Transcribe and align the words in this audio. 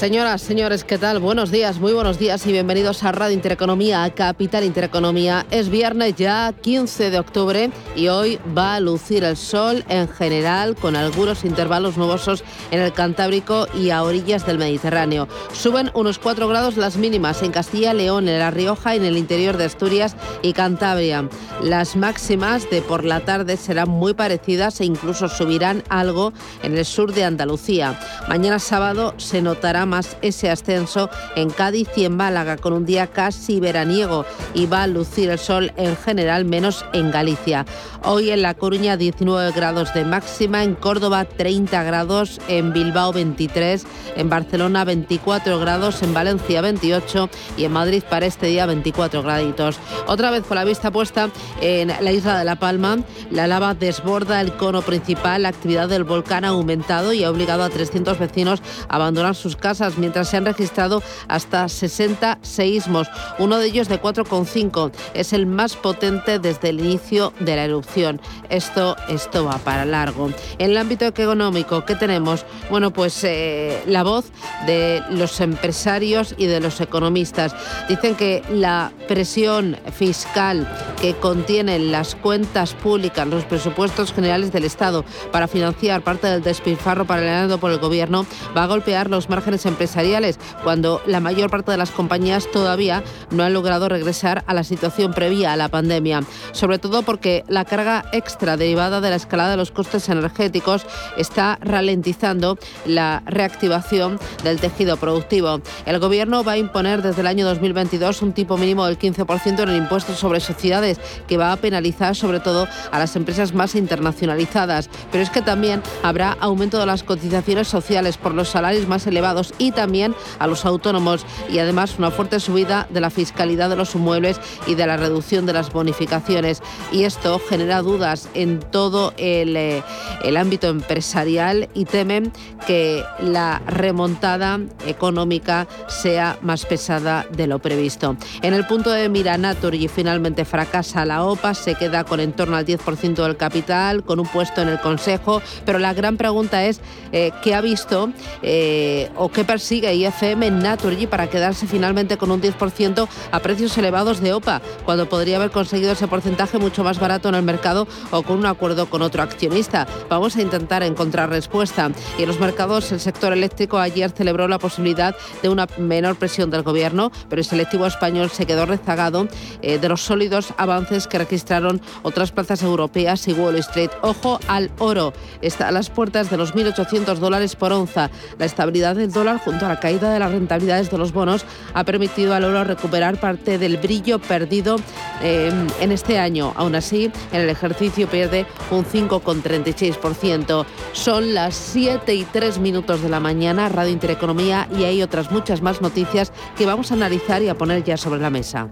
Señoras, 0.00 0.40
señores, 0.40 0.82
¿qué 0.82 0.96
tal? 0.96 1.18
Buenos 1.18 1.50
días, 1.50 1.78
muy 1.78 1.92
buenos 1.92 2.18
días 2.18 2.46
y 2.46 2.52
bienvenidos 2.52 3.04
a 3.04 3.12
Radio 3.12 3.34
Intereconomía, 3.34 4.02
a 4.02 4.08
Capital 4.08 4.64
Intereconomía. 4.64 5.44
Es 5.50 5.68
viernes 5.68 6.14
ya 6.16 6.54
15 6.58 7.10
de 7.10 7.18
octubre 7.18 7.70
y 7.94 8.08
hoy 8.08 8.38
va 8.56 8.76
a 8.76 8.80
lucir 8.80 9.24
el 9.24 9.36
sol 9.36 9.84
en 9.90 10.08
general 10.08 10.74
con 10.74 10.96
algunos 10.96 11.44
intervalos 11.44 11.98
nubosos 11.98 12.44
en 12.70 12.80
el 12.80 12.94
Cantábrico 12.94 13.66
y 13.74 13.90
a 13.90 14.02
orillas 14.02 14.46
del 14.46 14.56
Mediterráneo. 14.56 15.28
Suben 15.52 15.90
unos 15.92 16.18
4 16.18 16.48
grados 16.48 16.78
las 16.78 16.96
mínimas 16.96 17.42
en 17.42 17.52
Castilla, 17.52 17.92
León, 17.92 18.26
en 18.26 18.38
La 18.38 18.50
Rioja 18.50 18.94
y 18.94 19.00
en 19.00 19.04
el 19.04 19.18
interior 19.18 19.58
de 19.58 19.66
Asturias 19.66 20.16
y 20.40 20.54
Cantabria. 20.54 21.28
Las 21.62 21.94
máximas 21.94 22.70
de 22.70 22.80
por 22.80 23.04
la 23.04 23.20
tarde 23.20 23.58
serán 23.58 23.90
muy 23.90 24.14
parecidas 24.14 24.80
e 24.80 24.86
incluso 24.86 25.28
subirán 25.28 25.84
algo 25.90 26.32
en 26.62 26.78
el 26.78 26.86
sur 26.86 27.12
de 27.12 27.24
Andalucía. 27.24 28.00
Mañana 28.30 28.58
sábado 28.58 29.12
se 29.18 29.42
notará 29.42 29.89
más 29.90 30.16
ese 30.22 30.48
ascenso 30.48 31.10
en 31.36 31.50
Cádiz 31.50 31.88
y 31.96 32.06
en 32.06 32.16
Málaga, 32.16 32.56
con 32.56 32.72
un 32.72 32.86
día 32.86 33.08
casi 33.08 33.60
veraniego 33.60 34.24
y 34.54 34.66
va 34.66 34.84
a 34.84 34.86
lucir 34.86 35.28
el 35.28 35.38
sol 35.38 35.72
en 35.76 35.96
general, 35.96 36.46
menos 36.46 36.84
en 36.94 37.10
Galicia. 37.10 37.66
Hoy 38.02 38.30
en 38.30 38.40
La 38.40 38.54
Coruña 38.54 38.96
19 38.96 39.52
grados 39.52 39.92
de 39.92 40.04
máxima, 40.04 40.64
en 40.64 40.74
Córdoba 40.74 41.26
30 41.26 41.82
grados, 41.82 42.40
en 42.48 42.72
Bilbao 42.72 43.12
23, 43.12 43.84
en 44.16 44.30
Barcelona 44.30 44.84
24 44.84 45.58
grados, 45.58 46.02
en 46.02 46.14
Valencia 46.14 46.62
28 46.62 47.28
y 47.58 47.64
en 47.64 47.72
Madrid 47.72 48.02
para 48.08 48.26
este 48.26 48.46
día 48.46 48.64
24 48.64 49.22
graditos. 49.22 49.78
Otra 50.06 50.30
vez 50.30 50.44
con 50.46 50.54
la 50.54 50.64
vista 50.64 50.90
puesta 50.90 51.28
en 51.60 51.88
la 51.88 52.12
isla 52.12 52.38
de 52.38 52.44
La 52.44 52.56
Palma, 52.56 52.98
la 53.30 53.46
lava 53.46 53.74
desborda 53.74 54.40
el 54.40 54.52
cono 54.54 54.82
principal, 54.82 55.42
la 55.42 55.48
actividad 55.48 55.88
del 55.88 56.04
volcán 56.04 56.44
ha 56.44 56.48
aumentado 56.48 57.12
y 57.12 57.24
ha 57.24 57.30
obligado 57.30 57.64
a 57.64 57.70
300 57.70 58.18
vecinos 58.18 58.62
a 58.88 58.96
abandonar 58.96 59.34
sus 59.34 59.56
casas 59.56 59.79
mientras 59.96 60.28
se 60.28 60.36
han 60.36 60.44
registrado 60.44 61.02
hasta 61.28 61.68
60 61.68 62.38
seísmos, 62.42 63.08
uno 63.38 63.58
de 63.58 63.66
ellos 63.66 63.88
de 63.88 64.00
4,5. 64.00 64.92
Es 65.14 65.32
el 65.32 65.46
más 65.46 65.76
potente 65.76 66.38
desde 66.38 66.70
el 66.70 66.80
inicio 66.80 67.32
de 67.40 67.56
la 67.56 67.64
erupción. 67.64 68.20
Esto, 68.48 68.96
esto 69.08 69.44
va 69.44 69.58
para 69.58 69.84
largo. 69.84 70.30
En 70.58 70.70
el 70.70 70.76
ámbito 70.76 71.06
económico, 71.06 71.84
¿qué 71.84 71.94
tenemos? 71.94 72.44
Bueno, 72.70 72.92
pues 72.92 73.24
eh, 73.24 73.82
la 73.86 74.02
voz 74.02 74.26
de 74.66 75.02
los 75.10 75.40
empresarios 75.40 76.34
y 76.36 76.46
de 76.46 76.60
los 76.60 76.80
economistas. 76.80 77.54
Dicen 77.88 78.14
que 78.14 78.42
la 78.50 78.92
presión 79.08 79.76
fiscal 79.92 80.68
que 81.00 81.14
contienen 81.14 81.92
las 81.92 82.14
cuentas 82.14 82.74
públicas, 82.74 83.26
los 83.26 83.44
presupuestos 83.44 84.12
generales 84.12 84.52
del 84.52 84.64
Estado 84.64 85.04
para 85.32 85.48
financiar 85.48 86.02
parte 86.02 86.26
del 86.26 86.42
despilfarro 86.42 87.04
paralelado 87.04 87.58
por 87.58 87.70
el 87.70 87.78
gobierno, 87.78 88.26
va 88.56 88.64
a 88.64 88.66
golpear 88.66 89.10
los 89.10 89.28
márgenes 89.28 89.66
empresariales, 89.70 90.38
cuando 90.62 91.00
la 91.06 91.20
mayor 91.20 91.50
parte 91.50 91.70
de 91.70 91.78
las 91.78 91.90
compañías 91.90 92.50
todavía 92.50 93.02
no 93.30 93.42
han 93.42 93.54
logrado 93.54 93.88
regresar 93.88 94.44
a 94.46 94.54
la 94.54 94.64
situación 94.64 95.12
previa 95.12 95.52
a 95.52 95.56
la 95.56 95.68
pandemia, 95.68 96.22
sobre 96.52 96.78
todo 96.78 97.02
porque 97.02 97.44
la 97.48 97.64
carga 97.64 98.04
extra 98.12 98.56
derivada 98.56 99.00
de 99.00 99.10
la 99.10 99.16
escalada 99.16 99.52
de 99.52 99.56
los 99.56 99.70
costes 99.70 100.08
energéticos 100.08 100.84
está 101.16 101.58
ralentizando 101.62 102.58
la 102.84 103.22
reactivación 103.26 104.18
del 104.44 104.60
tejido 104.60 104.96
productivo. 104.96 105.60
El 105.86 105.98
Gobierno 105.98 106.44
va 106.44 106.52
a 106.52 106.58
imponer 106.58 107.02
desde 107.02 107.20
el 107.20 107.26
año 107.26 107.46
2022 107.46 108.22
un 108.22 108.32
tipo 108.32 108.56
mínimo 108.58 108.86
del 108.86 108.98
15% 108.98 109.62
en 109.62 109.68
el 109.68 109.76
impuesto 109.76 110.14
sobre 110.14 110.40
sociedades, 110.40 111.00
que 111.26 111.36
va 111.36 111.52
a 111.52 111.56
penalizar 111.56 112.16
sobre 112.16 112.40
todo 112.40 112.68
a 112.90 112.98
las 112.98 113.16
empresas 113.16 113.54
más 113.54 113.74
internacionalizadas. 113.74 114.90
Pero 115.10 115.22
es 115.22 115.30
que 115.30 115.42
también 115.42 115.82
habrá 116.02 116.36
aumento 116.40 116.78
de 116.78 116.86
las 116.86 117.02
cotizaciones 117.02 117.68
sociales 117.68 118.16
por 118.16 118.34
los 118.34 118.48
salarios 118.48 118.88
más 118.88 119.06
elevados 119.06 119.54
y 119.60 119.70
también 119.70 120.16
a 120.40 120.48
los 120.48 120.64
autónomos 120.64 121.24
y 121.48 121.60
además 121.60 121.94
una 121.98 122.10
fuerte 122.10 122.40
subida 122.40 122.88
de 122.90 123.00
la 123.00 123.10
fiscalidad 123.10 123.70
de 123.70 123.76
los 123.76 123.94
inmuebles 123.94 124.40
y 124.66 124.74
de 124.74 124.86
la 124.86 124.96
reducción 124.96 125.46
de 125.46 125.52
las 125.52 125.72
bonificaciones. 125.72 126.62
Y 126.90 127.04
esto 127.04 127.40
genera 127.48 127.82
dudas 127.82 128.28
en 128.34 128.58
todo 128.58 129.14
el, 129.18 129.56
eh, 129.56 129.84
el 130.24 130.36
ámbito 130.36 130.68
empresarial 130.68 131.68
y 131.74 131.84
temen 131.84 132.32
que 132.66 133.04
la 133.20 133.62
remontada 133.66 134.58
económica 134.86 135.68
sea 135.86 136.38
más 136.42 136.66
pesada 136.66 137.26
de 137.30 137.46
lo 137.46 137.58
previsto. 137.58 138.16
En 138.42 138.54
el 138.54 138.66
punto 138.66 138.90
de 138.90 139.08
mira 139.08 139.38
y 139.72 139.88
finalmente 139.88 140.44
fracasa 140.44 141.04
la 141.04 141.24
OPA, 141.24 141.54
se 141.54 141.74
queda 141.74 142.04
con 142.04 142.20
en 142.20 142.32
torno 142.32 142.56
al 142.56 142.66
10% 142.66 143.22
del 143.22 143.36
capital, 143.36 144.02
con 144.04 144.18
un 144.18 144.26
puesto 144.26 144.62
en 144.62 144.68
el 144.68 144.80
Consejo, 144.80 145.42
pero 145.64 145.78
la 145.78 145.92
gran 145.92 146.16
pregunta 146.16 146.64
es 146.64 146.80
eh, 147.12 147.32
qué 147.42 147.54
ha 147.54 147.60
visto 147.60 148.10
eh, 148.42 149.10
o 149.16 149.28
qué 149.30 149.39
persigue 149.44 149.94
IFM 149.94 150.50
Naturgy 150.50 151.06
para 151.06 151.28
quedarse 151.28 151.66
finalmente 151.66 152.16
con 152.16 152.30
un 152.30 152.40
10% 152.40 153.08
a 153.30 153.40
precios 153.40 153.76
elevados 153.78 154.20
de 154.20 154.32
OPA, 154.32 154.60
cuando 154.84 155.08
podría 155.08 155.36
haber 155.36 155.50
conseguido 155.50 155.92
ese 155.92 156.08
porcentaje 156.08 156.58
mucho 156.58 156.84
más 156.84 156.98
barato 156.98 157.28
en 157.28 157.34
el 157.34 157.42
mercado 157.42 157.86
o 158.10 158.22
con 158.22 158.38
un 158.38 158.46
acuerdo 158.46 158.86
con 158.86 159.02
otro 159.02 159.22
accionista. 159.22 159.86
Vamos 160.08 160.36
a 160.36 160.42
intentar 160.42 160.82
encontrar 160.82 161.30
respuesta. 161.30 161.90
Y 162.18 162.22
en 162.22 162.28
los 162.28 162.40
mercados, 162.40 162.92
el 162.92 163.00
sector 163.00 163.32
eléctrico 163.32 163.78
ayer 163.78 164.10
celebró 164.10 164.48
la 164.48 164.58
posibilidad 164.58 165.14
de 165.42 165.48
una 165.48 165.66
menor 165.78 166.16
presión 166.16 166.50
del 166.50 166.62
gobierno, 166.62 167.10
pero 167.28 167.40
el 167.40 167.46
selectivo 167.46 167.86
español 167.86 168.30
se 168.30 168.46
quedó 168.46 168.66
rezagado 168.66 169.28
eh, 169.62 169.78
de 169.78 169.88
los 169.88 170.02
sólidos 170.02 170.52
avances 170.56 171.06
que 171.06 171.18
registraron 171.18 171.80
otras 172.02 172.32
plazas 172.32 172.62
europeas 172.62 173.26
y 173.28 173.32
Wall 173.32 173.56
Street. 173.56 173.90
Ojo 174.02 174.40
al 174.48 174.70
oro. 174.78 175.12
Está 175.40 175.68
a 175.68 175.72
las 175.72 175.90
puertas 175.90 176.30
de 176.30 176.36
los 176.36 176.54
1.800 176.54 177.16
dólares 177.16 177.56
por 177.56 177.72
onza. 177.72 178.10
La 178.38 178.46
estabilidad 178.46 178.96
del 178.96 179.12
dólar 179.12 179.29
junto 179.38 179.66
a 179.66 179.68
la 179.68 179.80
caída 179.80 180.12
de 180.12 180.18
las 180.18 180.30
rentabilidades 180.30 180.90
de 180.90 180.98
los 180.98 181.12
bonos 181.12 181.44
ha 181.74 181.84
permitido 181.84 182.34
al 182.34 182.44
oro 182.44 182.64
recuperar 182.64 183.18
parte 183.18 183.58
del 183.58 183.76
brillo 183.76 184.18
perdido 184.18 184.76
eh, 185.22 185.50
en 185.80 185.92
este 185.92 186.18
año. 186.18 186.52
Aún 186.56 186.74
así, 186.74 187.10
en 187.32 187.40
el 187.40 187.50
ejercicio 187.50 188.08
pierde 188.08 188.46
un 188.70 188.84
5,36%. 188.84 190.66
Son 190.92 191.34
las 191.34 191.54
7 191.54 192.14
y 192.14 192.24
3 192.24 192.58
minutos 192.58 193.02
de 193.02 193.08
la 193.08 193.20
mañana, 193.20 193.68
Radio 193.68 193.92
Intereconomía, 193.92 194.68
y 194.76 194.84
hay 194.84 195.02
otras 195.02 195.30
muchas 195.30 195.62
más 195.62 195.80
noticias 195.80 196.32
que 196.56 196.66
vamos 196.66 196.90
a 196.90 196.94
analizar 196.94 197.42
y 197.42 197.48
a 197.48 197.54
poner 197.54 197.84
ya 197.84 197.96
sobre 197.96 198.20
la 198.20 198.30
mesa. 198.30 198.68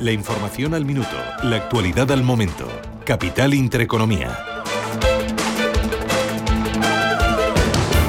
La 0.00 0.12
información 0.12 0.74
al 0.74 0.84
minuto, 0.84 1.16
la 1.44 1.56
actualidad 1.56 2.10
al 2.10 2.22
momento. 2.22 2.66
Capital 3.04 3.54
Intereconomía. 3.54 4.53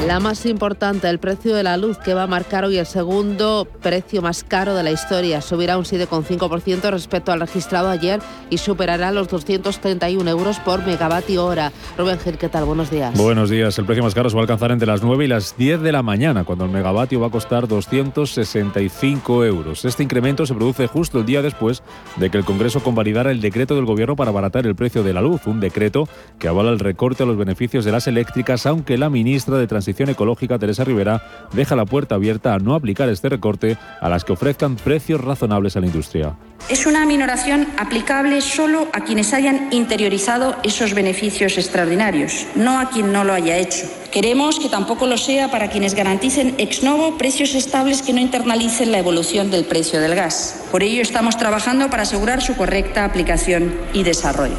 La 0.06 0.20
más 0.20 0.46
importante, 0.46 1.10
el 1.10 1.18
precio 1.18 1.56
de 1.56 1.64
la 1.64 1.78
luz, 1.78 1.98
que 1.98 2.14
va 2.14 2.24
a 2.24 2.28
marcar 2.28 2.64
hoy 2.64 2.78
el 2.78 2.86
segundo 2.86 3.68
precio 3.82 4.22
más 4.22 4.44
caro 4.44 4.76
de 4.76 4.84
la 4.84 4.92
historia. 4.92 5.42
Subirá 5.42 5.80
un 5.80 5.84
7,5% 5.84 6.92
respecto 6.92 7.32
al 7.32 7.40
registrado 7.40 7.90
ayer 7.90 8.20
y 8.52 8.60
superará 8.60 9.12
los 9.12 9.28
231 9.30 10.30
euros 10.30 10.60
por 10.60 10.86
megavatio 10.86 11.44
hora. 11.44 11.72
Rubén 11.98 12.20
Gil, 12.20 12.38
¿qué 12.38 12.50
tal? 12.50 12.66
Buenos 12.66 12.92
días. 12.92 13.18
Buenos 13.18 13.50
días. 13.50 13.80
El 13.80 13.86
precio 13.86 14.04
más 14.04 14.14
caro 14.14 14.30
se 14.30 14.36
va 14.36 14.42
a 14.42 14.44
alcanzar 14.44 14.70
entre 14.72 14.86
las 14.86 15.02
9 15.02 15.26
y 15.26 15.28
las 15.28 15.58
10 15.58 15.82
de 15.82 15.92
la 15.92 16.04
mañana, 16.04 16.44
cuando 16.44 16.66
el 16.66 16.72
megavatio 16.72 17.20
va 17.20 17.28
a 17.28 17.32
costar 17.32 17.68
265 17.68 19.44
euros. 19.44 19.86
Este 19.86 20.04
incremento 20.04 20.46
se 20.46 20.54
produce 20.54 20.86
justo 20.86 21.18
el 21.18 21.26
día 21.26 21.42
después 21.42 21.82
de 22.18 22.30
que 22.30 22.38
el 22.38 22.46
Congreso 22.46 22.84
convalidara 22.84 23.32
el 23.32 23.42
decreto 23.42 23.74
del 23.74 23.86
Gobierno 23.86 24.16
para 24.16 24.30
abaratar 24.30 24.68
el 24.68 24.76
precio 24.76 25.02
de 25.02 25.14
la 25.14 25.22
luz, 25.22 25.48
un 25.48 25.60
decreto 25.60 26.08
que 26.38 26.48
avala 26.48 26.70
el 26.70 26.78
recorte 26.78 27.24
a 27.24 27.26
los 27.26 27.38
beneficios 27.38 27.86
de 27.86 27.92
las 27.92 28.06
eléctricas, 28.06 28.68
aunque 28.68 29.00
la 29.00 29.10
ministra 29.10 29.58
de 29.58 29.66
Transición 29.66 29.95
Ecológica, 30.04 30.60
Teresa 30.60 30.84
Rivera, 30.84 31.22
deja 31.54 31.76
la 31.76 31.86
puerta 31.86 32.16
abierta 32.16 32.54
a 32.54 32.60
no 32.60 32.76
aplicar 32.76 33.10
este 33.10 33.30
recorte 33.30 33.78
a 34.02 34.10
las 34.10 34.24
que 34.24 34.34
ofrezcan 34.34 34.76
precios 34.76 35.22
razonables 35.22 35.76
a 35.76 35.80
la 35.80 35.88
industria. 35.88 36.36
Es 36.70 36.86
una 36.86 37.06
minoración 37.06 37.68
aplicable 37.78 38.42
solo 38.42 38.88
a 38.92 39.02
quienes 39.02 39.34
hayan 39.34 39.70
interiorizado 39.72 40.56
esos 40.64 40.94
beneficios 40.94 41.58
extraordinarios, 41.58 42.48
no 42.56 42.80
a 42.80 42.90
quien 42.90 43.14
no 43.14 43.24
lo 43.24 43.34
haya 43.34 43.58
hecho. 43.58 43.86
Queremos 44.12 44.60
que 44.60 44.70
tampoco 44.70 45.06
lo 45.06 45.18
sea 45.18 45.52
para 45.52 45.70
quienes 45.70 45.94
garanticen 45.94 46.56
ex 46.58 46.84
novo 46.84 47.18
precios 47.18 47.54
estables 47.54 48.02
que 48.02 48.14
no 48.14 48.20
internalicen 48.20 48.92
la 48.92 49.00
evolución 49.00 49.52
del 49.52 49.66
precio 49.66 50.00
del 50.00 50.16
gas. 50.16 50.66
Por 50.72 50.84
ello 50.84 51.02
estamos 51.02 51.38
trabajando 51.38 51.90
para 51.90 52.04
asegurar 52.04 52.42
su 52.42 52.56
correcta 52.56 53.06
aplicación 53.06 53.74
y 53.94 54.04
desarrollo. 54.04 54.56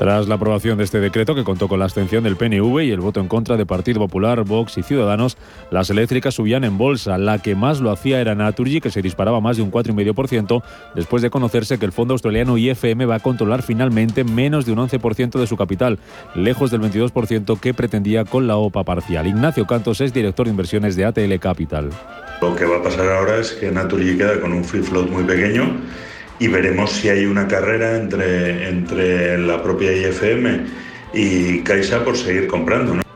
Tras 0.00 0.28
la 0.28 0.36
aprobación 0.36 0.78
de 0.78 0.84
este 0.84 0.98
decreto, 0.98 1.34
que 1.34 1.44
contó 1.44 1.68
con 1.68 1.78
la 1.78 1.84
abstención 1.84 2.24
del 2.24 2.36
PNV 2.36 2.84
y 2.84 2.90
el 2.90 3.00
voto 3.00 3.20
en 3.20 3.28
contra 3.28 3.58
de 3.58 3.66
Partido 3.66 3.98
Popular, 3.98 4.44
Vox 4.44 4.78
y 4.78 4.82
Ciudadanos, 4.82 5.36
las 5.70 5.90
eléctricas 5.90 6.32
subían 6.32 6.64
en 6.64 6.78
bolsa. 6.78 7.18
La 7.18 7.36
que 7.36 7.54
más 7.54 7.82
lo 7.82 7.90
hacía 7.90 8.18
era 8.18 8.34
Naturgy, 8.34 8.80
que 8.80 8.90
se 8.90 9.02
disparaba 9.02 9.42
más 9.42 9.58
de 9.58 9.62
un 9.62 9.70
4,5%, 9.70 10.62
después 10.94 11.20
de 11.20 11.28
conocerse 11.28 11.78
que 11.78 11.84
el 11.84 11.92
fondo 11.92 12.14
australiano 12.14 12.56
IFM 12.56 13.04
va 13.04 13.16
a 13.16 13.20
controlar 13.20 13.60
finalmente 13.60 14.24
menos 14.24 14.64
de 14.64 14.72
un 14.72 14.78
11% 14.78 15.38
de 15.38 15.46
su 15.46 15.58
capital, 15.58 15.98
lejos 16.34 16.70
del 16.70 16.80
22% 16.80 17.60
que 17.60 17.74
pretendía 17.74 18.24
con 18.24 18.46
la 18.46 18.56
OPA 18.56 18.84
parcial. 18.84 19.26
Ignacio 19.26 19.66
Cantos 19.66 20.00
es 20.00 20.14
director 20.14 20.46
de 20.46 20.52
inversiones 20.52 20.96
de 20.96 21.04
ATL 21.04 21.38
Capital. 21.38 21.90
Lo 22.40 22.56
que 22.56 22.64
va 22.64 22.78
a 22.78 22.82
pasar 22.82 23.06
ahora 23.06 23.36
es 23.36 23.52
que 23.52 23.70
Naturgy 23.70 24.16
queda 24.16 24.40
con 24.40 24.54
un 24.54 24.64
free 24.64 24.80
float 24.80 25.10
muy 25.10 25.24
pequeño 25.24 25.78
y 26.40 26.48
veremos 26.48 26.90
si 26.90 27.08
hay 27.10 27.26
una 27.26 27.46
carrera 27.46 27.96
entre, 27.96 28.68
entre 28.68 29.38
la 29.38 29.62
propia 29.62 29.92
IFM 29.92 30.66
y 31.12 31.60
Caixa 31.60 32.02
por 32.02 32.16
seguir 32.16 32.46
comprando. 32.48 33.09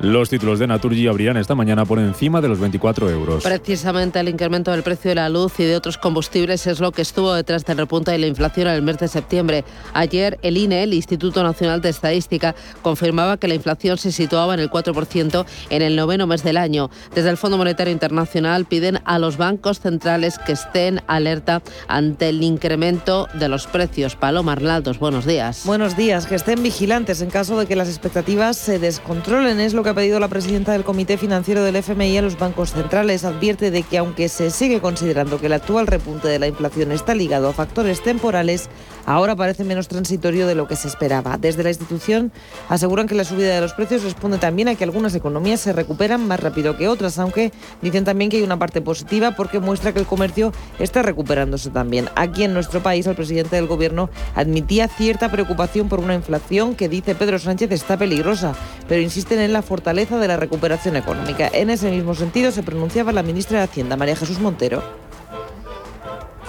Los 0.00 0.30
títulos 0.30 0.60
de 0.60 0.68
Naturgy 0.68 1.08
abrirán 1.08 1.36
esta 1.38 1.56
mañana 1.56 1.84
por 1.84 1.98
encima 1.98 2.40
de 2.40 2.46
los 2.46 2.60
24 2.60 3.10
euros. 3.10 3.42
Precisamente 3.42 4.20
el 4.20 4.28
incremento 4.28 4.70
del 4.70 4.84
precio 4.84 5.08
de 5.08 5.16
la 5.16 5.28
luz 5.28 5.58
y 5.58 5.64
de 5.64 5.74
otros 5.74 5.98
combustibles 5.98 6.68
es 6.68 6.78
lo 6.78 6.92
que 6.92 7.02
estuvo 7.02 7.34
detrás 7.34 7.64
del 7.64 7.78
repunte 7.78 8.12
de 8.12 8.18
la 8.18 8.28
inflación 8.28 8.68
en 8.68 8.74
el 8.74 8.82
mes 8.82 8.98
de 8.98 9.08
septiembre. 9.08 9.64
Ayer 9.94 10.38
el 10.42 10.56
INE, 10.56 10.84
el 10.84 10.94
Instituto 10.94 11.42
Nacional 11.42 11.80
de 11.80 11.88
Estadística, 11.88 12.54
confirmaba 12.80 13.38
que 13.38 13.48
la 13.48 13.54
inflación 13.54 13.98
se 13.98 14.12
situaba 14.12 14.54
en 14.54 14.60
el 14.60 14.70
4% 14.70 15.44
en 15.70 15.82
el 15.82 15.96
noveno 15.96 16.28
mes 16.28 16.44
del 16.44 16.58
año. 16.58 16.90
Desde 17.12 17.30
el 17.30 17.36
Fondo 17.36 17.58
Monetario 17.58 17.92
Internacional 17.92 18.66
piden 18.66 19.00
a 19.04 19.18
los 19.18 19.36
bancos 19.36 19.80
centrales 19.80 20.38
que 20.38 20.52
estén 20.52 21.02
alerta 21.08 21.60
ante 21.88 22.28
el 22.28 22.44
incremento 22.44 23.26
de 23.34 23.48
los 23.48 23.66
precios. 23.66 24.14
Paloma 24.14 24.52
Arnaldos, 24.52 25.00
buenos 25.00 25.26
días. 25.26 25.62
Buenos 25.64 25.96
días, 25.96 26.26
que 26.26 26.36
estén 26.36 26.62
vigilantes 26.62 27.20
en 27.20 27.30
caso 27.30 27.58
de 27.58 27.66
que 27.66 27.74
las 27.74 27.88
expectativas 27.88 28.56
se 28.56 28.78
descontrolen. 28.78 29.58
Es 29.58 29.74
lo 29.74 29.82
que 29.82 29.87
ha 29.88 29.94
pedido 29.94 30.20
la 30.20 30.28
presidenta 30.28 30.72
del 30.72 30.84
Comité 30.84 31.16
Financiero 31.16 31.62
del 31.62 31.76
FMI 31.76 32.18
a 32.18 32.22
los 32.22 32.38
bancos 32.38 32.72
centrales. 32.72 33.24
Advierte 33.24 33.70
de 33.70 33.82
que 33.82 33.98
aunque 33.98 34.28
se 34.28 34.50
sigue 34.50 34.80
considerando 34.80 35.40
que 35.40 35.46
el 35.46 35.52
actual 35.52 35.86
repunte 35.86 36.28
de 36.28 36.38
la 36.38 36.46
inflación 36.46 36.92
está 36.92 37.14
ligado 37.14 37.48
a 37.48 37.52
factores 37.52 38.02
temporales, 38.02 38.68
ahora 39.08 39.34
parece 39.34 39.64
menos 39.64 39.88
transitorio 39.88 40.46
de 40.46 40.54
lo 40.54 40.68
que 40.68 40.76
se 40.76 40.86
esperaba. 40.86 41.38
Desde 41.38 41.62
la 41.62 41.70
institución 41.70 42.30
aseguran 42.68 43.06
que 43.06 43.14
la 43.14 43.24
subida 43.24 43.54
de 43.54 43.60
los 43.62 43.72
precios 43.72 44.04
responde 44.04 44.36
también 44.36 44.68
a 44.68 44.74
que 44.74 44.84
algunas 44.84 45.14
economías 45.14 45.60
se 45.60 45.72
recuperan 45.72 46.28
más 46.28 46.40
rápido 46.40 46.76
que 46.76 46.88
otras, 46.88 47.18
aunque 47.18 47.50
dicen 47.80 48.04
también 48.04 48.30
que 48.30 48.36
hay 48.36 48.42
una 48.42 48.58
parte 48.58 48.82
positiva 48.82 49.30
porque 49.34 49.60
muestra 49.60 49.92
que 49.92 50.00
el 50.00 50.06
comercio 50.06 50.52
está 50.78 51.02
recuperándose 51.02 51.70
también. 51.70 52.10
Aquí 52.16 52.44
en 52.44 52.52
nuestro 52.52 52.82
país 52.82 53.06
el 53.06 53.16
presidente 53.16 53.56
del 53.56 53.66
gobierno 53.66 54.10
admitía 54.34 54.88
cierta 54.88 55.30
preocupación 55.30 55.88
por 55.88 56.00
una 56.00 56.14
inflación 56.14 56.74
que 56.74 56.90
dice 56.90 57.14
Pedro 57.14 57.38
Sánchez 57.38 57.72
está 57.72 57.96
peligrosa, 57.96 58.54
pero 58.88 59.00
insisten 59.00 59.40
en 59.40 59.54
la 59.54 59.62
fortaleza 59.62 60.18
de 60.18 60.28
la 60.28 60.36
recuperación 60.36 60.96
económica. 60.96 61.48
En 61.54 61.70
ese 61.70 61.90
mismo 61.90 62.14
sentido 62.14 62.50
se 62.50 62.62
pronunciaba 62.62 63.12
la 63.12 63.22
ministra 63.22 63.58
de 63.58 63.64
Hacienda, 63.64 63.96
María 63.96 64.16
Jesús 64.16 64.38
Montero. 64.38 65.07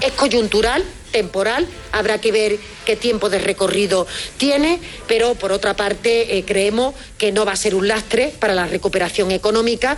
Es 0.02 0.14
coyuntural, 0.14 0.84
temporal, 1.12 1.68
habrá 1.92 2.22
que 2.22 2.32
ver 2.32 2.58
qué 2.86 2.96
tiempo 2.96 3.30
de 3.30 3.40
recorrido 3.40 4.08
tiene, 4.38 4.80
pero 5.08 5.36
por 5.36 5.52
otra 5.52 5.76
parte 5.76 6.38
eh, 6.38 6.46
creemos 6.46 6.96
que 7.18 7.32
no 7.32 7.46
va 7.46 7.52
a 7.52 7.58
ser 7.58 7.76
un 7.76 7.88
lastre 7.88 8.34
para 8.40 8.54
la 8.54 8.66
recuperación 8.66 9.32
económica. 9.32 9.98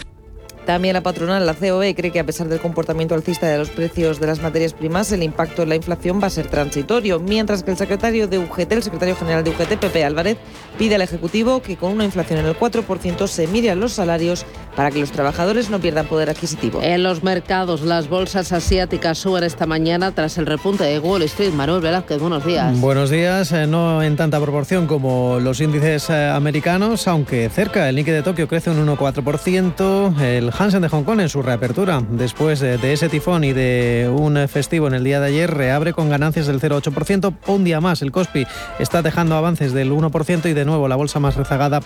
También 0.65 0.93
la 0.93 1.01
patronal, 1.01 1.45
la 1.45 1.53
COE, 1.53 1.95
cree 1.95 2.11
que 2.11 2.19
a 2.19 2.25
pesar 2.25 2.47
del 2.47 2.59
comportamiento 2.59 3.15
alcista 3.15 3.47
de 3.47 3.57
los 3.57 3.69
precios 3.69 4.19
de 4.19 4.27
las 4.27 4.41
materias 4.41 4.73
primas, 4.73 5.11
el 5.11 5.23
impacto 5.23 5.63
en 5.63 5.69
la 5.69 5.75
inflación 5.75 6.21
va 6.21 6.27
a 6.27 6.29
ser 6.29 6.47
transitorio, 6.47 7.19
mientras 7.19 7.63
que 7.63 7.71
el 7.71 7.77
secretario 7.77 8.27
de 8.27 8.39
UGT, 8.39 8.71
el 8.71 8.83
secretario 8.83 9.15
general 9.15 9.43
de 9.43 9.49
UGT, 9.49 9.77
Pepe 9.79 10.05
Álvarez, 10.05 10.37
pide 10.77 10.95
al 10.95 11.01
Ejecutivo 11.01 11.61
que 11.61 11.77
con 11.77 11.91
una 11.91 12.05
inflación 12.05 12.39
en 12.39 12.45
el 12.45 12.57
4% 12.57 13.27
se 13.27 13.47
miren 13.47 13.79
los 13.79 13.93
salarios 13.93 14.45
para 14.75 14.91
que 14.91 14.99
los 14.99 15.11
trabajadores 15.11 15.69
no 15.69 15.79
pierdan 15.79 16.05
poder 16.05 16.29
adquisitivo. 16.29 16.81
En 16.81 17.03
los 17.03 17.23
mercados, 17.23 17.81
las 17.81 18.07
bolsas 18.07 18.51
asiáticas 18.51 19.17
suben 19.17 19.43
esta 19.43 19.65
mañana 19.65 20.11
tras 20.11 20.37
el 20.37 20.45
repunte 20.45 20.83
de 20.83 20.99
Wall 20.99 21.23
Street. 21.23 21.51
Manuel 21.51 21.81
Velázquez, 21.81 22.19
buenos 22.19 22.45
días. 22.45 22.79
Buenos 22.79 23.09
días, 23.09 23.51
eh, 23.51 23.67
no 23.67 24.01
en 24.01 24.15
tanta 24.15 24.39
proporción 24.39 24.87
como 24.87 25.39
los 25.39 25.59
índices 25.59 26.09
eh, 26.09 26.29
americanos, 26.29 27.07
aunque 27.07 27.49
cerca. 27.49 27.89
El 27.89 27.95
Nikkei 27.95 28.13
de 28.13 28.23
Tokio 28.23 28.47
crece 28.47 28.69
un 28.69 28.85
1,4%, 28.85 30.21
el 30.21 30.50
Hansen 30.57 30.81
de 30.81 30.89
Hong 30.89 31.03
Kong 31.03 31.19
en 31.19 31.30
su 31.30 31.42
reapertura, 31.42 32.03
después 32.09 32.59
de, 32.59 32.94
ese 32.94 33.09
tifón 33.09 33.44
y 33.44 33.53
de 33.53 34.12
un 34.13 34.48
festivo 34.48 34.88
en 34.88 34.94
el 34.94 35.03
día 35.03 35.19
de 35.19 35.27
ayer, 35.27 35.53
reabre 35.53 35.94
con 35.94 36.09
ganancias 36.09 36.48
del 36.48 36.59
0,8%. 36.59 37.33
Un 37.48 37.63
día 37.63 37.81
más, 37.81 38.01
el 38.01 38.12
Kospi 38.12 38.45
está 38.80 39.01
dejando 39.01 39.36
avances 39.36 39.74
del 39.74 39.92
1% 39.92 40.50
y 40.50 40.53
de 40.53 40.65
nuevo 40.65 40.88
la 40.88 40.95
bolsa 40.95 41.19
más 41.19 41.36
rezagada 41.36 41.81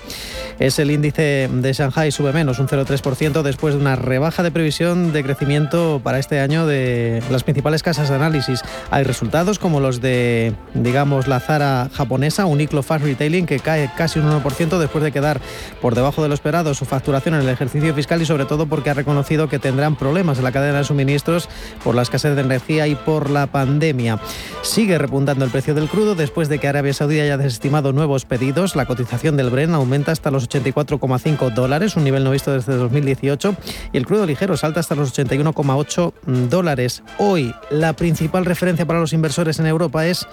es 0.59 0.79
el 0.79 0.91
índice 0.91 1.49
de 1.51 1.73
Shanghai, 1.73 2.11
sube 2.11 2.31
menos, 2.31 2.59
un 2.59 2.67
0,3% 2.67 3.41
después 3.41 3.73
de 3.73 3.81
una 3.81 3.95
rebaja 3.95 4.41
de 4.43 4.51
previsión 4.51 5.11
de 5.11 5.23
crecimiento 5.23 6.01
para 6.03 6.19
este 6.19 6.39
año 6.39 6.65
de 6.65 7.21
las 7.29 7.43
principales 7.43 7.83
casas 7.83 8.09
de 8.09 8.15
análisis. 8.15 8.61
Hay 8.91 9.03
resultados 9.03 9.59
como 9.59 9.79
los 9.79 10.01
de, 10.01 10.53
digamos, 10.73 11.27
la 11.27 11.39
Zara 11.39 11.89
japonesa, 11.93 12.45
Uniqlo 12.45 12.83
Fast 12.83 13.03
Retailing, 13.03 13.45
que 13.45 13.59
cae 13.59 13.91
casi 13.97 14.19
un 14.19 14.29
1% 14.29 14.77
después 14.77 15.03
de 15.03 15.11
quedar 15.11 15.41
por 15.81 15.95
debajo 15.95 16.23
de 16.23 16.29
lo 16.29 16.33
esperado 16.33 16.73
su 16.73 16.85
facturación 16.85 17.35
en 17.35 17.41
el 17.41 17.49
ejercicio 17.49 17.93
fiscal 17.93 18.21
y 18.21 18.25
sobre 18.25 18.45
todo 18.45 18.54
porque 18.65 18.89
ha 18.89 18.93
reconocido 18.93 19.49
que 19.49 19.59
tendrán 19.59 19.97
problemas 19.97 20.37
en 20.37 20.45
la 20.45 20.53
cadena 20.53 20.77
de 20.77 20.83
suministros 20.85 21.49
por 21.83 21.95
la 21.95 22.01
escasez 22.01 22.35
de 22.35 22.41
energía 22.41 22.87
y 22.87 22.95
por 22.95 23.29
la 23.29 23.47
pandemia. 23.47 24.19
Sigue 24.61 24.97
repuntando 24.97 25.43
el 25.43 25.51
precio 25.51 25.73
del 25.75 25.89
crudo 25.89 26.15
después 26.15 26.47
de 26.47 26.59
que 26.59 26.67
Arabia 26.67 26.93
Saudí 26.93 27.19
haya 27.19 27.37
desestimado 27.37 27.91
nuevos 27.91 28.25
pedidos. 28.25 28.75
La 28.75 28.85
cotización 28.85 29.35
del 29.35 29.49
Bren 29.49 29.73
aumenta 29.73 30.13
hasta 30.13 30.31
los 30.31 30.47
84,5 30.49 31.53
dólares, 31.53 31.95
un 31.97 32.05
nivel 32.05 32.23
no 32.23 32.31
visto 32.31 32.53
desde 32.53 32.75
2018, 32.75 33.55
y 33.91 33.97
el 33.97 34.05
crudo 34.05 34.25
ligero 34.25 34.55
salta 34.55 34.79
hasta 34.79 34.95
los 34.95 35.17
81,8 35.17 36.13
dólares. 36.49 37.03
Hoy, 37.17 37.53
la 37.69 37.93
principal 37.93 38.45
referencia 38.45 38.85
para 38.85 38.99
los 38.99 39.13
inversores 39.13 39.59
en 39.59 39.65
Europa 39.65 40.05
es 40.07 40.27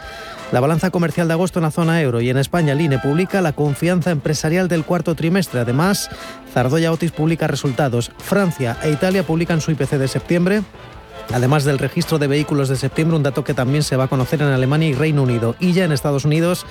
la 0.53 0.61
balanza 0.61 0.91
comercial 0.91 1.27
de 1.29 1.35
agosto 1.35 1.59
en 1.59 1.65
la 1.65 1.71
zona 1.71 2.01
euro 2.03 2.21
y 2.21 2.29
en 2.29 2.37
España 2.37 2.75
el 2.75 2.81
INE 2.83 2.99
publica 2.99 3.41
la 3.41 3.55
confianza 3.55 4.11
empresarial 4.11 4.69
del 4.69 4.85
cuarto 4.85 5.15
trimestre. 5.15 5.61
Además, 5.61 6.11
Zardoya 6.53 6.93
Otis 6.93 7.11
publica 7.11 7.47
resultados. 7.47 8.13
Francia 8.19 8.77
e 8.83 8.91
Italia 8.91 9.23
publican 9.27 9.63
su 9.63 9.71
IPC 9.71 9.93
de 9.93 10.09
septiembre. 10.09 10.63
Además 11.33 11.65
del 11.65 11.79
registro 11.79 12.19
de 12.19 12.27
vehículos 12.27 12.69
de 12.69 12.77
septiembre, 12.77 13.17
un 13.17 13.23
dato 13.23 13.45
que 13.45 13.55
también 13.55 13.83
se 13.83 13.97
va 13.97 14.05
a 14.05 14.09
conocer 14.09 14.43
en 14.43 14.49
Alemania 14.49 14.89
y 14.89 14.95
Reino 14.95 15.23
Unido. 15.23 15.57
Y 15.59 15.73
ya 15.73 15.85
en 15.85 15.93
Estados 15.93 16.25
Unidos, 16.25 16.67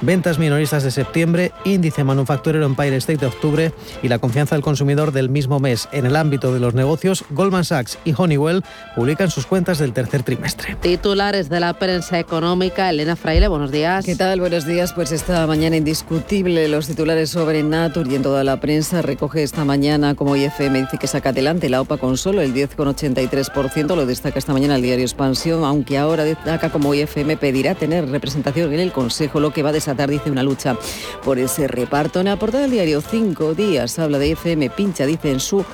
ventas 0.00 0.38
minoristas 0.38 0.82
de 0.82 0.90
septiembre, 0.90 1.52
índice 1.64 2.04
manufacturero 2.04 2.64
Empire 2.64 2.96
State 2.96 3.18
de 3.18 3.26
octubre 3.26 3.72
y 4.02 4.08
la 4.08 4.18
confianza 4.18 4.54
del 4.54 4.62
consumidor 4.62 5.12
del 5.12 5.28
mismo 5.28 5.60
mes. 5.60 5.88
En 5.92 6.06
el 6.06 6.16
ámbito 6.16 6.52
de 6.52 6.60
los 6.60 6.74
negocios, 6.74 7.24
Goldman 7.30 7.64
Sachs 7.64 7.98
y 8.04 8.14
Honeywell 8.16 8.62
publican 8.94 9.30
sus 9.30 9.46
cuentas 9.46 9.78
del 9.78 9.92
tercer 9.92 10.22
trimestre. 10.22 10.76
Titulares 10.80 11.48
de 11.48 11.60
la 11.60 11.74
prensa 11.74 12.18
económica, 12.18 12.88
Elena 12.88 13.16
Fraile, 13.16 13.48
buenos 13.48 13.70
días. 13.70 14.04
¿Qué 14.04 14.16
tal? 14.16 14.40
Buenos 14.40 14.66
días. 14.66 14.92
Pues 14.92 15.12
esta 15.12 15.46
mañana 15.46 15.76
indiscutible 15.76 16.68
los 16.68 16.86
titulares 16.86 17.30
sobre 17.30 17.62
Natur 17.62 18.06
y 18.10 18.14
en 18.14 18.22
toda 18.22 18.44
la 18.44 18.60
prensa 18.60 19.02
recoge 19.02 19.42
esta 19.42 19.64
mañana 19.64 20.14
como 20.14 20.36
IFM 20.36 20.80
dice 20.80 20.98
que 20.98 21.06
saca 21.06 21.30
adelante 21.30 21.68
la 21.68 21.80
OPA 21.80 21.98
con 21.98 22.16
solo 22.16 22.40
el 22.40 22.54
10,83%, 22.54 24.05
destaca 24.06 24.38
esta 24.38 24.52
mañana 24.52 24.76
el 24.76 24.82
diario 24.82 25.04
Expansión, 25.04 25.64
aunque 25.64 25.98
ahora 25.98 26.24
destaca 26.24 26.70
como 26.70 26.94
IFM 26.94 27.36
pedirá 27.36 27.74
tener 27.74 28.08
representación 28.08 28.72
en 28.72 28.80
el 28.80 28.92
Consejo, 28.92 29.40
lo 29.40 29.52
que 29.52 29.62
va 29.62 29.70
a 29.70 29.72
desatar, 29.72 30.10
dice, 30.10 30.30
una 30.30 30.42
lucha 30.42 30.76
por 31.24 31.38
ese 31.38 31.68
reparto. 31.68 32.20
En 32.20 32.26
la 32.26 32.38
portada 32.38 32.62
del 32.62 32.72
diario 32.72 33.00
Cinco 33.00 33.54
Días 33.54 33.98
habla 33.98 34.18
de 34.18 34.28
IFM, 34.28 34.70
pincha, 34.70 35.06
dice 35.06 35.30
en 35.30 35.40
su 35.40 35.64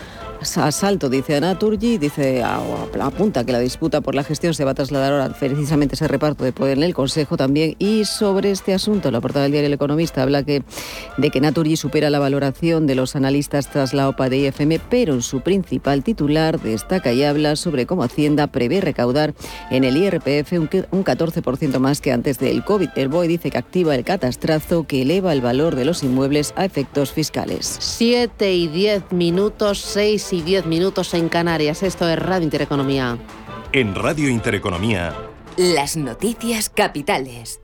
asalto, 0.42 1.08
dice 1.08 1.36
Anaturgi, 1.36 1.98
dice, 1.98 2.42
apunta 2.42 3.44
que 3.44 3.52
la 3.52 3.58
disputa 3.58 4.00
por 4.00 4.14
la 4.14 4.24
gestión 4.24 4.54
se 4.54 4.64
va 4.64 4.72
a 4.72 4.74
trasladar 4.74 5.12
ahora 5.12 5.34
precisamente 5.38 5.94
ese 5.94 6.08
reparto 6.08 6.44
de 6.44 6.52
poder 6.52 6.78
en 6.78 6.84
el 6.84 6.94
Consejo 6.94 7.36
también. 7.36 7.76
Y 7.78 8.04
sobre 8.04 8.50
este 8.50 8.74
asunto, 8.74 9.10
la 9.10 9.20
portada 9.20 9.44
del 9.44 9.52
diario 9.52 9.68
El 9.68 9.74
Economista 9.74 10.22
habla 10.22 10.42
que, 10.42 10.62
de 11.16 11.30
que 11.30 11.40
Naturgy 11.40 11.76
supera 11.76 12.10
la 12.10 12.18
valoración 12.18 12.86
de 12.86 12.94
los 12.94 13.16
analistas 13.16 13.68
tras 13.68 13.94
la 13.94 14.08
OPA 14.08 14.28
de 14.28 14.38
IFM, 14.38 14.80
pero 14.90 15.14
en 15.14 15.22
su 15.22 15.40
principal 15.40 16.02
titular 16.02 16.60
destaca 16.60 17.12
y 17.12 17.22
habla 17.22 17.56
sobre 17.56 17.86
cómo 17.86 18.02
Hacienda 18.02 18.46
prevé 18.46 18.80
recaudar 18.80 19.34
en 19.70 19.84
el 19.84 19.96
IRPF 19.96 20.52
un 20.52 21.04
14% 21.04 21.78
más 21.78 22.00
que 22.00 22.12
antes 22.12 22.38
del 22.38 22.64
COVID. 22.64 22.90
El 22.96 23.08
BOE 23.08 23.28
dice 23.28 23.50
que 23.50 23.58
activa 23.58 23.94
el 23.94 24.04
catastrazo 24.04 24.86
que 24.86 25.02
eleva 25.02 25.32
el 25.32 25.40
valor 25.40 25.76
de 25.76 25.84
los 25.84 26.02
inmuebles 26.02 26.52
a 26.56 26.64
efectos 26.64 27.12
fiscales. 27.12 27.76
7 27.80 28.52
y 28.52 28.68
10 28.68 29.12
minutos, 29.12 29.78
6 29.78 30.31
y 30.32 30.42
10 30.42 30.66
minutos 30.66 31.14
en 31.14 31.28
Canarias. 31.28 31.82
Esto 31.82 32.08
es 32.08 32.18
Radio 32.18 32.44
Intereconomía. 32.44 33.18
En 33.72 33.94
Radio 33.94 34.28
Intereconomía, 34.28 35.14
Las 35.56 35.96
noticias 35.96 36.68
capitales. 36.68 37.60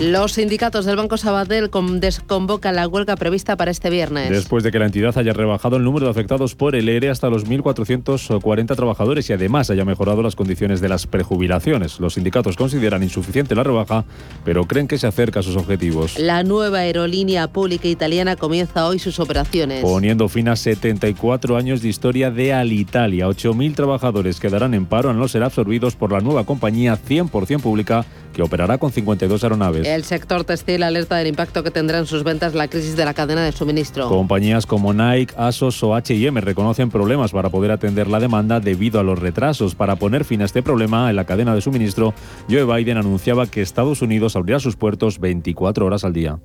Los 0.00 0.32
sindicatos 0.32 0.84
del 0.84 0.96
Banco 0.96 1.16
Sabadell 1.16 1.70
desconvocan 2.00 2.76
la 2.76 2.86
huelga 2.86 3.16
prevista 3.16 3.56
para 3.56 3.70
este 3.70 3.88
viernes. 3.88 4.28
Después 4.28 4.62
de 4.62 4.70
que 4.70 4.78
la 4.78 4.84
entidad 4.84 5.16
haya 5.16 5.32
rebajado 5.32 5.78
el 5.78 5.84
número 5.84 6.04
de 6.04 6.10
afectados 6.10 6.54
por 6.54 6.76
el 6.76 6.90
ERE 6.90 7.08
hasta 7.08 7.30
los 7.30 7.46
1.440 7.46 8.76
trabajadores 8.76 9.30
y 9.30 9.32
además 9.32 9.70
haya 9.70 9.86
mejorado 9.86 10.22
las 10.22 10.36
condiciones 10.36 10.82
de 10.82 10.90
las 10.90 11.06
prejubilaciones. 11.06 11.98
Los 11.98 12.12
sindicatos 12.12 12.56
consideran 12.58 13.02
insuficiente 13.02 13.54
la 13.54 13.62
rebaja, 13.62 14.04
pero 14.44 14.66
creen 14.66 14.86
que 14.86 14.98
se 14.98 15.06
acerca 15.06 15.40
a 15.40 15.42
sus 15.42 15.56
objetivos. 15.56 16.18
La 16.18 16.42
nueva 16.42 16.80
aerolínea 16.80 17.48
pública 17.48 17.88
italiana 17.88 18.36
comienza 18.36 18.86
hoy 18.86 18.98
sus 18.98 19.18
operaciones. 19.18 19.80
Poniendo 19.80 20.28
fin 20.28 20.48
a 20.48 20.56
74 20.56 21.56
años 21.56 21.80
de 21.80 21.88
historia 21.88 22.30
de 22.30 22.52
Alitalia. 22.52 23.28
8.000 23.28 23.74
trabajadores 23.74 24.40
quedarán 24.40 24.74
en 24.74 24.84
paro 24.84 25.08
al 25.08 25.18
no 25.18 25.26
ser 25.26 25.42
absorbidos 25.42 25.96
por 25.96 26.12
la 26.12 26.20
nueva 26.20 26.44
compañía 26.44 26.98
100% 26.98 27.62
pública 27.62 28.04
que 28.36 28.42
operará 28.42 28.76
con 28.76 28.92
52 28.92 29.42
aeronaves. 29.42 29.86
El 29.86 30.04
sector 30.04 30.44
textil 30.44 30.82
alerta 30.82 31.16
del 31.16 31.28
impacto 31.28 31.62
que 31.62 31.70
tendrá 31.70 31.98
en 31.98 32.04
sus 32.04 32.22
ventas 32.22 32.54
la 32.54 32.68
crisis 32.68 32.94
de 32.94 33.06
la 33.06 33.14
cadena 33.14 33.42
de 33.42 33.50
suministro. 33.50 34.10
Compañías 34.10 34.66
como 34.66 34.92
Nike, 34.92 35.32
Asos 35.38 35.82
o 35.82 35.94
H&M 35.94 36.38
reconocen 36.42 36.90
problemas 36.90 37.32
para 37.32 37.48
poder 37.48 37.70
atender 37.70 38.08
la 38.08 38.20
demanda 38.20 38.60
debido 38.60 39.00
a 39.00 39.02
los 39.02 39.18
retrasos. 39.18 39.74
Para 39.74 39.96
poner 39.96 40.26
fin 40.26 40.42
a 40.42 40.44
este 40.44 40.62
problema 40.62 41.08
en 41.08 41.16
la 41.16 41.24
cadena 41.24 41.54
de 41.54 41.62
suministro, 41.62 42.12
Joe 42.50 42.64
Biden 42.64 42.98
anunciaba 42.98 43.46
que 43.46 43.62
Estados 43.62 44.02
Unidos 44.02 44.36
abrirá 44.36 44.60
sus 44.60 44.76
puertos 44.76 45.18
24 45.18 45.86
horas 45.86 46.04
al 46.04 46.12
día. 46.12 46.38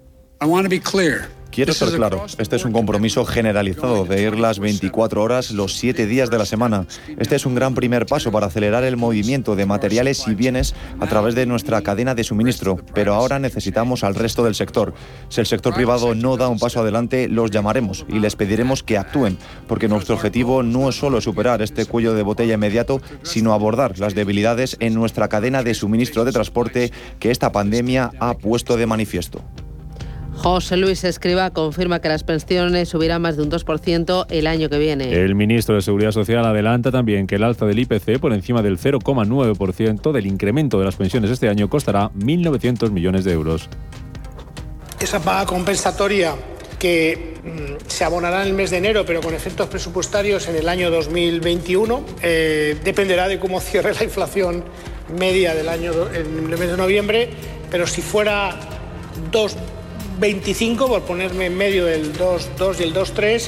Quiero 1.51 1.71
ser 1.71 1.89
claro, 1.89 2.25
este 2.39 2.55
es 2.55 2.65
un 2.65 2.71
compromiso 2.71 3.25
generalizado 3.25 4.05
de 4.05 4.23
ir 4.23 4.39
las 4.39 4.57
24 4.57 5.21
horas 5.21 5.51
los 5.51 5.75
7 5.75 6.07
días 6.07 6.31
de 6.31 6.39
la 6.39 6.47
semana. 6.47 6.87
Este 7.19 7.35
es 7.35 7.45
un 7.45 7.53
gran 7.53 7.75
primer 7.75 8.07
paso 8.07 8.31
para 8.31 8.47
acelerar 8.47 8.83
el 8.83 8.97
movimiento 8.97 9.55
de 9.55 9.67
materiales 9.67 10.27
y 10.27 10.33
bienes 10.33 10.73
a 10.99 11.05
través 11.05 11.35
de 11.35 11.45
nuestra 11.45 11.83
cadena 11.83 12.15
de 12.15 12.23
suministro, 12.23 12.77
pero 12.95 13.13
ahora 13.13 13.37
necesitamos 13.37 14.03
al 14.03 14.15
resto 14.15 14.43
del 14.43 14.55
sector. 14.55 14.95
Si 15.29 15.41
el 15.41 15.45
sector 15.45 15.75
privado 15.75 16.15
no 16.15 16.37
da 16.37 16.47
un 16.47 16.57
paso 16.57 16.79
adelante, 16.79 17.27
los 17.27 17.51
llamaremos 17.51 18.03
y 18.09 18.17
les 18.17 18.35
pediremos 18.35 18.81
que 18.81 18.97
actúen, 18.97 19.37
porque 19.67 19.87
nuestro 19.87 20.15
objetivo 20.15 20.63
no 20.63 20.89
es 20.89 20.95
solo 20.95 21.21
superar 21.21 21.61
este 21.61 21.85
cuello 21.85 22.15
de 22.15 22.23
botella 22.23 22.55
inmediato, 22.55 22.99
sino 23.21 23.53
abordar 23.53 23.99
las 23.99 24.15
debilidades 24.15 24.75
en 24.79 24.95
nuestra 24.95 25.27
cadena 25.27 25.61
de 25.61 25.75
suministro 25.75 26.25
de 26.25 26.31
transporte 26.31 26.91
que 27.19 27.29
esta 27.29 27.51
pandemia 27.51 28.11
ha 28.19 28.33
puesto 28.39 28.75
de 28.75 28.87
manifiesto. 28.87 29.43
José 30.35 30.77
Luis 30.77 31.03
Escriba 31.03 31.51
confirma 31.51 31.99
que 31.99 32.09
las 32.09 32.23
pensiones 32.23 32.89
subirán 32.89 33.21
más 33.21 33.37
de 33.37 33.43
un 33.43 33.51
2% 33.51 34.25
el 34.29 34.47
año 34.47 34.69
que 34.69 34.79
viene. 34.79 35.13
El 35.13 35.35
ministro 35.35 35.75
de 35.75 35.81
Seguridad 35.81 36.11
Social 36.11 36.45
adelanta 36.45 36.91
también 36.91 37.27
que 37.27 37.35
el 37.35 37.43
alza 37.43 37.65
del 37.65 37.79
IPC 37.79 38.19
por 38.19 38.33
encima 38.33 38.61
del 38.61 38.79
0,9% 38.79 40.11
del 40.11 40.25
incremento 40.25 40.79
de 40.79 40.85
las 40.85 40.95
pensiones 40.95 41.29
este 41.29 41.49
año 41.49 41.69
costará 41.69 42.09
1.900 42.11 42.91
millones 42.91 43.23
de 43.23 43.33
euros. 43.33 43.69
Esa 44.99 45.19
paga 45.19 45.45
compensatoria 45.45 46.35
que 46.79 47.35
mm, 47.43 47.87
se 47.87 48.03
abonará 48.03 48.41
en 48.41 48.47
el 48.47 48.53
mes 48.53 48.71
de 48.71 48.77
enero, 48.77 49.05
pero 49.05 49.21
con 49.21 49.35
efectos 49.35 49.67
presupuestarios 49.67 50.47
en 50.47 50.55
el 50.55 50.67
año 50.67 50.89
2021, 50.89 52.03
eh, 52.23 52.77
dependerá 52.83 53.27
de 53.27 53.39
cómo 53.39 53.59
cierre 53.59 53.93
la 53.93 54.03
inflación 54.03 54.63
media 55.15 55.53
del 55.53 55.69
año 55.69 55.91
en 56.13 56.51
el 56.51 56.57
mes 56.57 56.71
de 56.71 56.77
noviembre, 56.77 57.29
pero 57.69 57.85
si 57.85 58.01
fuera 58.01 58.55
dos 59.31 59.55
25, 60.21 60.87
por 60.87 61.01
ponerme 61.01 61.47
en 61.47 61.57
medio 61.57 61.85
del 61.85 62.13
2,2 62.13 62.79
y 62.79 62.83
el 62.83 62.93
2,3, 62.93 63.47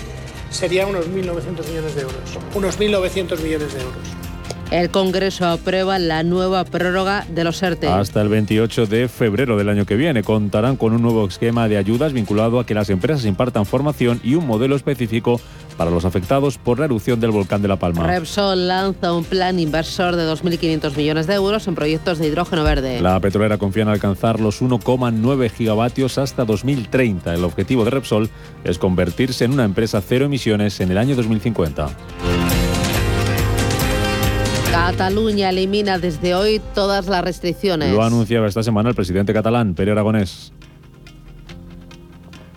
sería 0.50 0.88
unos 0.88 1.08
1.900 1.08 1.68
millones 1.70 1.96
de 1.96 2.01
euros. 2.01 2.39
Unos 2.56 2.80
1.900 2.80 3.39
millones 3.42 3.74
de 3.74 3.80
euros. 3.80 4.24
El 4.72 4.89
Congreso 4.89 5.46
aprueba 5.46 6.00
la 6.00 6.24
nueva 6.24 6.65
prórroga 6.65 7.27
de 7.30 7.44
los 7.44 7.62
ERTE. 7.62 7.88
Hasta 7.89 8.24
el 8.24 8.30
28 8.30 8.88
de 8.88 9.08
febrero 9.08 9.56
del 9.56 9.70
año 9.70 9.86
que 9.86 9.96
viene 9.96 10.24
contarán 10.24 10.75
con 10.75 10.94
un 10.94 11.03
nuevo 11.03 11.27
esquema 11.27 11.68
de 11.68 11.77
ayudas 11.77 12.12
vinculado 12.12 12.60
a 12.60 12.65
que 12.65 12.74
las 12.74 12.89
empresas 12.89 13.25
impartan 13.25 13.68
formación 13.68 14.20
y 14.24 14.34
un 14.34 14.48
modelo 14.48 14.75
específico 14.75 15.39
para 15.77 15.92
los 15.92 16.06
afectados 16.06 16.58
por 16.58 16.80
la 16.80 16.86
erupción 16.86 17.20
del 17.20 17.32
volcán 17.32 17.62
de 17.62 17.68
La 17.68 17.77
Palma. 17.77 18.08
Repsol 18.08 18.68
lanza 18.68 19.13
un 19.13 19.24
plan 19.24 19.60
inversor 19.60 20.15
de 20.15 20.24
2.500 20.24 20.96
millones 20.96 21.27
de 21.27 21.34
euros 21.36 21.68
en 21.68 21.75
proyectos 21.75 22.20
de 22.20 22.27
hidrógeno 22.27 22.63
verde. 22.63 23.01
La 23.01 23.20
petrolera 23.20 23.58
confía 23.58 23.84
en 23.84 23.89
alcanzar 23.89 24.39
los 24.39 24.62
1,9 24.62 25.50
gigavatios 25.50 26.18
hasta 26.18 26.46
2030. 26.46 27.34
El 27.34 27.44
objetivo 27.44 27.86
de 27.86 27.92
Repsol 27.92 28.30
es 28.63 28.77
convertirse 28.77 29.46
en 29.46 29.53
una 29.53 29.65
empresa 29.65 30.01
cero 30.01 30.25
emisiones 30.25 30.80
en 30.80 30.92
el 30.92 30.98
año 30.98 31.15
2050. 31.15 31.89
Cataluña 34.72 35.50
elimina 35.50 35.98
desde 35.98 36.36
hoy 36.36 36.62
todas 36.74 37.08
las 37.08 37.24
restricciones. 37.24 37.92
Lo 37.94 38.03
anunciaba 38.03 38.48
esta 38.48 38.63
semana 38.63 38.89
el 38.89 38.96
presidente 38.96 39.34
catalán, 39.34 39.75
Pere 39.75 39.92
Aragonés. 39.92 40.51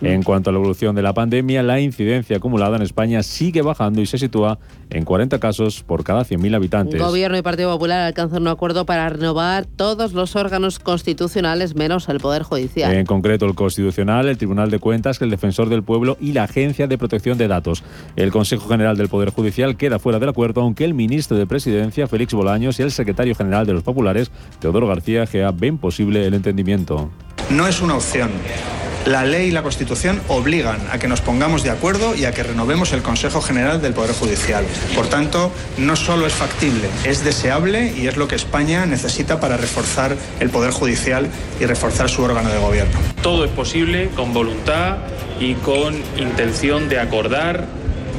En 0.01 0.21
cuanto 0.21 0.49
a 0.49 0.53
la 0.53 0.59
evolución 0.59 0.95
de 0.95 1.01
la 1.01 1.13
pandemia, 1.13 1.63
la 1.63 1.79
incidencia 1.79 2.37
acumulada 2.37 2.75
en 2.75 2.83
España 2.83 3.23
sigue 3.23 3.61
bajando 3.61 4.01
y 4.01 4.05
se 4.05 4.17
sitúa 4.17 4.59
en 4.89 5.05
40 5.05 5.39
casos 5.39 5.83
por 5.83 6.03
cada 6.03 6.21
100.000 6.21 6.55
habitantes. 6.55 7.01
Gobierno 7.01 7.37
y 7.37 7.41
Partido 7.41 7.71
Popular 7.71 8.01
alcanzan 8.01 8.43
un 8.43 8.47
acuerdo 8.47 8.85
para 8.85 9.09
renovar 9.09 9.65
todos 9.65 10.13
los 10.13 10.35
órganos 10.35 10.79
constitucionales 10.79 11.75
menos 11.75 12.09
el 12.09 12.19
Poder 12.19 12.43
Judicial. 12.43 12.93
En 12.93 13.05
concreto, 13.05 13.45
el 13.45 13.55
Constitucional, 13.55 14.27
el 14.27 14.37
Tribunal 14.37 14.69
de 14.69 14.79
Cuentas, 14.79 15.21
el 15.21 15.29
Defensor 15.29 15.69
del 15.69 15.83
Pueblo 15.83 16.17
y 16.21 16.33
la 16.33 16.43
Agencia 16.43 16.87
de 16.87 16.97
Protección 16.97 17.37
de 17.37 17.47
Datos. 17.47 17.83
El 18.15 18.31
Consejo 18.31 18.69
General 18.69 18.97
del 18.97 19.09
Poder 19.09 19.31
Judicial 19.31 19.77
queda 19.77 19.99
fuera 19.99 20.19
del 20.19 20.29
acuerdo, 20.29 20.61
aunque 20.61 20.85
el 20.85 20.93
ministro 20.93 21.37
de 21.37 21.47
Presidencia, 21.47 22.07
Félix 22.07 22.33
Bolaños, 22.33 22.79
y 22.79 22.83
el 22.83 22.91
secretario 22.91 23.35
general 23.35 23.65
de 23.65 23.73
los 23.73 23.83
Populares, 23.83 24.31
Teodoro 24.59 24.87
García 24.87 25.25
Gea, 25.25 25.51
ven 25.51 25.77
posible 25.77 26.25
el 26.25 26.33
entendimiento. 26.33 27.09
No 27.49 27.67
es 27.67 27.81
una 27.81 27.95
opción 27.95 28.29
la 29.05 29.25
ley 29.25 29.47
y 29.47 29.51
la 29.51 29.63
Constitución 29.63 30.21
obligan 30.27 30.79
a 30.91 30.99
que 30.99 31.07
nos 31.07 31.21
pongamos 31.21 31.63
de 31.63 31.69
acuerdo 31.69 32.15
y 32.15 32.25
a 32.25 32.33
que 32.33 32.43
renovemos 32.43 32.93
el 32.93 33.01
Consejo 33.01 33.41
General 33.41 33.81
del 33.81 33.93
Poder 33.93 34.13
Judicial. 34.13 34.65
Por 34.95 35.07
tanto, 35.07 35.51
no 35.77 35.95
solo 35.95 36.27
es 36.27 36.33
factible, 36.33 36.89
es 37.05 37.23
deseable 37.23 37.93
y 37.95 38.07
es 38.07 38.17
lo 38.17 38.27
que 38.27 38.35
España 38.35 38.85
necesita 38.85 39.39
para 39.39 39.57
reforzar 39.57 40.15
el 40.39 40.49
Poder 40.49 40.71
Judicial 40.71 41.27
y 41.59 41.65
reforzar 41.65 42.09
su 42.09 42.23
órgano 42.23 42.49
de 42.49 42.57
gobierno. 42.57 42.97
Todo 43.21 43.45
es 43.45 43.51
posible 43.51 44.09
con 44.15 44.33
voluntad 44.33 44.97
y 45.39 45.53
con 45.55 45.95
intención 46.17 46.89
de 46.89 46.99
acordar, 46.99 47.65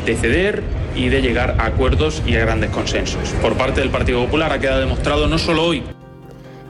de 0.07 0.17
ceder 0.17 0.63
y 0.95 1.09
de 1.09 1.21
llegar 1.23 1.57
a 1.59 1.67
acuerdos 1.67 2.23
y 2.27 2.37
a 2.37 2.41
grandes 2.41 2.71
consensos. 2.71 3.29
Por 3.43 3.55
parte 3.57 3.81
del 3.81 3.91
Partido 3.91 4.25
Popular 4.25 4.53
ha 4.53 4.59
quedado 4.59 4.81
demostrado 4.81 5.29
no 5.29 5.39
solo 5.39 5.65
hoy, 5.65 5.83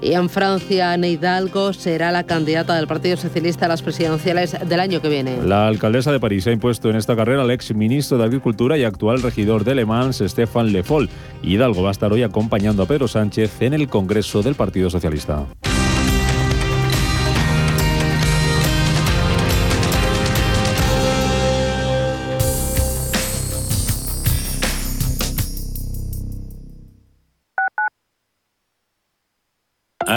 y 0.01 0.13
en 0.13 0.29
Francia, 0.29 0.93
Anne 0.93 1.11
Hidalgo 1.11 1.73
será 1.73 2.13
la 2.13 2.25
candidata 2.25 2.75
del 2.77 2.87
Partido 2.87 3.17
Socialista 3.17 3.67
a 3.67 3.69
las 3.69 3.83
presidenciales 3.83 4.57
del 4.67 4.81
año 4.81 5.01
que 5.01 5.09
viene. 5.09 5.43
La 5.45 5.67
alcaldesa 5.67 6.13
de 6.13 6.21
París 6.21 6.47
ha 6.47 6.53
impuesto 6.53 6.91
en 6.91 6.97
esta 6.97 7.17
carrera 7.17 7.43
al 7.43 7.51
ex 7.51 7.75
ministro 7.75 8.19
de 8.19 8.25
Agricultura 8.25 8.79
y 8.79 8.85
actual 8.85 9.23
regidor 9.23 9.65
de 9.65 9.75
Le 9.75 9.87
Mans, 9.87 10.23
Stéphane 10.25 10.71
Le 10.71 10.83
Foll. 10.83 11.09
Hidalgo 11.43 11.83
va 11.83 11.89
a 11.89 11.93
estar 11.93 12.13
hoy 12.13 12.23
acompañando 12.23 12.83
a 12.83 12.87
Pedro 12.87 13.09
Sánchez 13.09 13.63
en 13.63 13.75
el 13.75 13.89
Congreso 13.89 14.43
del 14.43 14.55
Partido 14.55 14.91
Socialista. 14.91 15.47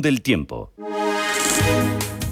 del 0.00 0.22
tiempo. 0.22 0.72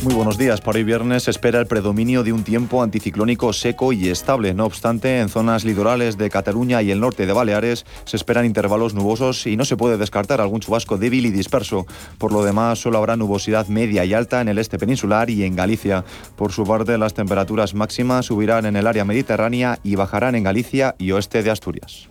Muy 0.05 0.13
buenos 0.13 0.37
días. 0.37 0.61
Para 0.61 0.77
hoy 0.77 0.85
viernes 0.85 1.23
se 1.23 1.31
espera 1.31 1.59
el 1.61 1.67
predominio 1.67 2.23
de 2.23 2.33
un 2.35 2.45
tiempo 2.45 2.83
anticiclónico 2.83 3.55
seco 3.55 3.91
y 3.95 4.11
estable. 4.11 4.53
No 4.53 4.67
obstante, 4.67 5.19
en 5.19 5.31
zonas 5.31 5.65
litorales 5.65 6.19
de 6.19 6.29
Cataluña 6.29 6.83
y 6.83 6.91
el 6.91 7.01
norte 7.01 7.25
de 7.25 7.33
Baleares 7.33 7.87
se 8.05 8.19
esperan 8.19 8.45
intervalos 8.45 8.93
nubosos 8.93 9.47
y 9.47 9.57
no 9.57 9.65
se 9.65 9.79
puede 9.79 9.97
descartar 9.97 10.43
algún 10.43 10.61
chubasco 10.61 10.99
débil 10.99 11.25
y 11.25 11.31
disperso. 11.31 11.87
Por 12.19 12.33
lo 12.33 12.45
demás, 12.45 12.81
solo 12.81 12.99
habrá 12.99 13.17
nubosidad 13.17 13.69
media 13.69 14.05
y 14.05 14.13
alta 14.13 14.43
en 14.43 14.49
el 14.49 14.59
este 14.59 14.79
peninsular 14.79 15.31
y 15.31 15.43
en 15.43 15.57
Galicia. 15.57 16.05
Por 16.37 16.53
su 16.53 16.65
parte, 16.65 16.99
las 16.99 17.15
temperaturas 17.15 17.73
máximas 17.73 18.27
subirán 18.27 18.67
en 18.67 18.77
el 18.77 18.87
área 18.87 19.07
mediterránea 19.07 19.79
y 19.83 19.95
bajarán 19.95 20.35
en 20.35 20.45
Galicia 20.45 20.97
y 20.99 21.13
oeste 21.13 21.43
de 21.43 21.51
Asturias. 21.51 22.11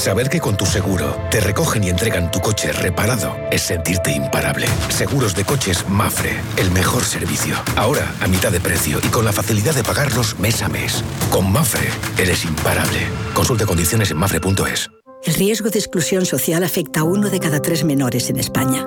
Saber 0.00 0.30
que 0.30 0.40
con 0.40 0.56
tu 0.56 0.64
seguro 0.64 1.14
te 1.30 1.40
recogen 1.40 1.84
y 1.84 1.90
entregan 1.90 2.30
tu 2.30 2.40
coche 2.40 2.72
reparado 2.72 3.36
es 3.50 3.60
sentirte 3.60 4.10
imparable. 4.10 4.66
Seguros 4.88 5.34
de 5.34 5.44
coches 5.44 5.86
Mafre, 5.90 6.40
el 6.56 6.70
mejor 6.70 7.04
servicio. 7.04 7.54
Ahora 7.76 8.10
a 8.22 8.26
mitad 8.26 8.50
de 8.50 8.60
precio 8.60 8.98
y 9.02 9.08
con 9.08 9.26
la 9.26 9.32
facilidad 9.34 9.74
de 9.74 9.84
pagarlos 9.84 10.38
mes 10.38 10.62
a 10.62 10.70
mes. 10.70 11.04
Con 11.30 11.52
Mafre 11.52 11.86
eres 12.16 12.46
imparable. 12.46 13.00
Consulte 13.34 13.66
condiciones 13.66 14.10
en 14.10 14.16
mafre.es. 14.16 14.90
El 15.22 15.34
riesgo 15.34 15.68
de 15.68 15.78
exclusión 15.78 16.24
social 16.24 16.64
afecta 16.64 17.00
a 17.00 17.04
uno 17.04 17.28
de 17.28 17.38
cada 17.38 17.60
tres 17.60 17.84
menores 17.84 18.30
en 18.30 18.38
España. 18.38 18.86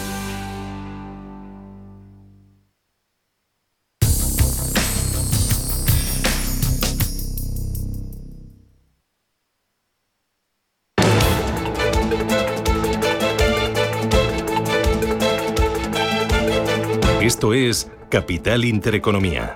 Esto 17.41 17.55
es 17.55 17.91
Capital 18.11 18.65
Intereconomía. 18.65 19.55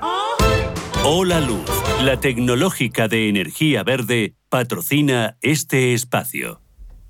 Hola 1.03 1.39
Luz, 1.39 1.69
la 2.01 2.19
tecnológica 2.19 3.07
de 3.07 3.29
energía 3.29 3.83
verde, 3.83 4.33
patrocina 4.49 5.37
este 5.41 5.93
espacio. 5.93 6.64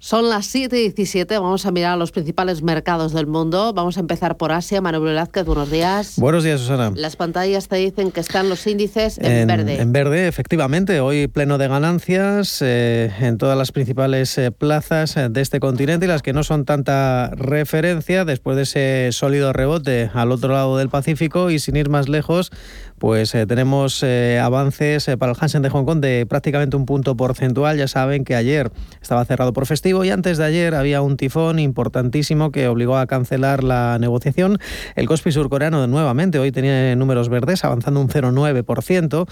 Son 0.06 0.30
las 0.30 0.46
7 0.46 0.78
y 0.78 0.84
17, 0.84 1.36
vamos 1.40 1.66
a 1.66 1.72
mirar 1.72 1.98
los 1.98 2.12
principales 2.12 2.62
mercados 2.62 3.12
del 3.12 3.26
mundo. 3.26 3.74
Vamos 3.74 3.98
a 3.98 4.02
empezar 4.02 4.38
por 4.38 4.52
Asia. 4.52 4.80
Manuel 4.80 5.02
Velázquez, 5.02 5.46
buenos 5.46 5.72
días. 5.72 6.20
Buenos 6.20 6.44
días, 6.44 6.60
Susana. 6.60 6.92
Las 6.96 7.16
pantallas 7.16 7.68
te 7.68 7.78
dicen 7.78 8.12
que 8.12 8.20
están 8.20 8.48
los 8.48 8.68
índices 8.68 9.18
en, 9.18 9.48
verde. 9.48 9.82
En 9.82 9.92
verde, 9.94 10.28
efectivamente. 10.28 11.00
Hoy 11.00 11.28
pleno 11.28 11.58
de 11.58 11.68
ganancias 11.68 12.62
eh, 12.62 13.12
en 13.20 13.40
todas 13.40 13.58
las 13.58 13.72
principales 13.72 14.38
eh, 14.38 14.52
plazas 14.52 15.18
eh, 15.18 15.30
de 15.30 15.42
este 15.42 15.60
continente 15.60 16.06
y 16.06 16.10
las 16.10 16.22
que 16.22 16.34
no 16.34 16.44
son 16.44 16.66
tanta 16.66 17.32
referencia 17.34 18.26
después 18.26 18.58
de 18.58 18.62
ese 18.62 19.10
sólido 19.12 19.54
rebote 19.54 20.12
al 20.14 20.32
otro 20.32 20.54
lado 20.54 20.78
del 20.78 20.90
Pacífico 20.90 21.50
y 21.50 21.58
sin 21.58 21.78
ir 21.78 21.90
más 21.90 22.10
lejos, 22.10 22.52
pues 22.98 23.32
tenemos 23.32 24.04
avances 24.04 25.10
para 25.20 25.32
el 25.32 25.38
Hansen 25.40 25.62
de 25.62 25.70
Hong 25.70 25.86
Kong 25.86 26.00
de 26.00 26.26
prácticamente 26.26 26.78
un 26.78 26.86
punto 26.86 27.16
porcentual. 27.16 27.78
Ya 27.78 27.88
saben 27.88 28.24
que 28.24 28.36
ayer 28.36 28.72
estaba 29.02 29.26
cerrado 29.26 29.54
por 29.54 29.66
festivo 29.66 30.04
y 30.04 30.12
antes 30.12 30.38
de 30.38 30.46
ayer 30.46 30.76
había 30.76 31.02
un 31.02 31.18
tifón 31.18 31.60
importantísimo 31.60 32.52
que 32.52 32.68
obligó 32.68 32.98
a 32.98 33.08
cancelar 33.08 33.64
la 33.64 33.98
negociación. 34.00 34.58
El 34.96 35.08
Kospi 35.08 35.32
surcoreano 35.32 35.86
nuevamente 35.88 36.40
hoy 36.40 36.52
tenía 36.52 36.96
números 36.96 37.30
verdes 37.30 37.64
avanzando 37.64 38.00
un 38.00 38.08
0,9%. 38.08 39.28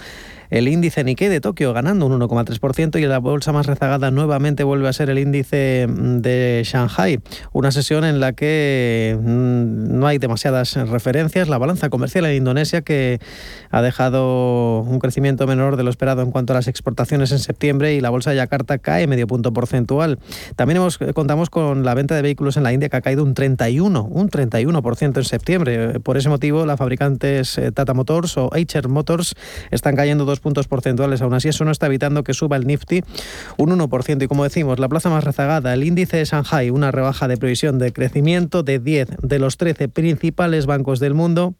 El 0.54 0.68
índice 0.68 1.02
Nikkei 1.02 1.28
de 1.28 1.40
Tokio 1.40 1.72
ganando 1.72 2.06
un 2.06 2.20
1,3% 2.20 3.00
y 3.00 3.06
la 3.06 3.18
bolsa 3.18 3.50
más 3.50 3.66
rezagada 3.66 4.12
nuevamente 4.12 4.62
vuelve 4.62 4.86
a 4.86 4.92
ser 4.92 5.10
el 5.10 5.18
índice 5.18 5.88
de 5.88 6.62
Shanghai. 6.64 7.18
Una 7.50 7.72
sesión 7.72 8.04
en 8.04 8.20
la 8.20 8.34
que 8.34 9.18
mm, 9.20 9.98
no 9.98 10.06
hay 10.06 10.18
demasiadas 10.18 10.76
referencias. 10.76 11.48
La 11.48 11.58
balanza 11.58 11.90
comercial 11.90 12.26
en 12.26 12.36
Indonesia 12.36 12.82
que 12.82 13.18
ha 13.72 13.82
dejado 13.82 14.82
un 14.82 15.00
crecimiento 15.00 15.48
menor 15.48 15.76
de 15.76 15.82
lo 15.82 15.90
esperado 15.90 16.22
en 16.22 16.30
cuanto 16.30 16.52
a 16.52 16.54
las 16.54 16.68
exportaciones 16.68 17.32
en 17.32 17.40
septiembre 17.40 17.94
y 17.96 18.00
la 18.00 18.10
bolsa 18.10 18.30
de 18.30 18.36
Yakarta 18.36 18.78
cae 18.78 19.08
medio 19.08 19.26
punto 19.26 19.52
porcentual. 19.52 20.20
También 20.54 20.76
hemos, 20.76 20.98
contamos 21.14 21.50
con 21.50 21.84
la 21.84 21.94
venta 21.94 22.14
de 22.14 22.22
vehículos 22.22 22.56
en 22.56 22.62
la 22.62 22.72
India 22.72 22.88
que 22.88 22.96
ha 22.96 23.00
caído 23.00 23.24
un 23.24 23.34
31, 23.34 24.04
un 24.04 24.30
31% 24.30 25.16
en 25.16 25.24
septiembre. 25.24 25.98
Por 25.98 26.16
ese 26.16 26.28
motivo, 26.28 26.64
las 26.64 26.78
fabricantes 26.78 27.58
eh, 27.58 27.72
Tata 27.72 27.92
Motors 27.92 28.38
o 28.38 28.50
HR 28.54 28.86
Motors 28.86 29.34
están 29.72 29.96
cayendo 29.96 30.24
dos 30.24 30.43
puntos 30.44 30.68
porcentuales. 30.68 31.22
Aún 31.22 31.34
así, 31.34 31.48
eso 31.48 31.64
no 31.64 31.72
está 31.72 31.86
evitando 31.86 32.22
que 32.22 32.34
suba 32.34 32.56
el 32.56 32.66
Nifty 32.66 33.02
un 33.56 33.70
1%. 33.70 34.22
Y 34.22 34.28
como 34.28 34.44
decimos, 34.44 34.78
la 34.78 34.88
plaza 34.88 35.10
más 35.10 35.24
rezagada, 35.24 35.72
el 35.72 35.82
índice 35.82 36.18
de 36.18 36.24
Shanghai, 36.24 36.70
una 36.70 36.92
rebaja 36.92 37.26
de 37.26 37.36
previsión 37.36 37.78
de 37.78 37.92
crecimiento 37.92 38.62
de 38.62 38.78
10 38.78 39.08
de 39.22 39.38
los 39.38 39.56
13 39.56 39.88
principales 39.88 40.66
bancos 40.66 41.00
del 41.00 41.14
mundo 41.14 41.54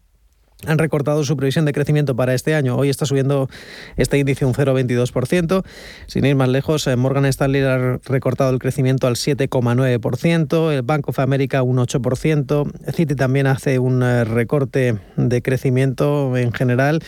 han 0.67 0.77
recortado 0.77 1.23
su 1.23 1.35
previsión 1.37 1.65
de 1.65 1.73
crecimiento 1.73 2.15
para 2.15 2.33
este 2.33 2.55
año. 2.55 2.75
Hoy 2.75 2.89
está 2.89 3.05
subiendo 3.05 3.49
este 3.97 4.17
índice 4.17 4.45
un 4.45 4.53
0,22%. 4.53 5.63
Sin 6.07 6.25
ir 6.25 6.35
más 6.35 6.49
lejos, 6.49 6.87
eh, 6.87 6.95
Morgan 6.95 7.25
Stanley 7.25 7.61
ha 7.63 7.99
recortado 8.05 8.51
el 8.51 8.59
crecimiento 8.59 9.07
al 9.07 9.15
7,9%, 9.15 10.71
el 10.71 10.81
Bank 10.81 11.09
of 11.09 11.19
America 11.19 11.61
un 11.63 11.77
8%, 11.77 12.71
Citi 12.93 13.15
también 13.15 13.47
hace 13.47 13.79
un 13.79 14.03
eh, 14.03 14.23
recorte 14.23 14.97
de 15.15 15.41
crecimiento 15.41 16.35
en 16.37 16.51
general. 16.51 17.01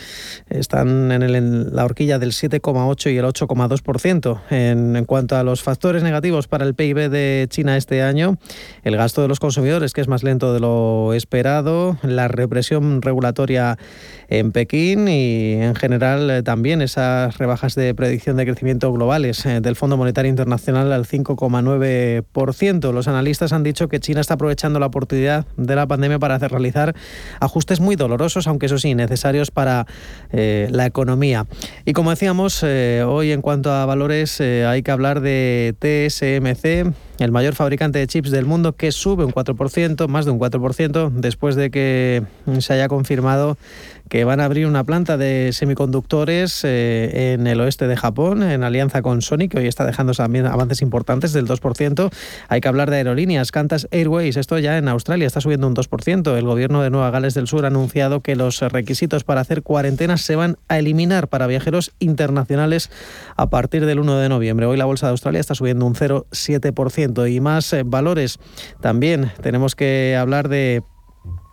Están 0.48 1.12
en, 1.12 1.74
la 1.74 1.84
horquilla 1.84 2.18
del 2.18 2.32
7,8 2.32 3.12
y 3.12 3.18
el 3.18 3.24
8,2%. 3.24 4.40
En, 4.50 4.96
en 4.96 5.04
cuanto 5.04 5.36
a 5.36 5.42
los 5.42 5.62
factores 5.62 6.02
negativos 6.02 6.48
para 6.48 6.64
el 6.64 6.74
PIB 6.74 7.10
de 7.10 7.46
China 7.50 7.76
este 7.76 8.02
año, 8.02 8.38
el 8.82 8.96
gasto 8.96 9.22
de 9.22 9.28
los 9.28 9.40
consumidores, 9.40 9.92
que 9.92 10.00
es 10.00 10.08
más 10.08 10.22
lento 10.22 10.52
de 10.52 10.60
lo 10.60 11.12
esperado, 11.14 11.98
la 12.02 12.28
represión 12.28 13.02
regulatoria 13.02 13.47
en 14.28 14.52
Pekín 14.52 15.08
y 15.08 15.54
en 15.54 15.74
general 15.74 16.30
eh, 16.30 16.42
también 16.42 16.82
esas 16.82 17.38
rebajas 17.38 17.74
de 17.74 17.94
predicción 17.94 18.36
de 18.36 18.44
crecimiento 18.44 18.92
globales 18.92 19.44
eh, 19.46 19.60
del 19.60 19.74
Fondo 19.74 19.96
Monetario 19.96 20.28
Internacional 20.28 20.92
al 20.92 21.06
5,9%. 21.06 22.92
Los 22.92 23.08
analistas 23.08 23.52
han 23.52 23.62
dicho 23.62 23.88
que 23.88 24.00
China 24.00 24.20
está 24.20 24.34
aprovechando 24.34 24.78
la 24.78 24.86
oportunidad 24.86 25.46
de 25.56 25.74
la 25.74 25.86
pandemia 25.86 26.18
para 26.18 26.34
hacer, 26.34 26.50
realizar 26.50 26.94
ajustes 27.40 27.80
muy 27.80 27.96
dolorosos, 27.96 28.46
aunque 28.46 28.66
eso 28.66 28.78
sí, 28.78 28.94
necesarios 28.94 29.50
para 29.50 29.86
eh, 30.30 30.68
la 30.70 30.84
economía. 30.84 31.46
Y 31.86 31.94
como 31.94 32.10
decíamos, 32.10 32.62
hoy 32.62 33.32
en 33.32 33.40
cuanto 33.40 33.72
a 33.72 33.86
valores 33.86 34.40
hay 34.40 34.82
que 34.82 34.90
hablar 34.90 35.20
de 35.20 35.74
TSMC, 35.78 36.92
el 37.18 37.32
mayor 37.32 37.54
fabricante 37.54 37.98
de 37.98 38.06
chips 38.06 38.30
del 38.30 38.46
mundo, 38.46 38.74
que 38.74 38.92
sube 38.92 39.24
un 39.24 39.32
4%, 39.32 40.08
más 40.08 40.24
de 40.24 40.30
un 40.30 40.38
4%, 40.38 41.10
después 41.10 41.56
de 41.56 41.70
que 41.70 42.22
se 42.60 42.72
haya 42.72 42.88
confirmado 42.88 43.56
que 44.08 44.24
van 44.24 44.40
a 44.40 44.44
abrir 44.44 44.66
una 44.66 44.84
planta 44.84 45.16
de 45.16 45.50
semiconductores 45.52 46.62
eh, 46.64 47.32
en 47.34 47.46
el 47.46 47.60
oeste 47.60 47.86
de 47.86 47.96
Japón, 47.96 48.42
en 48.42 48.64
alianza 48.64 49.02
con 49.02 49.22
Sony, 49.22 49.48
que 49.50 49.58
hoy 49.58 49.66
está 49.66 49.84
dejando 49.84 50.12
también 50.12 50.46
avances 50.46 50.82
importantes 50.82 51.32
del 51.32 51.46
2%. 51.46 52.10
Hay 52.48 52.60
que 52.60 52.68
hablar 52.68 52.90
de 52.90 52.96
aerolíneas. 52.96 53.52
Qantas 53.52 53.88
Airways, 53.90 54.36
esto 54.36 54.58
ya 54.58 54.78
en 54.78 54.88
Australia 54.88 55.26
está 55.26 55.40
subiendo 55.40 55.66
un 55.66 55.74
2%. 55.74 56.36
El 56.36 56.44
gobierno 56.44 56.82
de 56.82 56.90
Nueva 56.90 57.10
Gales 57.10 57.34
del 57.34 57.46
Sur 57.46 57.64
ha 57.64 57.68
anunciado 57.68 58.20
que 58.20 58.36
los 58.36 58.60
requisitos 58.60 59.24
para 59.24 59.40
hacer 59.40 59.62
cuarentenas 59.62 60.22
se 60.22 60.36
van 60.36 60.56
a 60.68 60.78
eliminar 60.78 61.28
para 61.28 61.46
viajeros 61.46 61.92
internacionales 61.98 62.90
a 63.36 63.50
partir 63.50 63.86
del 63.86 64.00
1 64.00 64.18
de 64.18 64.28
noviembre. 64.28 64.66
Hoy 64.66 64.76
la 64.76 64.84
bolsa 64.84 65.06
de 65.06 65.12
Australia 65.12 65.40
está 65.40 65.54
subiendo 65.54 65.86
un 65.86 65.94
0,7% 65.94 67.32
y 67.32 67.40
más 67.40 67.72
eh, 67.72 67.82
valores. 67.84 68.38
También 68.80 69.30
tenemos 69.42 69.74
que 69.74 70.16
hablar 70.18 70.48
de 70.48 70.82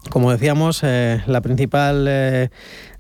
como 0.10 0.32
decíamos, 0.32 0.82
eh, 0.84 1.22
la 1.28 1.42
principal 1.42 2.06
eh, 2.08 2.50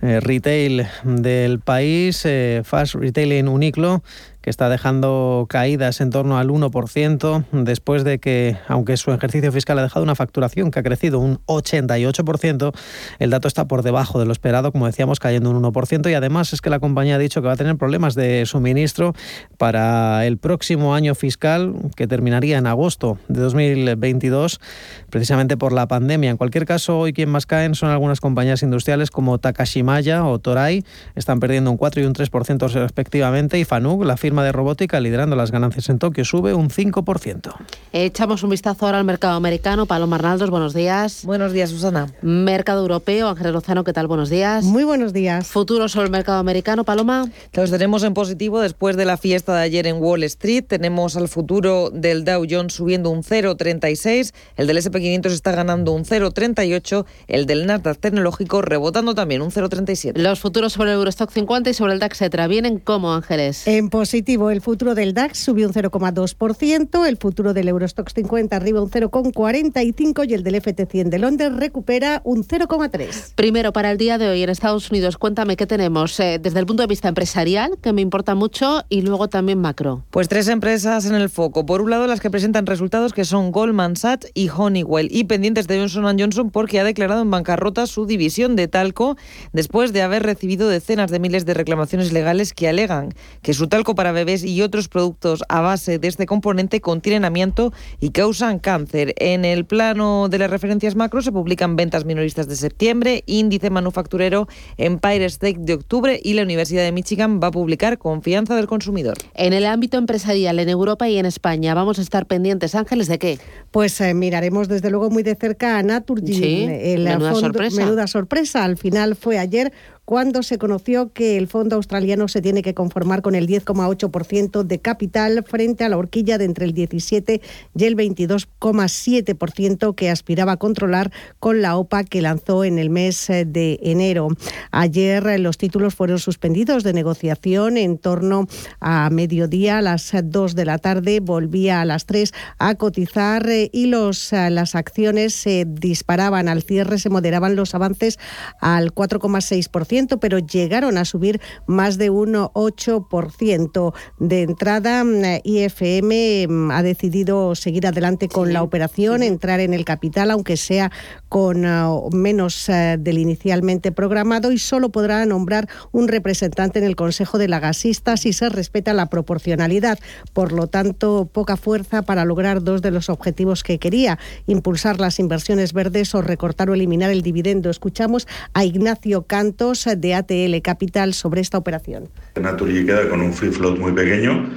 retail 0.01 0.87
del 1.03 1.59
país, 1.59 2.27
Fast 2.63 2.95
Retailing 2.95 3.47
Uniclo, 3.47 4.03
que 4.45 4.51
está 4.51 4.69
dejando 4.69 5.47
caídas 5.49 6.01
en 6.01 6.11
torno 6.11 6.37
al 6.37 6.49
1%, 6.49 7.45
después 7.51 8.03
de 8.03 8.19
que, 8.19 8.57
aunque 8.67 8.95
su 8.95 9.11
ejercicio 9.11 9.51
fiscal 9.51 9.79
ha 9.79 9.81
dejado 9.81 10.03
una 10.03 10.13
facturación 10.13 10.69
que 10.69 10.77
ha 10.77 10.83
crecido 10.83 11.17
un 11.17 11.39
88%, 11.47 12.71
el 13.17 13.29
dato 13.31 13.47
está 13.47 13.67
por 13.67 13.81
debajo 13.81 14.19
de 14.19 14.27
lo 14.27 14.31
esperado, 14.31 14.71
como 14.71 14.85
decíamos, 14.85 15.19
cayendo 15.19 15.49
un 15.49 15.63
1%, 15.63 16.11
y 16.11 16.13
además 16.13 16.53
es 16.53 16.61
que 16.61 16.69
la 16.69 16.77
compañía 16.77 17.15
ha 17.15 17.17
dicho 17.17 17.41
que 17.41 17.47
va 17.47 17.53
a 17.53 17.57
tener 17.57 17.75
problemas 17.75 18.13
de 18.13 18.45
suministro 18.45 19.15
para 19.57 20.27
el 20.27 20.37
próximo 20.37 20.93
año 20.93 21.15
fiscal, 21.15 21.73
que 21.95 22.05
terminaría 22.05 22.59
en 22.59 22.67
agosto 22.67 23.17
de 23.27 23.41
2022, 23.41 24.61
precisamente 25.09 25.57
por 25.57 25.73
la 25.73 25.87
pandemia. 25.87 26.29
En 26.29 26.37
cualquier 26.37 26.67
caso, 26.67 26.99
hoy 26.99 27.13
quien 27.13 27.29
más 27.29 27.47
caen 27.47 27.73
son 27.73 27.89
algunas 27.89 28.21
compañías 28.21 28.61
industriales 28.61 29.09
como 29.09 29.39
Takashimaya 29.39 30.23
o 30.23 30.37
Toray, 30.37 30.85
están 31.15 31.39
perdiendo 31.39 31.71
un 31.71 31.77
4 31.77 32.03
y 32.03 32.05
un 32.05 32.13
3% 32.13 32.71
respectivamente, 32.73 33.57
y 33.57 33.65
Fanug, 33.65 34.05
la 34.05 34.17
firma 34.17 34.34
de 34.43 34.51
robótica 34.51 34.99
liderando 34.99 35.35
las 35.35 35.51
ganancias 35.51 35.89
en 35.89 35.99
Tokio 35.99 36.25
sube 36.25 36.53
un 36.53 36.69
5%. 36.69 37.53
Echamos 37.93 38.43
un 38.43 38.49
vistazo 38.49 38.85
ahora 38.85 38.97
al 38.97 39.05
mercado 39.05 39.35
americano. 39.35 39.85
Paloma 39.85 40.17
Arnaldos, 40.17 40.49
buenos 40.49 40.73
días. 40.73 41.23
Buenos 41.23 41.53
díás, 41.53 41.69
Susana. 41.69 42.07
Mercado 42.21 42.81
europeo, 42.81 43.29
Ángel 43.29 43.53
Lozano, 43.53 43.83
¿qué 43.83 43.93
tal? 43.93 44.07
Buenos 44.07 44.29
días. 44.29 44.65
Muy 44.65 44.83
buenos 44.83 45.13
días. 45.13 45.47
Futuro 45.47 45.87
sobre 45.87 46.05
el 46.05 46.11
mercado 46.11 46.39
americano, 46.39 46.83
Paloma. 46.83 47.29
Los 47.53 47.71
tenemos 47.71 48.03
en 48.03 48.13
positivo 48.13 48.59
después 48.59 48.97
de 48.97 49.05
la 49.05 49.17
fiesta 49.17 49.55
de 49.55 49.61
ayer 49.61 49.87
en 49.87 50.01
Wall 50.01 50.23
Street. 50.23 50.65
Tenemos 50.67 51.15
al 51.15 51.29
futuro 51.29 51.89
del 51.89 52.25
Dow 52.25 52.45
Jones 52.49 52.73
subiendo 52.73 53.09
un 53.09 53.23
0,36, 53.23 54.33
el 54.57 54.67
del 54.67 54.77
SP500 54.77 55.31
está 55.31 55.51
ganando 55.51 55.93
un 55.93 56.03
0,38, 56.03 57.05
el 57.27 57.45
del 57.45 57.65
Nasdaq 57.65 57.97
tecnológico 57.97 58.61
rebotando 58.61 59.15
también 59.15 59.41
un 59.41 59.51
0,37. 59.51 60.17
Los 60.17 60.39
futuros 60.39 60.73
sobre 60.73 60.91
el 60.91 60.97
Eurostock 60.97 61.31
50 61.31 61.69
y 61.69 61.73
sobre 61.73 61.93
el 61.93 61.99
DAX, 61.99 62.21
etcétera, 62.21 62.47
vienen 62.47 62.79
como 62.79 63.13
Ángeles. 63.13 63.67
En 63.67 63.89
positivo 63.89 64.24
el 64.27 64.61
futuro 64.61 64.95
del 64.95 65.13
DAX 65.13 65.37
subió 65.37 65.67
un 65.67 65.73
0,2%, 65.73 67.07
el 67.07 67.17
futuro 67.17 67.53
del 67.53 67.67
Eurostox 67.67 68.13
50 68.15 68.55
arriba 68.55 68.81
un 68.81 68.89
0,45% 68.89 70.27
y 70.27 70.33
el 70.33 70.43
del 70.43 70.55
FT100 70.55 71.09
de 71.09 71.19
Londres 71.19 71.55
recupera 71.55 72.21
un 72.23 72.43
0,3%. 72.43 73.33
Primero, 73.35 73.71
para 73.71 73.91
el 73.91 73.97
día 73.97 74.17
de 74.17 74.27
hoy 74.27 74.41
en 74.41 74.49
Estados 74.49 74.89
Unidos, 74.89 75.17
cuéntame 75.17 75.55
qué 75.55 75.67
tenemos 75.67 76.19
eh, 76.19 76.39
desde 76.41 76.59
el 76.59 76.65
punto 76.65 76.81
de 76.81 76.87
vista 76.87 77.07
empresarial, 77.07 77.77
que 77.81 77.93
me 77.93 78.01
importa 78.01 78.33
mucho, 78.33 78.83
y 78.89 79.03
luego 79.03 79.29
también 79.29 79.59
macro. 79.59 80.03
Pues 80.09 80.27
tres 80.27 80.47
empresas 80.47 81.05
en 81.05 81.13
el 81.13 81.29
foco. 81.29 81.65
Por 81.67 81.81
un 81.81 81.91
lado, 81.91 82.07
las 82.07 82.19
que 82.19 82.31
presentan 82.31 82.65
resultados 82.65 83.13
que 83.13 83.25
son 83.25 83.51
Goldman 83.51 83.95
Sachs 83.95 84.31
y 84.33 84.49
Honeywell, 84.49 85.07
y 85.11 85.25
pendientes 85.25 85.67
de 85.67 85.77
Johnson 85.77 86.17
Johnson 86.19 86.49
porque 86.49 86.79
ha 86.79 86.83
declarado 86.83 87.21
en 87.21 87.29
bancarrota 87.29 87.85
su 87.85 88.07
división 88.07 88.55
de 88.55 88.67
talco 88.67 89.17
después 89.53 89.93
de 89.93 90.01
haber 90.01 90.23
recibido 90.23 90.67
decenas 90.67 91.11
de 91.11 91.19
miles 91.19 91.45
de 91.45 91.53
reclamaciones 91.53 92.11
legales 92.11 92.53
que 92.53 92.67
alegan 92.67 93.13
que 93.41 93.53
su 93.53 93.67
talco 93.67 93.93
para 93.93 94.14
bebés 94.15 94.43
y 94.43 94.63
otros 94.63 94.87
productos 94.87 95.43
a 95.49 95.61
base 95.61 95.99
de 95.99 96.07
este 96.07 96.25
componente 96.25 96.81
contienen 96.81 97.25
amianto 97.25 97.71
y 97.99 98.09
causan 98.09 98.57
cáncer. 98.57 99.13
En 99.17 99.45
el 99.45 99.65
plano 99.65 100.27
de 100.29 100.39
las 100.39 100.49
referencias 100.49 100.95
macro 100.95 101.21
se 101.21 101.31
publican 101.31 101.75
ventas 101.75 102.05
minoristas 102.05 102.47
de 102.47 102.55
septiembre, 102.55 103.23
índice 103.27 103.69
manufacturero 103.69 104.47
Empire 104.77 105.25
State 105.25 105.57
de 105.59 105.73
octubre 105.73 106.19
y 106.23 106.33
la 106.33 106.41
Universidad 106.41 106.83
de 106.83 106.91
Michigan 106.91 107.39
va 107.41 107.47
a 107.47 107.51
publicar 107.51 107.97
confianza 107.97 108.55
del 108.55 108.67
consumidor. 108.67 109.17
En 109.35 109.53
el 109.53 109.65
ámbito 109.65 109.97
empresarial 109.97 110.59
en 110.59 110.69
Europa 110.69 111.07
y 111.07 111.17
en 111.17 111.25
España, 111.25 111.73
¿vamos 111.73 111.99
a 111.99 112.01
estar 112.01 112.25
pendientes, 112.25 112.75
Ángeles, 112.75 113.07
de 113.07 113.19
qué? 113.19 113.39
Pues 113.71 113.99
eh, 114.01 114.13
miraremos 114.13 114.67
desde 114.67 114.89
luego 114.89 115.09
muy 115.09 115.23
de 115.23 115.35
cerca 115.35 115.77
a 115.77 115.83
Naturgy. 115.83 116.33
Sí, 116.33 116.65
menuda 116.97 117.35
sorpresa. 117.35 117.83
Menuda 117.83 118.07
sorpresa. 118.07 118.63
Al 118.63 118.77
final 118.77 119.15
fue 119.15 119.37
ayer 119.37 119.73
cuando 120.05 120.43
se 120.43 120.59
conoció 120.59 121.11
que 121.11 121.35
el 121.35 121.47
fondo 121.47 121.75
australiano 121.75 122.27
se 122.27 122.41
tiene 122.41 122.61
que 122.61 122.75
conformar 122.75 123.23
con 123.23 123.33
el 123.33 123.47
10,8% 123.47 124.63
de 124.63 124.79
capital 124.79 125.43
frente 125.43 125.83
a 125.83 125.89
la 125.89 125.97
horquilla 125.97 126.37
de 126.37 126.45
entre 126.45 126.65
el 126.65 126.73
17 126.73 127.41
y 127.75 127.83
el 127.83 127.97
22,7% 127.97 129.95
que 129.95 130.11
aspiraba 130.11 130.53
a 130.53 130.57
controlar 130.57 131.11
con 131.39 131.63
la 131.63 131.75
OPA 131.75 132.03
que 132.03 132.21
lanzó 132.21 132.63
en 132.63 132.77
el 132.77 132.91
mes 132.91 133.29
eh, 133.31 133.45
de 133.45 133.79
enero. 133.81 134.27
Ayer 134.69 135.25
eh, 135.25 135.39
los 135.39 135.57
títulos 135.57 135.95
fueron 135.95 136.19
suspendidos 136.19 136.83
de 136.83 136.93
negociación 136.93 137.77
en 137.77 137.97
torno 137.97 138.47
a 138.79 139.09
mediodía, 139.09 139.79
a 139.79 139.81
las 139.81 140.13
2 140.23 140.53
de 140.53 140.65
la 140.65 140.77
tarde, 140.77 141.19
volvía 141.19 141.81
a 141.81 141.85
las 141.85 142.05
3 142.05 142.31
a 142.59 142.75
cotizar 142.75 143.49
eh, 143.49 143.71
y 143.73 143.87
los, 143.87 144.31
las 144.31 144.75
acciones 144.75 145.33
se 145.33 145.65
disparaban 145.67 146.47
al 146.47 146.61
cierre, 146.61 146.99
se 146.99 147.09
moderaban 147.09 147.55
los 147.55 147.73
avances 147.73 148.19
al 148.59 148.93
4,6% 148.93 149.94
pero 150.19 150.39
llegaron 150.39 150.97
a 150.97 151.05
subir 151.05 151.39
más 151.67 151.97
de 151.97 152.09
un 152.09 152.33
8%. 152.33 153.93
De 154.19 154.41
entrada, 154.41 155.03
mm, 155.03 155.39
IFM 155.43 156.47
mm, 156.47 156.71
ha 156.71 156.83
decidido 156.83 157.55
seguir 157.55 157.87
adelante 157.87 158.27
con 158.27 158.51
la 158.51 158.61
operación, 158.61 159.23
entrar 159.23 159.61
en 159.61 159.73
el 159.73 159.85
capital, 159.85 160.31
aunque 160.31 160.57
sea 160.57 160.91
con 161.29 161.65
ah, 161.65 161.89
menos 162.11 162.69
ah, 162.69 162.97
del 162.97 163.17
inicialmente 163.17 163.91
programado, 163.91 164.51
y 164.51 164.57
solo 164.57 164.89
podrá 164.89 165.25
nombrar 165.25 165.69
un 165.91 166.07
representante 166.07 166.79
en 166.79 166.85
el 166.85 166.95
Consejo 166.95 167.37
de 167.37 167.47
la 167.47 167.59
Gasista 167.59 168.17
si 168.17 168.33
se 168.33 168.49
respeta 168.49 168.93
la 168.93 169.05
proporcionalidad. 169.07 169.97
Por 170.33 170.51
lo 170.51 170.67
tanto, 170.67 171.29
poca 171.31 171.55
fuerza 171.55 172.01
para 172.01 172.25
lograr 172.25 172.63
dos 172.63 172.81
de 172.81 172.91
los 172.91 173.09
objetivos 173.09 173.63
que 173.63 173.79
quería, 173.79 174.19
impulsar 174.45 174.99
las 174.99 175.19
inversiones 175.19 175.71
verdes 175.71 176.13
o 176.15 176.21
recortar 176.21 176.69
o 176.69 176.73
eliminar 176.73 177.11
el 177.11 177.21
dividendo. 177.21 177.69
Escuchamos 177.69 178.27
a 178.53 178.65
Ignacio 178.65 179.23
Cantos, 179.23 179.84
de 179.93 180.15
ATL 180.15 180.61
Capital 180.63 181.13
sobre 181.13 181.41
esta 181.41 181.59
operación. 181.59 182.09
Naturgy 182.41 182.85
queda 182.85 183.07
con 183.07 183.21
un 183.21 183.33
free 183.33 183.51
float 183.51 183.77
muy 183.77 183.91
pequeño 183.91 184.49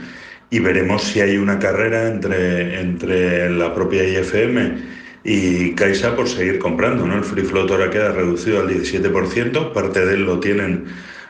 y 0.50 0.60
veremos 0.60 1.02
si 1.02 1.20
hay 1.20 1.36
una 1.36 1.58
carrera 1.58 2.08
entre, 2.08 2.80
entre 2.80 3.50
la 3.50 3.74
propia 3.74 4.02
IFM 4.04 4.76
y 5.24 5.74
Caixa 5.74 6.16
por 6.16 6.28
seguir 6.28 6.58
comprando. 6.58 7.06
¿no? 7.06 7.16
El 7.16 7.24
free 7.24 7.44
float 7.44 7.70
ahora 7.70 7.90
queda 7.90 8.12
reducido 8.12 8.60
al 8.60 8.68
17%, 8.68 9.72
parte 9.72 10.06
de 10.06 10.14
él 10.14 10.22
lo 10.24 10.40
tienen 10.40 10.86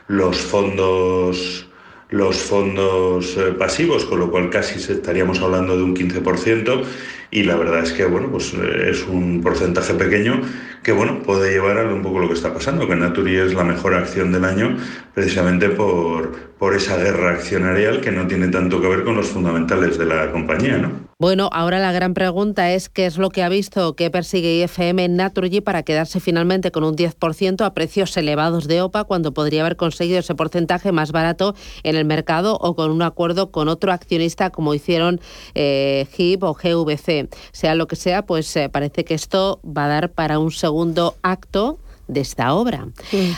los 0.07 0.37
fondos 0.37 1.65
los 2.09 2.37
fondos 2.37 3.37
eh, 3.37 3.53
pasivos, 3.57 4.05
con 4.05 4.19
lo 4.19 4.31
cual 4.31 4.49
casi 4.49 4.79
estaríamos 4.91 5.39
hablando 5.41 5.77
de 5.77 5.83
un 5.83 5.95
15% 5.95 6.83
y 7.31 7.43
la 7.43 7.55
verdad 7.55 7.83
es 7.83 7.93
que 7.93 8.05
bueno, 8.05 8.29
pues 8.31 8.53
eh, 8.53 8.89
es 8.89 9.05
un 9.05 9.41
porcentaje 9.41 9.93
pequeño 9.93 10.41
que 10.83 10.91
bueno, 10.91 11.21
puede 11.23 11.51
llevar 11.51 11.77
a 11.77 11.93
un 11.93 12.01
poco 12.01 12.19
lo 12.19 12.27
que 12.27 12.33
está 12.33 12.53
pasando, 12.53 12.87
que 12.87 12.95
Naturi 12.95 13.35
es 13.35 13.53
la 13.53 13.63
mejor 13.63 13.93
acción 13.93 14.31
del 14.31 14.45
año 14.45 14.77
precisamente 15.13 15.69
por, 15.69 16.49
por 16.57 16.75
esa 16.75 16.97
guerra 16.97 17.31
accionarial 17.31 18.01
que 18.01 18.11
no 18.11 18.27
tiene 18.27 18.47
tanto 18.47 18.81
que 18.81 18.87
ver 18.87 19.03
con 19.03 19.15
los 19.15 19.27
fundamentales 19.27 19.97
de 19.97 20.05
la 20.05 20.31
compañía, 20.31 20.77
¿no? 20.77 21.09
Bueno, 21.21 21.49
ahora 21.51 21.79
la 21.79 21.91
gran 21.91 22.13
pregunta 22.13 22.71
es 22.71 22.87
qué 22.87 23.05
es 23.05 23.17
lo 23.17 23.29
que 23.29 23.43
ha 23.43 23.49
visto 23.49 23.93
que 23.97 24.09
persigue 24.09 24.63
IFM 24.63 25.03
en 25.03 25.17
Naturgy 25.17 25.59
para 25.59 25.83
quedarse 25.83 26.21
finalmente 26.21 26.71
con 26.71 26.85
un 26.85 26.95
10% 26.95 27.65
a 27.65 27.73
precios 27.73 28.15
elevados 28.15 28.69
de 28.69 28.81
OPA 28.81 29.03
cuando 29.03 29.33
podría 29.33 29.59
haber 29.59 29.75
conseguido 29.75 30.19
ese 30.19 30.33
porcentaje 30.33 30.93
más 30.93 31.11
barato 31.11 31.55
en 31.83 31.97
el 31.97 32.05
mercado 32.05 32.57
o 32.61 32.73
con 32.73 32.89
un 32.89 33.01
acuerdo 33.01 33.51
con 33.51 33.67
otro 33.67 33.91
accionista 33.91 34.49
como 34.49 34.73
hicieron 34.73 35.19
eh, 35.55 36.07
HIP 36.17 36.41
o 36.43 36.53
GVC. 36.53 37.18
Sea 37.51 37.75
lo 37.75 37.87
que 37.87 37.95
sea, 37.95 38.25
pues 38.25 38.55
eh, 38.55 38.69
parece 38.69 39.03
que 39.03 39.13
esto 39.13 39.59
va 39.65 39.85
a 39.85 39.89
dar 39.89 40.11
para 40.11 40.39
un 40.39 40.51
segundo 40.51 41.15
acto 41.21 41.79
de 42.09 42.21
esta 42.21 42.53
obra. 42.53 42.87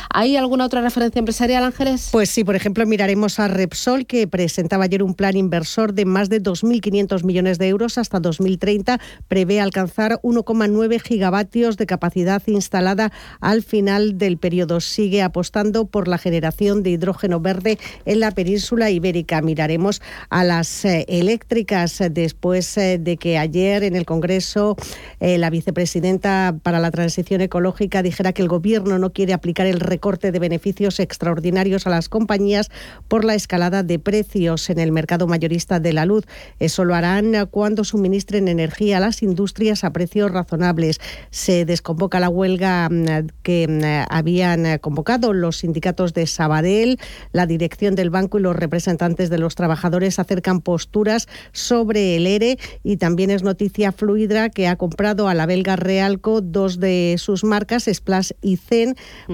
¿Hay 0.10 0.38
alguna 0.38 0.66
otra 0.66 0.82
referencia 0.82 1.20
empresarial, 1.20 1.64
Ángeles? 1.64 2.10
Pues 2.12 2.30
sí, 2.30 2.44
por 2.44 2.56
ejemplo, 2.56 2.86
miraremos 2.86 3.38
a 3.40 3.48
Repsol, 3.48 4.06
que 4.06 4.28
presentaba 4.28 4.86
ayer 4.86 5.04
un 5.04 5.14
plan 5.14 5.36
inversor 5.36 5.94
de 5.94 6.06
más 6.06 6.30
de 6.30 6.42
2.500 6.42 7.24
millones 7.24 7.60
de 7.60 7.68
euros 7.68 7.98
hasta 7.98 8.20
2030. 8.20 9.00
Prevé 9.28 9.60
alcanzar 9.60 10.20
1,9 10.24 11.02
gigavatios 11.02 11.78
de 11.78 11.86
capacidad 11.86 12.42
instalada 12.48 13.12
al 13.42 13.62
final 13.62 14.18
del 14.18 14.38
periodo. 14.38 14.80
Sigue 14.80 15.22
apostando 15.22 15.86
por 15.86 16.08
la 16.08 16.18
generación 16.18 16.82
de 16.82 16.92
hidrógeno 16.92 17.42
verde 17.42 17.78
en 18.06 18.22
la 18.22 18.32
península 18.32 18.90
ibérica. 18.90 19.42
Miraremos 19.42 20.02
a 20.30 20.44
las 20.46 20.86
eh, 20.86 21.06
eléctricas 21.10 22.02
después 22.12 22.78
eh, 22.78 22.98
de 23.00 23.18
que 23.18 23.38
ayer 23.38 23.84
en 23.84 23.96
el 23.96 24.06
Congreso 24.06 24.78
eh, 25.20 25.38
la 25.38 25.50
vicepresidenta 25.50 26.56
para 26.64 26.80
la 26.80 26.92
transición 26.92 27.42
ecológica 27.42 28.02
dijera 28.02 28.32
que 28.32 28.42
el 28.42 28.48
gobierno 28.48 28.61
Gobierno 28.62 29.00
no 29.00 29.12
quiere 29.12 29.34
aplicar 29.34 29.66
el 29.66 29.80
recorte 29.80 30.32
de 30.32 30.38
beneficios 30.38 31.00
extraordinarios 31.00 31.88
a 31.88 31.90
las 31.90 32.10
compañías 32.10 32.70
por 33.08 33.26
la 33.26 33.34
escalada 33.34 33.82
de 33.82 33.98
precios 33.98 34.70
en 34.70 34.78
el 34.78 34.92
mercado 34.92 35.26
mayorista 35.26 35.80
de 35.80 35.94
la 35.94 36.06
luz. 36.06 36.26
Eso 36.60 36.86
lo 36.86 36.94
harán 36.94 37.48
cuando 37.50 37.84
suministren 37.84 38.48
energía 38.48 38.98
a 38.98 39.00
las 39.00 39.24
industrias 39.24 39.84
a 39.84 39.94
precios 39.94 40.30
razonables. 40.30 41.00
Se 41.32 41.66
desconvoca 41.66 42.20
la 42.20 42.30
huelga 42.30 42.88
mm, 42.88 43.30
que 43.42 43.68
mm, 43.68 44.14
habían 44.14 44.78
convocado 44.78 45.34
los 45.34 45.58
sindicatos 45.58 46.14
de 46.14 46.28
Sabadell, 46.28 47.00
la 47.32 47.48
dirección 47.48 47.96
del 47.96 48.12
banco 48.12 48.38
y 48.38 48.44
los 48.44 48.56
representantes 48.56 49.32
de 49.32 49.40
los 49.40 49.56
trabajadores 49.56 50.20
acercan 50.20 50.62
posturas 50.62 51.28
sobre 51.52 52.16
el 52.16 52.28
ERE 52.28 52.60
y 52.84 52.98
también 52.98 53.32
es 53.32 53.42
noticia 53.42 53.92
Fluidra 53.92 54.50
que 54.50 54.68
ha 54.68 54.76
comprado 54.76 55.28
a 55.28 55.34
la 55.34 55.48
belga 55.48 55.78
Realco 55.78 56.42
dos 56.42 56.80
de 56.80 57.16
sus 57.18 57.44
marcas, 57.44 57.90
Splash 57.92 58.34
y 58.44 58.51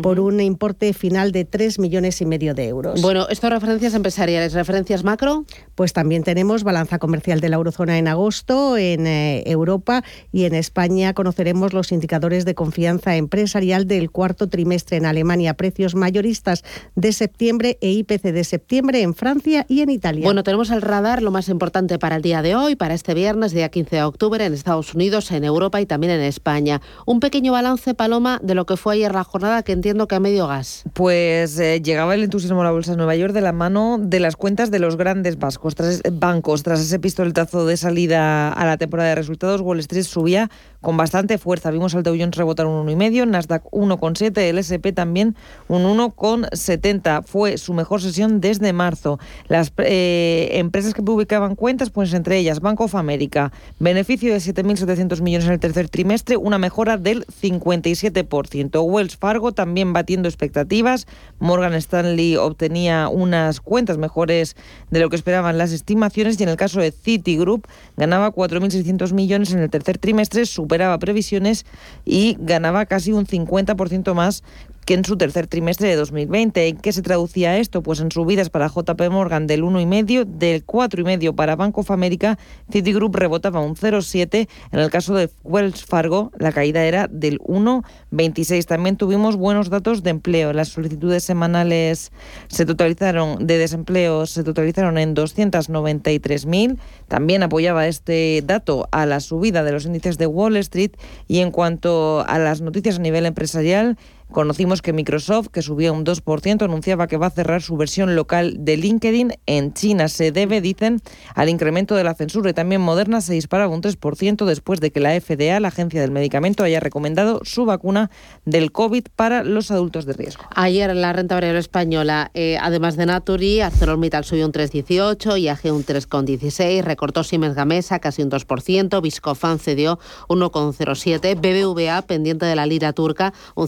Por 0.02 0.20
un 0.20 0.40
importe 0.42 0.94
final 0.94 1.32
de 1.32 1.46
3 1.46 1.80
millones 1.80 2.22
y 2.22 2.26
medio 2.26 2.54
de 2.54 2.68
euros. 2.68 3.02
Bueno, 3.02 3.28
estas 3.30 3.52
referencias 3.52 3.94
empresariales, 3.94 4.54
referencias 4.54 5.04
macro. 5.04 5.46
Pues 5.76 5.94
también 5.94 6.24
tenemos 6.24 6.64
balanza 6.64 7.00
comercial 7.00 7.40
de 7.40 7.50
la 7.50 7.58
eurozona 7.58 7.98
en 7.98 8.08
agosto 8.08 8.78
en 8.78 9.08
eh, 9.08 9.44
Europa 9.46 10.04
y 10.32 10.46
en 10.46 10.56
España 10.56 11.14
conoceremos 11.14 11.74
los 11.74 11.92
indicadores 11.92 12.46
de 12.46 12.56
confianza 12.56 13.16
empresarial 13.16 13.88
del 13.88 14.12
cuarto 14.12 14.50
trimestre 14.50 14.98
en 14.98 15.06
Alemania, 15.06 15.54
precios 15.54 15.96
mayoristas 15.96 16.64
de 16.96 17.12
septiembre 17.14 17.78
e 17.82 17.92
IPC 17.92 18.24
de 18.32 18.44
septiembre 18.44 19.02
en 19.02 19.14
Francia 19.14 19.66
y 19.68 19.82
en 19.82 19.90
Italia. 19.90 20.26
Bueno, 20.26 20.44
tenemos 20.44 20.72
el 20.72 20.82
radar 20.82 21.22
lo 21.22 21.32
más 21.32 21.50
importante 21.50 22.00
para 22.00 22.18
el 22.18 22.22
día 22.22 22.42
de 22.42 22.56
hoy, 22.56 22.76
para 22.76 22.94
este 22.94 23.14
viernes, 23.14 23.52
día 23.52 23.70
15 23.70 23.96
de 23.98 24.04
octubre, 24.04 24.44
en 24.44 24.54
Estados 24.54 24.94
Unidos, 24.94 25.32
en 25.32 25.44
Europa 25.44 25.82
y 25.82 25.86
también 25.86 26.14
en 26.14 26.22
España. 26.22 26.82
Un 27.06 27.20
pequeño 27.20 27.52
balance, 27.52 27.94
Paloma, 27.94 28.40
de 28.42 28.56
lo 28.56 28.66
que 28.66 28.78
fue 28.78 28.96
ayer 28.96 29.07
la 29.14 29.24
jornada, 29.24 29.64
que 29.64 29.72
entiendo 29.72 30.08
que 30.08 30.16
a 30.16 30.20
medio 30.20 30.48
gas. 30.48 30.84
Pues 30.94 31.58
eh, 31.60 31.82
llegaba 31.82 32.16
el 32.16 32.24
entusiasmo 32.24 32.62
a 32.62 32.64
la 32.64 32.72
Bolsa 32.72 32.92
de 32.92 32.98
Nueva 32.98 33.16
York 33.16 33.34
de 33.34 33.42
la 33.42 33.52
mano 33.52 33.98
de 34.00 34.20
las 34.20 34.36
cuentas 34.36 34.72
de 34.72 34.80
los 34.80 34.98
grandes 34.98 35.38
bancos. 35.38 35.76
Tras, 35.76 36.02
bancos, 36.12 36.64
tras 36.64 36.80
ese 36.80 37.00
pistoletazo 37.00 37.66
de 37.66 37.78
salida 37.78 38.52
a 38.52 38.66
la 38.66 38.78
temporada 38.78 39.10
de 39.10 39.16
resultados, 39.16 39.62
Wall 39.62 39.80
Street 39.80 40.04
subía 40.04 40.50
con 40.82 40.98
bastante 40.98 41.38
fuerza. 41.38 41.72
Vimos 41.72 41.96
al 41.96 42.04
Dow 42.04 42.16
rebotar 42.16 42.66
un 42.66 42.88
1,5, 42.88 43.28
Nasdaq 43.28 43.64
1,7, 43.72 44.38
el 44.38 44.58
S&P 44.58 44.92
también 44.94 45.36
un 45.68 45.84
1,70. 45.84 47.24
Fue 47.24 47.58
su 47.58 47.74
mejor 47.74 48.02
sesión 48.02 48.42
desde 48.42 48.74
marzo. 48.74 49.20
Las 49.48 49.72
eh, 49.78 50.50
empresas 50.54 50.94
que 50.94 51.02
publicaban 51.02 51.56
cuentas, 51.56 51.90
pues 51.90 52.14
entre 52.14 52.38
ellas 52.38 52.60
Bank 52.60 52.82
of 52.82 52.96
America, 52.96 53.52
beneficio 53.80 54.32
de 54.32 54.40
7.700 54.40 55.22
millones 55.22 55.48
en 55.48 55.54
el 55.54 55.60
tercer 55.60 55.90
trimestre, 55.90 56.38
una 56.38 56.58
mejora 56.58 56.98
del 56.98 57.26
57%. 57.26 58.82
Wells 58.98 59.16
Fargo 59.16 59.52
también 59.52 59.94
batiendo 59.94 60.28
expectativas. 60.28 61.06
Morgan 61.38 61.76
Stanley 61.76 62.36
obtenía 62.36 63.10
unas 63.10 63.62
cuentas 63.62 64.00
mejores 64.00 64.56
de 64.90 65.00
lo 65.00 65.10
que 65.10 65.16
esperaban 65.16 65.60
las 65.60 65.72
estimaciones 65.72 66.40
y 66.40 66.44
en 66.44 66.50
el 66.50 66.58
caso 66.58 66.80
de 66.80 66.92
Citigroup 66.92 67.68
ganaba 67.96 68.34
4.600 68.34 69.14
millones 69.14 69.54
en 69.54 69.60
el 69.60 69.70
tercer 69.70 70.00
trimestre, 70.00 70.48
superaba 70.48 70.98
previsiones 70.98 71.68
y 72.06 72.38
ganaba 72.40 72.88
casi 72.88 73.12
un 73.12 73.28
50% 73.28 74.16
más 74.16 74.44
que 74.88 74.94
en 74.94 75.04
su 75.04 75.18
tercer 75.18 75.48
trimestre 75.48 75.90
de 75.90 75.98
2020. 75.98 76.70
¿En 76.70 76.78
qué 76.78 76.94
se 76.94 77.02
traducía 77.02 77.58
esto? 77.58 77.84
Pues 77.84 78.00
en 78.00 78.10
subidas 78.10 78.50
para 78.50 78.70
JP 78.70 79.10
Morgan 79.12 79.46
del 79.46 79.64
1,5, 79.64 80.24
del 80.24 80.66
4,5 80.66 81.36
para 81.36 81.58
Bank 81.58 81.78
of 81.78 81.92
America, 81.92 82.40
Citigroup 82.72 83.14
rebotaba 83.14 83.60
un 83.60 83.76
0,7. 83.76 84.48
En 84.72 84.80
el 84.80 84.90
caso 84.90 85.14
de 85.14 85.30
Wells 85.44 85.84
Fargo, 85.84 86.32
la 86.40 86.54
caída 86.54 86.86
era 86.86 87.10
del 87.10 87.40
1,26. 87.40 88.64
También 88.66 88.96
tuvimos 88.96 89.36
buenos 89.36 89.70
datos 89.70 90.04
de 90.04 90.12
empleo. 90.12 90.54
Las 90.54 90.70
solicitudes 90.70 91.26
semanales 91.26 92.14
se 92.48 92.66
totalizaron 92.66 93.46
de 93.46 93.58
desempleo 93.58 94.26
se 94.26 94.46
totalizaron 94.46 94.98
en 94.98 95.14
293.000. 95.16 96.78
También 97.10 97.44
apoyaba 97.44 97.88
este 97.88 98.42
dato 98.46 98.88
a 98.92 99.06
la 99.06 99.20
subida 99.20 99.66
de 99.66 99.74
los 99.74 99.86
índices 99.86 100.18
de 100.18 100.28
Wall 100.28 100.56
Street 100.56 100.92
y 101.28 101.40
en 101.40 101.52
cuanto 101.52 102.24
a 102.26 102.40
las 102.40 102.62
noticias 102.62 103.00
a 103.00 103.02
nivel 103.02 103.26
empresarial, 103.26 103.98
Conocimos 104.32 104.82
que 104.82 104.92
Microsoft, 104.92 105.48
que 105.48 105.62
subía 105.62 105.92
un 105.92 106.04
2%, 106.04 106.62
anunciaba 106.64 107.08
que 107.08 107.18
va 107.18 107.28
a 107.28 107.32
cerrar 107.32 107.62
su 107.62 107.78
versión 107.78 108.16
local 108.16 108.56
de 108.60 108.76
LinkedIn 108.76 109.34
en 109.46 109.74
China. 109.74 110.10
Se 110.10 110.32
debe, 110.32 110.60
dicen, 110.60 111.02
al 111.34 111.48
incremento 111.50 111.96
de 111.96 112.04
la 112.04 112.14
censura 112.14 112.50
y 112.50 112.54
también 112.54 112.82
Moderna 112.82 113.22
se 113.22 113.34
disparaba 113.34 113.74
un 113.74 113.82
3% 113.82 114.46
después 114.46 114.82
de 114.82 114.92
que 114.92 115.00
la 115.00 115.20
FDA, 115.20 115.60
la 115.60 115.70
Agencia 115.70 116.02
del 116.02 116.12
Medicamento, 116.12 116.64
haya 116.64 116.80
recomendado 116.82 117.40
su 117.44 117.66
vacuna 117.66 118.12
del 118.46 118.72
COVID 118.72 119.06
para 119.16 119.44
los 119.44 119.72
adultos 119.72 120.06
de 120.06 120.14
riesgo. 120.14 120.44
Ayer 120.56 120.94
la 120.94 121.14
renta 121.14 121.36
variable 121.36 121.60
española, 121.60 122.30
eh, 122.34 122.58
además 122.62 122.98
de 122.98 123.06
Naturi, 123.06 123.62
ArcelorMittal 123.62 124.26
subió 124.26 124.46
un 124.46 124.52
3,18, 124.52 125.38
IAG 125.38 125.74
un 125.74 125.86
3,16, 125.86 126.84
recortó 126.84 127.24
Siemens 127.24 127.56
Gamesa 127.56 128.00
casi 128.00 128.24
un 128.24 128.30
2%, 128.30 129.02
Viscofan 129.02 129.60
cedió 129.60 130.00
1,07, 130.28 131.36
BBVA 131.36 132.02
pendiente 132.02 132.46
de 132.46 132.56
la 132.56 132.66
lira 132.66 132.94
turca 132.94 133.34
un 133.56 133.68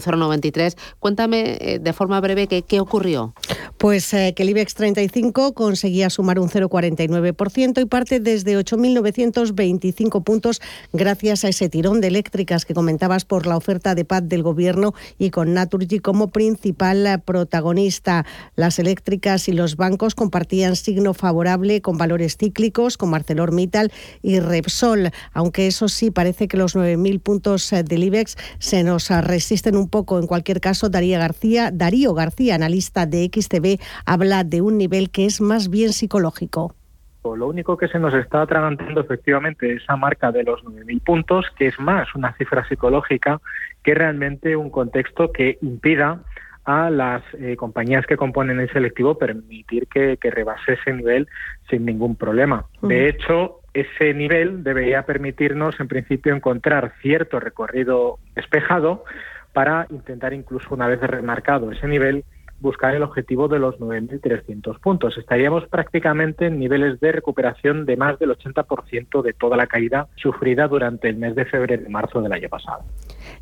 0,93 0.52 0.76
Cuéntame 0.98 1.56
eh, 1.60 1.78
de 1.78 1.92
forma 1.92 2.20
breve 2.20 2.46
qué, 2.46 2.62
qué 2.62 2.80
ocurrió. 2.80 3.34
Pues 3.78 4.12
eh, 4.12 4.34
que 4.36 4.42
el 4.42 4.50
IBEX 4.50 4.74
35 4.74 5.54
conseguía 5.54 6.10
sumar 6.10 6.38
un 6.38 6.48
0,49% 6.48 7.80
y 7.80 7.84
parte 7.86 8.20
desde 8.20 8.58
8.925 8.58 10.22
puntos 10.22 10.60
gracias 10.92 11.44
a 11.44 11.48
ese 11.48 11.68
tirón 11.68 12.00
de 12.00 12.08
eléctricas 12.08 12.64
que 12.64 12.74
comentabas 12.74 13.24
por 13.24 13.46
la 13.46 13.56
oferta 13.56 13.94
de 13.94 14.04
paz 14.04 14.28
del 14.28 14.42
Gobierno 14.42 14.94
y 15.18 15.30
con 15.30 15.54
Naturgy 15.54 16.00
como 16.00 16.28
principal 16.28 17.06
eh, 17.06 17.18
protagonista. 17.18 18.26
Las 18.56 18.78
eléctricas 18.78 19.48
y 19.48 19.52
los 19.52 19.76
bancos 19.76 20.14
compartían 20.14 20.76
signo 20.76 21.14
favorable 21.14 21.80
con 21.80 21.96
valores 21.96 22.36
cíclicos 22.36 22.98
como 22.98 23.16
ArcelorMittal 23.16 23.92
y 24.22 24.40
Repsol, 24.40 25.10
aunque 25.32 25.66
eso 25.66 25.88
sí 25.88 26.10
parece 26.10 26.48
que 26.48 26.56
los 26.56 26.76
9.000 26.76 27.20
puntos 27.20 27.70
del 27.70 28.04
IBEX 28.04 28.36
se 28.58 28.82
nos 28.82 29.08
resisten 29.08 29.76
un 29.76 29.88
poco 29.88 30.18
en 30.18 30.26
cualquier 30.26 30.39
cualquier 30.40 30.60
caso, 30.62 30.88
Darío 30.88 31.18
García, 31.18 31.70
Darío 31.70 32.14
García, 32.14 32.54
analista 32.54 33.04
de 33.04 33.30
XTV, 33.30 33.78
habla 34.06 34.42
de 34.42 34.62
un 34.62 34.78
nivel 34.78 35.10
que 35.10 35.26
es 35.26 35.42
más 35.42 35.68
bien 35.68 35.92
psicológico. 35.92 36.74
Lo 37.22 37.46
único 37.46 37.76
que 37.76 37.88
se 37.88 37.98
nos 37.98 38.14
está 38.14 38.40
atragantando 38.40 39.02
efectivamente 39.02 39.74
esa 39.74 39.96
marca 39.96 40.32
de 40.32 40.42
los 40.42 40.64
9.000 40.64 41.02
puntos, 41.02 41.44
que 41.58 41.66
es 41.66 41.78
más 41.78 42.08
una 42.14 42.32
cifra 42.38 42.66
psicológica 42.66 43.38
que 43.82 43.94
realmente 43.94 44.56
un 44.56 44.70
contexto 44.70 45.30
que 45.30 45.58
impida 45.60 46.22
a 46.64 46.88
las 46.88 47.22
eh, 47.34 47.56
compañías 47.56 48.06
que 48.06 48.16
componen 48.16 48.60
el 48.60 48.72
selectivo 48.72 49.18
permitir 49.18 49.88
que, 49.88 50.16
rebase 50.22 50.72
ese 50.72 50.94
nivel 50.94 51.28
sin 51.68 51.84
ningún 51.84 52.16
problema. 52.16 52.64
De 52.80 53.08
hecho, 53.08 53.60
ese 53.74 54.14
nivel 54.14 54.64
debería 54.64 55.02
permitirnos, 55.02 55.78
en 55.80 55.88
principio, 55.88 56.34
encontrar 56.34 56.94
cierto 57.02 57.38
recorrido 57.38 58.18
despejado 58.34 59.04
para 59.52 59.86
intentar 59.90 60.32
incluso 60.32 60.74
una 60.74 60.86
vez 60.86 61.00
remarcado 61.00 61.70
ese 61.72 61.86
nivel 61.88 62.24
buscar 62.60 62.94
el 62.94 63.02
objetivo 63.02 63.48
de 63.48 63.58
los 63.58 63.76
9.300 63.76 64.78
puntos. 64.80 65.16
Estaríamos 65.16 65.66
prácticamente 65.68 66.46
en 66.46 66.58
niveles 66.58 67.00
de 67.00 67.12
recuperación 67.12 67.86
de 67.86 67.96
más 67.96 68.18
del 68.18 68.30
80% 68.30 69.22
de 69.22 69.32
toda 69.32 69.56
la 69.56 69.66
caída 69.66 70.08
sufrida 70.16 70.68
durante 70.68 71.08
el 71.08 71.16
mes 71.16 71.34
de 71.34 71.46
febrero 71.46 71.82
y 71.86 71.90
marzo 71.90 72.20
del 72.20 72.32
año 72.32 72.48
pasado. 72.48 72.84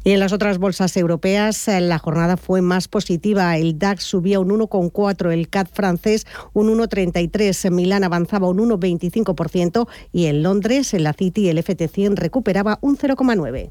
Y 0.05 0.13
en 0.13 0.21
las 0.21 0.33
otras 0.33 0.59
bolsas 0.59 0.97
europeas 0.97 1.69
eh, 1.69 1.81
la 1.81 1.99
jornada 1.99 2.37
fue 2.37 2.63
más 2.63 2.89
positiva. 2.89 3.57
El 3.57 3.79
DAX 3.79 4.05
subía 4.05 4.41
un 4.41 4.51
1,4, 4.51 5.33
el 5.33 5.49
CAC 5.49 5.69
francés 5.73 6.27
un 6.53 6.69
1,33, 6.69 7.71
Milán 7.73 8.05
avanzaba 8.05 8.49
un 8.49 8.59
1,25% 8.59 9.89
y 10.13 10.27
en 10.27 10.43
Londres, 10.43 10.95
en 10.95 11.03
la 11.03 11.13
City, 11.13 11.49
el 11.49 11.59
FT100 11.59 12.17
recuperaba 12.17 12.79
un 12.81 12.97
0,9. 12.97 13.71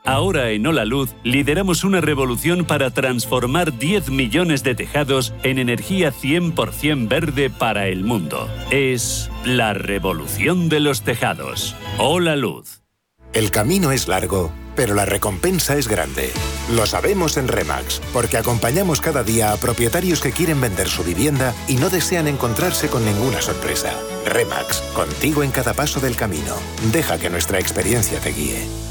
Ahora 0.03 0.49
en 0.49 0.65
Hola 0.65 0.83
Luz 0.85 1.11
lideramos 1.23 1.83
una 1.83 2.01
revolución 2.01 2.65
para 2.65 2.89
transformar 2.89 3.77
10 3.77 4.09
millones 4.09 4.63
de 4.63 4.73
tejados 4.73 5.33
en 5.43 5.59
energía 5.59 6.11
100% 6.11 7.07
verde 7.07 7.51
para 7.51 7.87
el 7.87 8.03
mundo. 8.03 8.49
Es 8.71 9.29
la 9.45 9.73
revolución 9.73 10.69
de 10.69 10.79
los 10.79 11.03
tejados. 11.03 11.75
Hola 11.99 12.35
Luz. 12.35 12.81
El 13.33 13.51
camino 13.51 13.91
es 13.91 14.07
largo, 14.07 14.51
pero 14.75 14.95
la 14.95 15.05
recompensa 15.05 15.77
es 15.77 15.87
grande. 15.87 16.31
Lo 16.75 16.87
sabemos 16.87 17.37
en 17.37 17.47
Remax, 17.47 18.01
porque 18.11 18.37
acompañamos 18.37 19.01
cada 19.01 19.23
día 19.23 19.53
a 19.53 19.57
propietarios 19.57 20.19
que 20.19 20.31
quieren 20.31 20.59
vender 20.59 20.89
su 20.89 21.03
vivienda 21.03 21.53
y 21.67 21.75
no 21.75 21.89
desean 21.89 22.27
encontrarse 22.27 22.89
con 22.89 23.05
ninguna 23.05 23.41
sorpresa. 23.41 23.93
Remax, 24.25 24.81
contigo 24.95 25.43
en 25.43 25.51
cada 25.51 25.73
paso 25.73 25.99
del 25.99 26.15
camino. 26.15 26.55
Deja 26.91 27.19
que 27.19 27.29
nuestra 27.29 27.59
experiencia 27.59 28.19
te 28.19 28.31
guíe. 28.31 28.90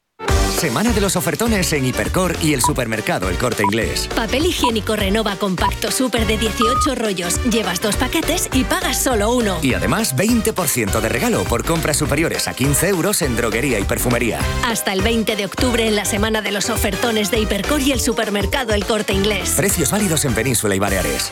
Semana 0.61 0.93
de 0.93 1.01
los 1.01 1.15
ofertones 1.15 1.73
en 1.73 1.85
Hipercor 1.85 2.35
y 2.39 2.53
el 2.53 2.61
supermercado 2.61 3.29
El 3.29 3.39
Corte 3.39 3.63
Inglés. 3.63 4.07
Papel 4.15 4.45
higiénico 4.45 4.95
Renova 4.95 5.35
compacto 5.35 5.89
super 5.89 6.27
de 6.27 6.37
18 6.37 6.93
rollos. 6.93 7.43
Llevas 7.45 7.81
dos 7.81 7.95
paquetes 7.95 8.47
y 8.53 8.63
pagas 8.63 9.01
solo 9.01 9.33
uno. 9.33 9.57
Y 9.63 9.73
además 9.73 10.15
20% 10.15 11.01
de 11.01 11.09
regalo 11.09 11.45
por 11.45 11.65
compras 11.65 11.97
superiores 11.97 12.47
a 12.47 12.53
15 12.53 12.89
euros 12.89 13.23
en 13.23 13.35
droguería 13.35 13.79
y 13.79 13.85
perfumería. 13.85 14.39
Hasta 14.63 14.93
el 14.93 15.01
20 15.01 15.35
de 15.35 15.45
octubre 15.45 15.87
en 15.87 15.95
la 15.95 16.05
semana 16.05 16.43
de 16.43 16.51
los 16.51 16.69
ofertones 16.69 17.31
de 17.31 17.39
Hipercor 17.39 17.81
y 17.81 17.91
el 17.91 17.99
supermercado 17.99 18.75
El 18.75 18.85
Corte 18.85 19.13
Inglés. 19.13 19.55
Precios 19.57 19.89
válidos 19.89 20.25
en 20.25 20.35
Península 20.35 20.75
y 20.75 20.79
Baleares. 20.79 21.31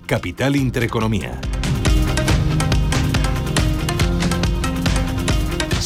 Capital 0.11 0.57
Intereconomía. 0.57 1.39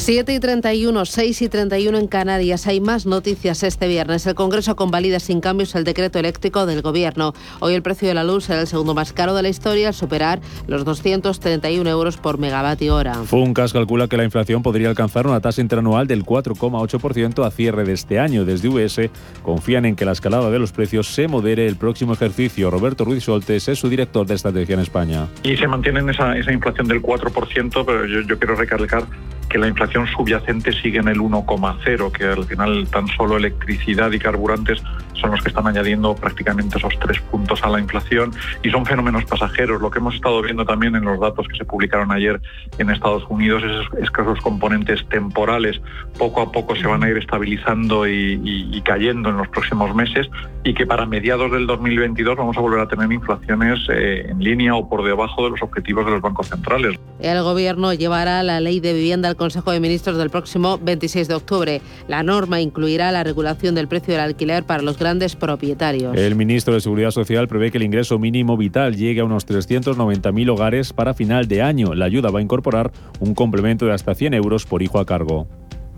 7 0.05 0.35
y 0.35 0.39
31, 0.39 1.03
6 1.03 1.41
y 1.41 1.49
31 1.49 1.97
en 1.97 2.07
Canarias. 2.07 2.67
Hay 2.67 2.79
más 2.79 3.07
noticias 3.07 3.63
este 3.63 3.87
viernes. 3.87 4.27
El 4.27 4.35
Congreso 4.35 4.75
convalida 4.75 5.19
sin 5.19 5.41
cambios 5.41 5.73
el 5.73 5.83
decreto 5.83 6.19
eléctrico 6.19 6.67
del 6.67 6.83
Gobierno. 6.83 7.33
Hoy 7.59 7.73
el 7.73 7.81
precio 7.81 8.07
de 8.07 8.13
la 8.13 8.23
luz 8.23 8.43
será 8.43 8.61
el 8.61 8.67
segundo 8.67 8.93
más 8.93 9.13
caro 9.13 9.33
de 9.33 9.41
la 9.41 9.49
historia 9.49 9.87
al 9.87 9.95
superar 9.95 10.41
los 10.67 10.85
231 10.85 11.89
euros 11.89 12.17
por 12.17 12.37
megavatio 12.37 12.95
hora. 12.95 13.15
Funcas 13.15 13.73
calcula 13.73 14.07
que 14.07 14.15
la 14.15 14.23
inflación 14.23 14.61
podría 14.61 14.89
alcanzar 14.89 15.25
una 15.25 15.41
tasa 15.41 15.61
interanual 15.61 16.05
del 16.05 16.23
4,8% 16.23 17.43
a 17.43 17.49
cierre 17.49 17.83
de 17.83 17.93
este 17.93 18.19
año. 18.19 18.45
Desde 18.45 18.67
US 18.67 19.09
confían 19.41 19.85
en 19.85 19.95
que 19.95 20.05
la 20.05 20.11
escalada 20.11 20.51
de 20.51 20.59
los 20.59 20.71
precios 20.71 21.07
se 21.07 21.27
modere 21.27 21.65
el 21.65 21.77
próximo 21.77 22.13
ejercicio. 22.13 22.69
Roberto 22.69 23.05
Ruiz 23.05 23.23
Soltes 23.23 23.67
es 23.69 23.79
su 23.79 23.89
director 23.89 24.27
de 24.27 24.35
estrategia 24.35 24.75
en 24.75 24.81
España. 24.81 25.29
Y 25.41 25.57
se 25.57 25.67
mantiene 25.67 26.11
esa, 26.11 26.37
esa 26.37 26.53
inflación 26.53 26.87
del 26.87 27.01
4%, 27.01 27.83
pero 27.83 28.05
yo, 28.05 28.21
yo 28.21 28.37
quiero 28.37 28.55
recalcar 28.55 29.07
que 29.49 29.59
la 29.59 29.67
inflación 29.67 29.94
subyacente 30.07 30.71
sigue 30.73 30.99
en 30.99 31.07
el 31.07 31.19
1,0, 31.19 32.11
que 32.11 32.25
al 32.25 32.45
final 32.45 32.87
tan 32.91 33.07
solo 33.07 33.37
electricidad 33.37 34.11
y 34.11 34.19
carburantes 34.19 34.83
son 35.19 35.31
los 35.31 35.41
que 35.41 35.49
están 35.49 35.67
añadiendo 35.67 36.15
prácticamente 36.15 36.77
esos 36.77 36.93
tres 36.99 37.19
puntos 37.21 37.63
a 37.63 37.69
la 37.69 37.79
inflación 37.79 38.31
y 38.63 38.69
son 38.69 38.85
fenómenos 38.85 39.25
pasajeros. 39.25 39.81
Lo 39.81 39.89
que 39.89 39.99
hemos 39.99 40.15
estado 40.15 40.41
viendo 40.41 40.65
también 40.65 40.95
en 40.95 41.05
los 41.05 41.19
datos 41.19 41.47
que 41.47 41.57
se 41.57 41.65
publicaron 41.65 42.11
ayer 42.11 42.41
en 42.77 42.89
Estados 42.89 43.23
Unidos 43.29 43.63
es, 43.99 44.09
que 44.11 44.21
esos 44.21 44.39
componentes 44.41 45.07
temporales 45.09 45.81
poco 46.17 46.41
a 46.41 46.51
poco 46.51 46.75
se 46.75 46.87
van 46.87 47.03
a 47.03 47.09
ir 47.09 47.17
estabilizando 47.17 48.07
y, 48.07 48.81
cayendo 48.85 49.29
en 49.29 49.37
los 49.37 49.47
próximos 49.47 49.95
meses 49.95 50.29
y 50.63 50.73
que 50.73 50.85
para 50.85 51.05
mediados 51.05 51.51
del 51.51 51.65
2022 51.65 52.37
vamos 52.37 52.57
a 52.57 52.61
volver 52.61 52.79
a 52.79 52.87
tener 52.87 53.11
inflaciones 53.11 53.79
eh, 53.89 54.27
en 54.29 54.39
línea 54.39 54.75
o 54.75 54.87
por 54.87 55.03
debajo 55.03 55.43
de 55.43 55.51
los 55.51 55.61
objetivos 55.61 56.05
de 56.05 56.11
los 56.11 56.21
bancos 56.21 56.47
centrales. 56.47 56.99
El 57.19 57.41
gobierno 57.41 57.93
llevará 57.93 58.43
la 58.43 58.59
ley 58.59 58.79
de 58.79 58.93
vivienda 58.93 59.27
al 59.29 59.35
Consejo 59.35 59.71
de 59.71 59.79
Ministros 59.79 60.17
del 60.17 60.29
próximo 60.29 60.77
26 60.77 61.27
de 61.27 61.33
octubre. 61.33 61.81
La 62.07 62.23
norma 62.23 62.61
incluirá 62.61 63.11
la 63.11 63.23
regulación 63.23 63.75
del 63.75 63.87
precio 63.87 64.13
del 64.13 64.21
alquiler 64.21 64.63
para 64.63 64.83
los 64.83 64.97
grandes 65.05 65.35
propietarios. 65.35 66.17
El 66.17 66.33
ministro 66.33 66.73
de 66.73 66.81
Seguridad 66.81 67.11
Social 67.11 67.47
prevé 67.47 67.69
que 67.69 67.77
el 67.77 67.83
ingreso 67.83 68.17
mínimo 68.17 68.57
vital 68.57 68.95
llegue 68.95 69.21
a 69.21 69.23
unos 69.23 69.45
390.000 69.45 70.49
hogares 70.49 70.93
para 70.93 71.13
final 71.13 71.47
de 71.47 71.61
año. 71.61 71.93
La 71.93 72.05
ayuda 72.05 72.31
va 72.31 72.39
a 72.39 72.41
incorporar 72.41 72.91
un 73.19 73.35
complemento 73.35 73.85
de 73.85 73.93
hasta 73.93 74.15
100 74.15 74.33
euros 74.33 74.65
por 74.65 74.81
hijo 74.81 74.97
a 74.97 75.05
cargo 75.05 75.47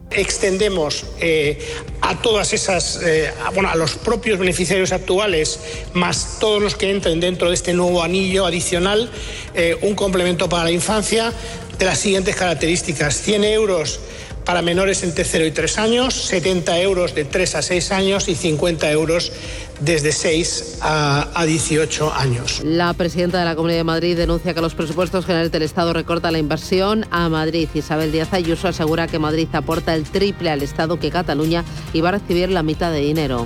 extendemos 0.09 1.05
eh, 1.19 1.59
a 1.99 2.15
todas 2.21 2.53
esas, 2.53 3.01
eh, 3.03 3.29
bueno, 3.53 3.69
a 3.69 3.75
los 3.75 3.95
propios 3.95 4.39
beneficiarios 4.39 4.93
actuales, 4.93 5.59
más 5.93 6.37
todos 6.39 6.61
los 6.61 6.75
que 6.75 6.89
entren 6.89 7.19
dentro 7.19 7.49
de 7.49 7.53
este 7.53 7.73
nuevo 7.73 8.01
anillo 8.01 8.45
adicional, 8.45 9.09
eh, 9.53 9.77
un 9.81 9.95
complemento 9.95 10.47
para 10.47 10.63
la 10.63 10.71
infancia 10.71 11.33
de 11.77 11.85
las 11.85 11.99
siguientes 11.99 12.37
características. 12.37 13.15
100 13.15 13.43
euros 13.43 13.99
para 14.47 14.61
menores 14.61 15.03
entre 15.03 15.25
0 15.25 15.45
y 15.45 15.51
3 15.51 15.77
años, 15.77 16.13
70 16.13 16.79
euros 16.79 17.13
de 17.13 17.25
3 17.25 17.55
a 17.55 17.61
6 17.61 17.91
años 17.91 18.29
y 18.29 18.35
50 18.35 18.89
euros 18.91 19.33
desde 19.81 20.13
6 20.13 20.79
a, 20.81 21.43
18 21.45 22.13
años. 22.13 22.61
La 22.63 22.93
presidenta 22.93 23.39
de 23.39 23.45
la 23.45 23.57
Comunidad 23.57 23.79
de 23.79 23.83
Madrid 23.83 24.15
denuncia 24.15 24.53
que 24.53 24.61
los 24.61 24.73
presupuestos 24.73 25.25
generales 25.25 25.51
del 25.51 25.63
Estado 25.63 25.91
recortan 25.91 26.31
la 26.31 26.39
inversión 26.39 27.05
a 27.11 27.27
Madrid. 27.27 27.67
Isabel 27.73 28.13
Díaz 28.13 28.31
Ayuso 28.31 28.69
asegura 28.69 29.07
que 29.07 29.19
Madrid 29.19 29.49
aporta 29.51 29.93
el 29.93 30.05
triple 30.05 30.49
al 30.49 30.63
Estado 30.63 30.97
que 30.97 31.11
Cataluña 31.11 31.65
y 31.91 31.99
va 31.99 32.09
a 32.09 32.13
recibir 32.13 32.49
la 32.49 32.63
mitad 32.63 32.93
de 32.93 33.01
dinero. 33.01 33.45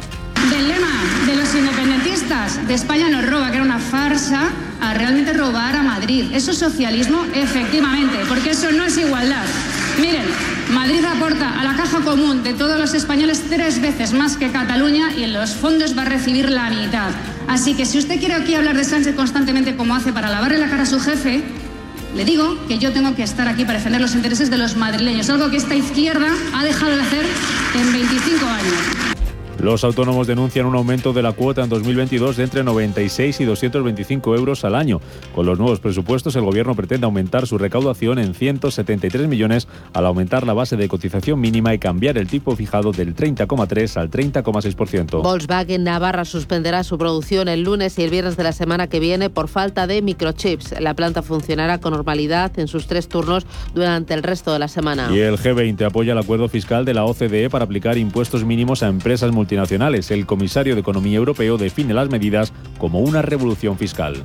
Del 0.52 0.68
lema 0.68 1.26
de 1.26 1.36
los 1.36 1.56
independentistas 1.56 2.68
de 2.68 2.76
España 2.76 3.10
nos 3.10 3.28
roba, 3.28 3.50
que 3.50 3.56
era 3.56 3.66
una 3.66 3.80
farsa, 3.80 4.52
a 4.80 4.94
realmente 4.94 5.34
robar 5.34 5.76
a 5.76 5.82
Madrid. 5.82 6.26
¿Eso 6.32 6.52
es 6.52 6.60
socialismo? 6.60 7.26
Efectivamente, 7.34 8.20
porque 8.30 8.52
eso 8.52 8.72
no 8.72 8.86
es 8.86 8.98
igualdad. 8.98 9.48
Miren, 10.02 10.26
Madrid 10.74 11.06
aporta 11.06 11.60
a 11.60 11.64
la 11.64 11.76
caja 11.76 12.00
común 12.00 12.42
de 12.42 12.56
todos 12.56 12.80
los 12.80 12.96
españoles 12.96 13.44
tres 13.48 13.80
veces 13.80 14.14
más 14.14 14.36
que 14.36 14.50
Cataluña 14.50 15.12
y 15.16 15.24
en 15.24 15.32
los 15.32 15.52
fondos 15.52 15.96
va 15.96 16.02
a 16.02 16.06
recibir 16.06 16.50
la 16.50 16.72
mitad. 16.72 17.12
Así 17.48 17.76
que 17.76 17.86
si 17.86 18.00
usted 18.00 18.18
quiere 18.18 18.34
aquí 18.34 18.56
hablar 18.56 18.76
de 18.76 18.84
Sánchez 18.84 19.16
constantemente 19.16 19.76
como 19.76 19.94
hace 19.94 20.12
para 20.12 20.32
lavarle 20.32 20.58
la 20.58 20.72
cara 20.72 20.84
a 20.84 20.88
su 20.88 21.00
jefe, 21.00 21.44
le 22.16 22.26
digo 22.26 22.58
que 22.68 22.80
yo 22.80 22.92
tengo 22.92 23.14
que 23.14 23.22
estar 23.22 23.48
aquí 23.48 23.64
para 23.64 23.78
defender 23.78 24.02
los 24.02 24.16
intereses 24.16 24.50
de 24.50 24.58
los 24.58 24.76
madrileños, 24.76 25.30
algo 25.30 25.52
que 25.52 25.58
esta 25.58 25.76
izquierda 25.76 26.30
ha 26.56 26.64
dejado 26.64 26.96
de 26.96 27.02
hacer 27.04 27.26
en 27.76 27.94
25 27.94 28.46
años. 28.48 29.11
Los 29.62 29.84
autónomos 29.84 30.26
denuncian 30.26 30.66
un 30.66 30.76
aumento 30.76 31.14
de 31.14 31.22
la 31.22 31.34
cuota 31.34 31.64
en 31.64 31.70
2022 31.70 32.36
de 32.36 32.46
entre 32.46 32.64
96 32.64 33.42
y 33.42 33.46
225 33.46 34.36
euros 34.36 34.66
al 34.66 34.74
año. 34.74 35.00
Con 35.36 35.46
los 35.46 35.60
nuevos 35.60 35.80
presupuestos, 35.80 36.36
el 36.36 36.42
Gobierno 36.42 36.74
pretende 36.74 37.06
aumentar 37.06 37.46
su 37.46 37.60
recaudación 37.60 38.18
en 38.18 38.34
173 38.34 39.28
millones 39.28 39.68
al 39.94 40.08
aumentar 40.08 40.48
la 40.48 40.54
base 40.54 40.78
de 40.78 40.88
cotización 40.88 41.40
mínima 41.40 41.76
y 41.76 41.78
cambiar 41.78 42.18
el 42.18 42.28
tipo 42.28 42.56
fijado 42.56 42.92
del 42.92 43.16
30,3 43.16 43.98
al 43.98 44.10
30,6%. 44.10 45.22
Volkswagen 45.22 45.84
Navarra 45.84 46.26
suspenderá 46.26 46.84
su 46.84 46.98
producción 46.98 47.48
el 47.48 47.62
lunes 47.62 48.00
y 48.00 48.02
el 48.02 48.10
viernes 48.10 48.38
de 48.38 48.44
la 48.44 48.54
semana 48.54 48.88
que 48.88 49.00
viene 49.00 49.30
por 49.30 49.48
falta 49.48 49.86
de 49.86 50.02
microchips. 50.02 50.82
La 50.82 50.96
planta 50.96 51.22
funcionará 51.22 51.78
con 51.78 51.94
normalidad 51.94 52.58
en 52.58 52.68
sus 52.68 52.88
tres 52.88 53.08
turnos 53.08 53.46
durante 53.76 54.16
el 54.16 54.24
resto 54.24 54.54
de 54.54 54.58
la 54.58 54.68
semana. 54.68 55.10
Y 55.14 55.20
el 55.20 55.38
G20 55.38 55.86
apoya 55.86 56.14
el 56.14 56.18
acuerdo 56.18 56.50
fiscal 56.50 56.84
de 56.84 56.96
la 56.96 57.06
OCDE 57.06 57.52
para 57.52 57.66
aplicar 57.66 58.00
impuestos 58.00 58.44
mínimos 58.44 58.82
a 58.82 58.88
empresas 58.88 59.32
multinacionales 59.32 59.51
El 60.12 60.26
comisario 60.26 60.76
de 60.76 60.82
Economía 60.82 61.18
Europeo 61.18 61.58
define 61.58 61.94
las 61.94 62.10
medidas 62.10 62.54
como 62.78 63.00
una 63.00 63.22
revolución 63.22 63.78
fiscal. 63.78 64.24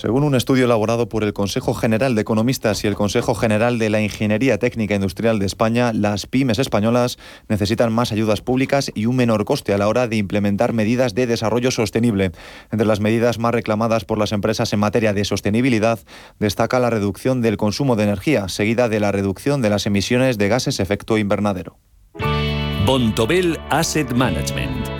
Según 0.00 0.24
un 0.24 0.34
estudio 0.34 0.64
elaborado 0.64 1.10
por 1.10 1.24
el 1.24 1.34
Consejo 1.34 1.74
General 1.74 2.14
de 2.14 2.22
Economistas 2.22 2.84
y 2.84 2.86
el 2.86 2.94
Consejo 2.94 3.34
General 3.34 3.78
de 3.78 3.90
la 3.90 4.00
Ingeniería 4.00 4.56
Técnica 4.56 4.94
Industrial 4.94 5.38
de 5.38 5.44
España, 5.44 5.92
las 5.92 6.24
pymes 6.24 6.58
españolas 6.58 7.18
necesitan 7.50 7.92
más 7.92 8.10
ayudas 8.10 8.40
públicas 8.40 8.90
y 8.94 9.04
un 9.04 9.16
menor 9.16 9.44
coste 9.44 9.74
a 9.74 9.76
la 9.76 9.88
hora 9.88 10.08
de 10.08 10.16
implementar 10.16 10.72
medidas 10.72 11.14
de 11.14 11.26
desarrollo 11.26 11.70
sostenible. 11.70 12.32
Entre 12.72 12.86
las 12.86 13.00
medidas 13.00 13.38
más 13.38 13.52
reclamadas 13.52 14.06
por 14.06 14.16
las 14.16 14.32
empresas 14.32 14.72
en 14.72 14.80
materia 14.80 15.12
de 15.12 15.26
sostenibilidad 15.26 15.98
destaca 16.38 16.78
la 16.78 16.88
reducción 16.88 17.42
del 17.42 17.58
consumo 17.58 17.94
de 17.94 18.04
energía, 18.04 18.48
seguida 18.48 18.88
de 18.88 19.00
la 19.00 19.12
reducción 19.12 19.60
de 19.60 19.68
las 19.68 19.84
emisiones 19.84 20.38
de 20.38 20.48
gases 20.48 20.80
efecto 20.80 21.18
invernadero. 21.18 21.76
Bontobel 22.86 23.58
Asset 23.68 24.10
Management 24.12 24.99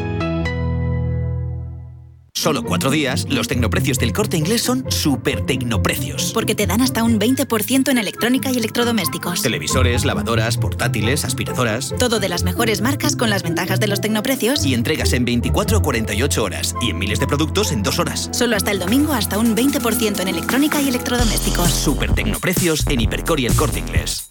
Solo 2.33 2.63
cuatro 2.63 2.89
días, 2.89 3.27
los 3.29 3.47
tecnoprecios 3.47 3.99
del 3.99 4.13
corte 4.13 4.37
inglés 4.37 4.61
son 4.61 4.89
super 4.89 5.45
tecnoprecios. 5.45 6.31
Porque 6.33 6.55
te 6.55 6.65
dan 6.65 6.81
hasta 6.81 7.03
un 7.03 7.19
20% 7.19 7.89
en 7.89 7.97
electrónica 7.97 8.51
y 8.51 8.57
electrodomésticos. 8.57 9.41
Televisores, 9.41 10.05
lavadoras, 10.05 10.57
portátiles, 10.57 11.25
aspiradoras. 11.25 11.93
Todo 11.99 12.19
de 12.19 12.29
las 12.29 12.43
mejores 12.43 12.81
marcas 12.81 13.15
con 13.15 13.29
las 13.29 13.43
ventajas 13.43 13.79
de 13.79 13.87
los 13.87 14.01
tecnoprecios. 14.01 14.65
Y 14.65 14.73
entregas 14.73 15.13
en 15.13 15.25
24 15.25 15.77
o 15.77 15.81
48 15.81 16.43
horas. 16.43 16.75
Y 16.81 16.91
en 16.91 16.99
miles 16.99 17.19
de 17.19 17.27
productos 17.27 17.71
en 17.71 17.83
dos 17.83 17.99
horas. 17.99 18.29
Solo 18.31 18.55
hasta 18.55 18.71
el 18.71 18.79
domingo, 18.79 19.13
hasta 19.13 19.37
un 19.37 19.55
20% 19.55 20.19
en 20.21 20.27
electrónica 20.27 20.81
y 20.81 20.87
electrodomésticos. 20.87 21.69
Super 21.69 22.13
tecnoprecios 22.13 22.87
en 22.87 23.01
Hipercor 23.01 23.39
y 23.39 23.45
el 23.45 23.55
corte 23.55 23.79
inglés. 23.79 24.30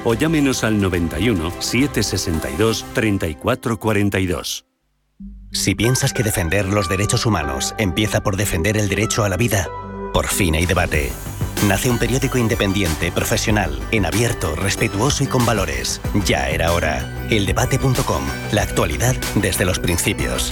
o 0.03 0.13
llámenos 0.13 0.63
al 0.63 0.81
91 0.81 1.51
762 1.59 2.85
3442. 2.93 4.65
Si 5.51 5.75
piensas 5.75 6.13
que 6.13 6.23
defender 6.23 6.65
los 6.65 6.87
derechos 6.87 7.25
humanos 7.25 7.75
empieza 7.77 8.21
por 8.21 8.37
defender 8.37 8.77
el 8.77 8.87
derecho 8.87 9.23
a 9.23 9.29
la 9.29 9.37
vida, 9.37 9.67
por 10.13 10.27
fin 10.27 10.55
hay 10.55 10.65
debate. 10.65 11.11
Nace 11.67 11.89
un 11.89 11.99
periódico 11.99 12.37
independiente, 12.37 13.11
profesional, 13.11 13.79
en 13.91 14.05
abierto, 14.05 14.55
respetuoso 14.55 15.23
y 15.23 15.27
con 15.27 15.45
valores. 15.45 16.01
Ya 16.25 16.49
era 16.49 16.71
hora. 16.71 17.27
Eldebate.com. 17.29 18.23
La 18.51 18.63
actualidad 18.63 19.15
desde 19.35 19.65
los 19.65 19.77
principios. 19.77 20.51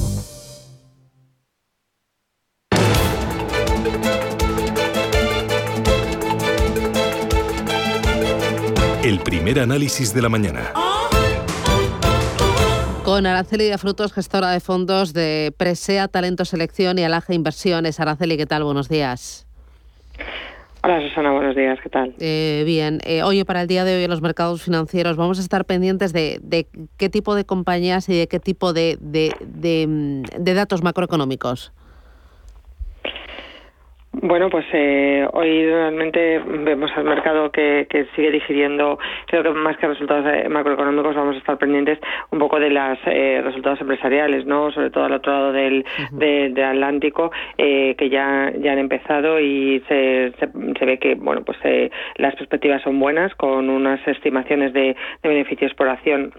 El 9.11 9.19
primer 9.19 9.59
análisis 9.59 10.13
de 10.13 10.21
la 10.21 10.29
mañana. 10.29 10.71
Con 13.03 13.25
Araceli 13.25 13.65
de 13.65 13.77
Frutos, 13.77 14.13
gestora 14.13 14.51
de 14.51 14.61
fondos 14.61 15.11
de 15.11 15.53
Presea 15.57 16.07
Talento 16.07 16.45
Selección 16.45 16.97
y 16.97 17.03
Alaje 17.03 17.33
Inversiones. 17.33 17.99
Araceli, 17.99 18.37
¿qué 18.37 18.45
tal? 18.45 18.63
Buenos 18.63 18.87
días. 18.87 19.45
Hola 20.81 21.01
Susana, 21.01 21.33
buenos 21.33 21.57
días, 21.57 21.77
¿qué 21.83 21.89
tal? 21.89 22.15
Eh, 22.19 22.63
bien, 22.65 23.01
eh, 23.03 23.21
oye, 23.23 23.43
para 23.43 23.63
el 23.63 23.67
día 23.67 23.83
de 23.83 23.97
hoy 23.97 24.05
en 24.05 24.09
los 24.09 24.21
mercados 24.21 24.63
financieros 24.63 25.17
vamos 25.17 25.39
a 25.39 25.41
estar 25.41 25.65
pendientes 25.65 26.13
de, 26.13 26.39
de 26.41 26.67
qué 26.95 27.09
tipo 27.09 27.35
de 27.35 27.43
compañías 27.43 28.07
y 28.07 28.17
de 28.17 28.29
qué 28.29 28.39
tipo 28.39 28.71
de, 28.71 28.97
de, 29.01 29.35
de, 29.41 30.23
de 30.39 30.53
datos 30.53 30.83
macroeconómicos. 30.83 31.73
Bueno, 34.13 34.49
pues 34.49 34.65
eh, 34.73 35.25
hoy 35.31 35.65
realmente 35.65 36.39
vemos 36.39 36.91
al 36.97 37.05
mercado 37.05 37.49
que, 37.49 37.87
que, 37.89 38.07
sigue 38.13 38.29
digiriendo, 38.29 38.99
creo 39.27 39.41
que 39.41 39.51
más 39.51 39.77
que 39.77 39.87
resultados 39.87 40.25
eh, 40.27 40.49
macroeconómicos 40.49 41.15
vamos 41.15 41.35
a 41.35 41.39
estar 41.39 41.57
pendientes 41.57 41.97
un 42.29 42.39
poco 42.39 42.59
de 42.59 42.71
los 42.71 42.99
eh, 43.05 43.41
resultados 43.41 43.79
empresariales, 43.79 44.45
no 44.45 44.69
sobre 44.73 44.89
todo 44.89 45.05
al 45.05 45.13
otro 45.13 45.31
lado 45.31 45.51
del, 45.53 45.79
uh 45.79 46.01
-huh. 46.01 46.17
de, 46.17 46.49
del 46.49 46.65
Atlántico, 46.65 47.31
eh, 47.57 47.95
que 47.97 48.09
ya, 48.09 48.51
ya 48.59 48.73
han 48.73 48.79
empezado 48.79 49.39
y 49.39 49.81
se, 49.87 50.33
se, 50.39 50.49
se 50.77 50.85
ve 50.85 50.99
que 50.99 51.15
bueno 51.15 51.43
pues 51.45 51.57
eh, 51.63 51.89
las 52.17 52.35
perspectivas 52.35 52.81
son 52.81 52.99
buenas, 52.99 53.33
con 53.35 53.69
unas 53.69 54.05
estimaciones 54.05 54.73
de, 54.73 54.93
de 55.23 55.29
beneficios 55.29 55.73
por 55.73 55.87
acción 55.87 56.33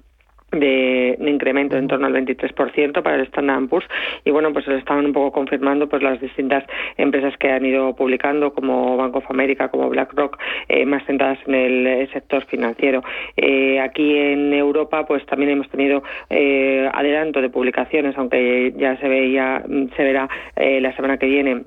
de, 0.52 1.16
incremento 1.20 1.76
en 1.76 1.88
torno 1.88 2.06
al 2.06 2.14
23% 2.14 3.02
para 3.02 3.16
el 3.16 3.22
Standard 3.22 3.68
Poor's. 3.68 3.86
Y 4.24 4.30
bueno 4.30 4.52
pues 4.52 4.64
se 4.64 4.76
estaban 4.76 5.06
un 5.06 5.12
poco 5.12 5.32
confirmando 5.32 5.88
pues 5.88 6.02
las 6.02 6.20
distintas 6.20 6.64
empresas 6.96 7.36
que 7.38 7.50
han 7.50 7.64
ido 7.64 7.94
publicando 7.94 8.52
como 8.52 8.96
Bank 8.96 9.16
of 9.16 9.30
America 9.30 9.68
como 9.68 9.88
BlackRock 9.88 10.38
eh, 10.68 10.84
más 10.86 11.04
centradas 11.06 11.38
en 11.46 11.54
el 11.54 12.12
sector 12.12 12.44
financiero. 12.44 13.02
Eh, 13.36 13.80
aquí 13.80 14.16
en 14.16 14.52
Europa 14.52 15.06
pues 15.06 15.24
también 15.26 15.50
hemos 15.52 15.68
tenido 15.68 16.02
eh, 16.30 16.88
adelanto 16.92 17.40
de 17.40 17.50
publicaciones 17.50 18.16
aunque 18.16 18.72
ya 18.76 18.96
se 18.98 19.08
veía 19.08 19.62
se 19.96 20.02
verá 20.04 20.28
eh, 20.56 20.80
la 20.80 20.94
semana 20.94 21.18
que 21.18 21.26
viene 21.26 21.62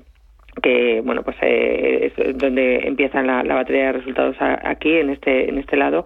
que 0.61 1.01
bueno 1.01 1.23
pues 1.23 1.35
eh, 1.41 2.11
es 2.15 2.37
donde 2.37 2.87
empiezan 2.87 3.27
la, 3.27 3.43
la, 3.43 3.55
batería 3.55 3.87
de 3.87 3.91
resultados 3.93 4.35
a, 4.39 4.59
aquí 4.69 4.91
en 4.97 5.09
este 5.09 5.49
en 5.49 5.57
este 5.57 5.77
lado. 5.77 6.05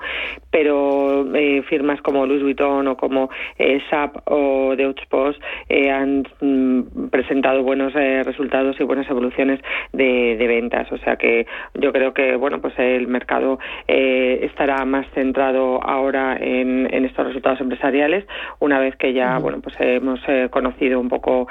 Pero 0.51 1.27
eh, 1.35 1.61
firmas 1.63 2.01
como 2.01 2.25
Louis 2.25 2.41
Vuitton 2.41 2.87
o 2.87 2.97
como 2.97 3.29
eh, 3.57 3.81
SAP 3.89 4.17
o 4.25 4.75
Deutsche 4.75 5.05
Post 5.09 5.41
eh, 5.67 5.91
han 5.91 6.23
mm, 6.41 7.09
presentado 7.09 7.63
buenos 7.63 7.93
eh, 7.95 8.23
resultados 8.23 8.79
y 8.79 8.83
buenas 8.83 9.09
evoluciones 9.09 9.59
de, 9.93 10.35
de, 10.37 10.47
ventas. 10.47 10.91
O 10.91 10.97
sea 10.97 11.15
que 11.15 11.45
yo 11.75 11.91
creo 11.91 12.13
que 12.13 12.35
bueno 12.35 12.59
pues 12.59 12.73
el 12.77 13.07
mercado 13.07 13.59
eh, 13.87 14.39
estará 14.43 14.83
más 14.85 15.05
centrado 15.13 15.83
ahora 15.83 16.37
en, 16.39 16.91
en, 16.93 17.05
estos 17.05 17.27
resultados 17.27 17.61
empresariales 17.61 18.25
una 18.59 18.79
vez 18.79 18.95
que 18.95 19.13
ya 19.13 19.37
bueno 19.37 19.61
pues 19.61 19.75
hemos 19.79 20.19
conocido 20.49 20.99
un 20.99 21.09
poco 21.09 21.47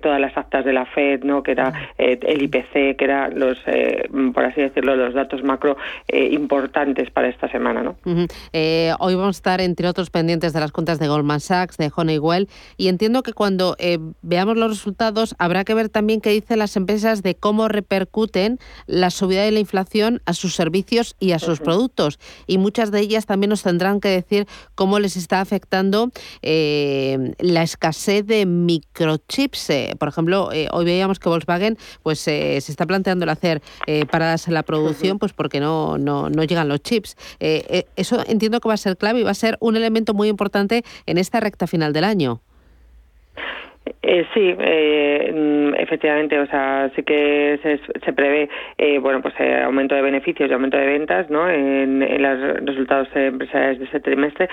todas 0.00 0.20
las 0.20 0.36
actas 0.36 0.64
de 0.64 0.72
la 0.72 0.86
Fed 0.86 1.22
no 1.24 1.42
que 1.42 1.52
era 1.52 1.72
el 2.26 2.42
IPC, 2.42 2.96
que 2.96 3.04
eran 3.04 3.38
los, 3.38 3.58
eh, 3.66 4.08
por 4.34 4.44
así 4.44 4.60
decirlo, 4.60 4.96
los 4.96 5.14
datos 5.14 5.42
macro 5.42 5.76
eh, 6.08 6.28
importantes 6.32 7.10
para 7.10 7.28
esta 7.28 7.48
semana. 7.50 7.82
¿no? 7.82 7.96
Uh 8.04 8.10
-huh. 8.10 8.32
eh, 8.52 8.92
hoy 8.98 9.14
vamos 9.14 9.36
a 9.36 9.38
estar, 9.38 9.60
entre 9.60 9.88
otros, 9.88 10.10
pendientes 10.10 10.52
de 10.52 10.60
las 10.60 10.72
cuentas 10.72 10.98
de 10.98 11.08
Goldman 11.08 11.40
Sachs, 11.40 11.76
de 11.76 11.90
Honeywell, 11.94 12.48
y 12.76 12.88
entiendo 12.88 13.22
que 13.22 13.32
cuando 13.32 13.76
eh, 13.78 13.98
veamos 14.22 14.56
los 14.56 14.70
resultados 14.70 15.34
habrá 15.38 15.64
que 15.64 15.74
ver 15.74 15.88
también 15.88 16.20
qué 16.20 16.30
dicen 16.30 16.58
las 16.58 16.76
empresas 16.76 17.22
de 17.22 17.34
cómo 17.36 17.68
repercuten 17.68 18.58
la 18.86 19.10
subida 19.10 19.42
de 19.42 19.52
la 19.52 19.60
inflación 19.60 20.20
a 20.26 20.32
sus 20.32 20.54
servicios 20.54 21.14
y 21.20 21.32
a 21.32 21.38
sus 21.38 21.60
uh 21.60 21.62
-huh. 21.62 21.64
productos. 21.64 22.18
Y 22.46 22.58
muchas 22.58 22.90
de 22.90 23.00
ellas 23.00 23.26
también 23.26 23.50
nos 23.50 23.62
tendrán 23.62 24.00
que 24.00 24.08
decir 24.08 24.46
cómo 24.74 24.98
les 24.98 25.16
está 25.16 25.40
afectando 25.40 26.10
eh, 26.42 27.32
la 27.38 27.62
escasez 27.62 28.26
de 28.26 28.46
microchips. 28.46 29.70
por 29.98 30.08
ejemplo, 30.08 30.48
hoy 30.72 30.84
veíamos 30.84 31.18
que 31.18 31.28
Volkswagen 31.28 31.76
pues 32.02 32.15
eh, 32.28 32.60
se 32.60 32.72
está 32.72 32.86
planteando 32.86 33.24
el 33.24 33.30
hacer 33.30 33.60
eh, 33.86 34.04
paradas 34.06 34.48
en 34.48 34.54
la 34.54 34.62
producción, 34.62 35.18
pues 35.18 35.32
porque 35.32 35.60
no, 35.60 35.98
no, 35.98 36.28
no 36.30 36.44
llegan 36.44 36.68
los 36.68 36.80
chips. 36.82 37.16
Eh, 37.40 37.84
eso 37.96 38.22
entiendo 38.26 38.60
que 38.60 38.68
va 38.68 38.74
a 38.74 38.78
ser 38.78 38.96
clave 38.96 39.20
y 39.20 39.22
va 39.22 39.30
a 39.30 39.34
ser 39.34 39.56
un 39.60 39.76
elemento 39.76 40.14
muy 40.14 40.28
importante 40.28 40.82
en 41.06 41.18
esta 41.18 41.40
recta 41.40 41.66
final 41.66 41.92
del 41.92 42.04
año. 42.04 42.40
Eh, 44.02 44.26
sí, 44.34 44.54
eh, 44.58 45.32
mm, 45.34 45.74
efectivamente, 45.80 46.38
o 46.38 46.46
sea, 46.46 46.90
sí 46.96 47.02
que 47.02 47.58
se, 47.62 47.80
se 48.04 48.12
prevé, 48.12 48.48
eh, 48.78 48.98
bueno, 48.98 49.22
pues 49.22 49.34
eh, 49.38 49.62
aumento 49.62 49.94
de 49.94 50.02
beneficios 50.02 50.50
y 50.50 50.52
aumento 50.52 50.76
de 50.76 50.86
ventas, 50.86 51.30
¿no? 51.30 51.48
En, 51.48 52.02
en 52.02 52.22
los 52.22 52.64
resultados 52.64 53.08
empresariales 53.14 53.78
de 53.78 53.84
ese 53.86 54.00
trimestre, 54.00 54.48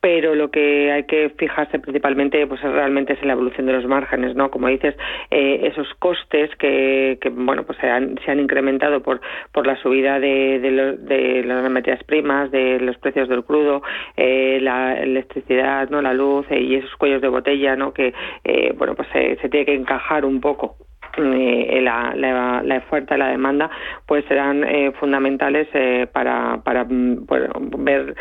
pero 0.00 0.34
lo 0.34 0.50
que 0.50 0.90
hay 0.90 1.04
que 1.04 1.30
fijarse 1.36 1.78
principalmente 1.78 2.46
pues 2.46 2.60
realmente 2.62 3.12
es 3.12 3.22
en 3.22 3.28
la 3.28 3.34
evolución 3.34 3.66
de 3.66 3.74
los 3.74 3.86
márgenes 3.86 4.34
no 4.34 4.50
como 4.50 4.68
dices 4.68 4.96
eh, 5.30 5.60
esos 5.64 5.92
costes 5.98 6.50
que, 6.56 7.18
que 7.20 7.28
bueno 7.28 7.64
pues 7.64 7.78
se 7.78 7.88
han, 7.88 8.18
se 8.24 8.30
han 8.30 8.40
incrementado 8.40 9.02
por 9.02 9.20
por 9.52 9.66
la 9.66 9.76
subida 9.76 10.18
de, 10.18 10.58
de, 10.60 10.96
de 10.96 11.44
las 11.44 11.70
materias 11.70 12.02
primas 12.04 12.50
de 12.50 12.80
los 12.80 12.96
precios 12.98 13.28
del 13.28 13.44
crudo 13.44 13.82
eh, 14.16 14.58
la 14.62 14.94
electricidad 14.94 15.90
no 15.90 16.00
la 16.00 16.14
luz 16.14 16.46
eh, 16.50 16.60
y 16.60 16.76
esos 16.76 16.94
cuellos 16.96 17.20
de 17.20 17.28
botella 17.28 17.76
no 17.76 17.92
que 17.92 18.14
eh, 18.44 18.72
bueno 18.76 18.94
pues 18.94 19.08
se, 19.12 19.36
se 19.36 19.48
tiene 19.48 19.66
que 19.66 19.74
encajar 19.74 20.24
un 20.24 20.40
poco 20.40 20.76
eh, 21.16 21.80
la, 21.82 22.14
la, 22.14 22.62
la, 22.62 22.76
oferta 22.78 23.16
la 23.16 23.28
demanda 23.28 23.68
pues 24.06 24.24
serán 24.26 24.62
eh, 24.64 24.92
fundamentales 24.92 25.68
eh, 25.74 26.06
para, 26.10 26.60
para 26.62 26.84
mm, 26.84 27.26
bueno, 27.26 27.52
ver 27.78 28.14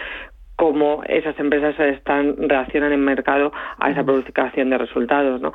cómo 0.60 1.03
esas 1.07 1.39
empresas 1.39 1.80
están 1.80 2.36
reaccionan 2.49 2.91
en 2.91 2.99
mercado 2.99 3.53
a 3.78 3.91
esa 3.91 4.03
publicación 4.03 4.70
de 4.70 4.78
resultados 4.78 5.39
no 5.39 5.53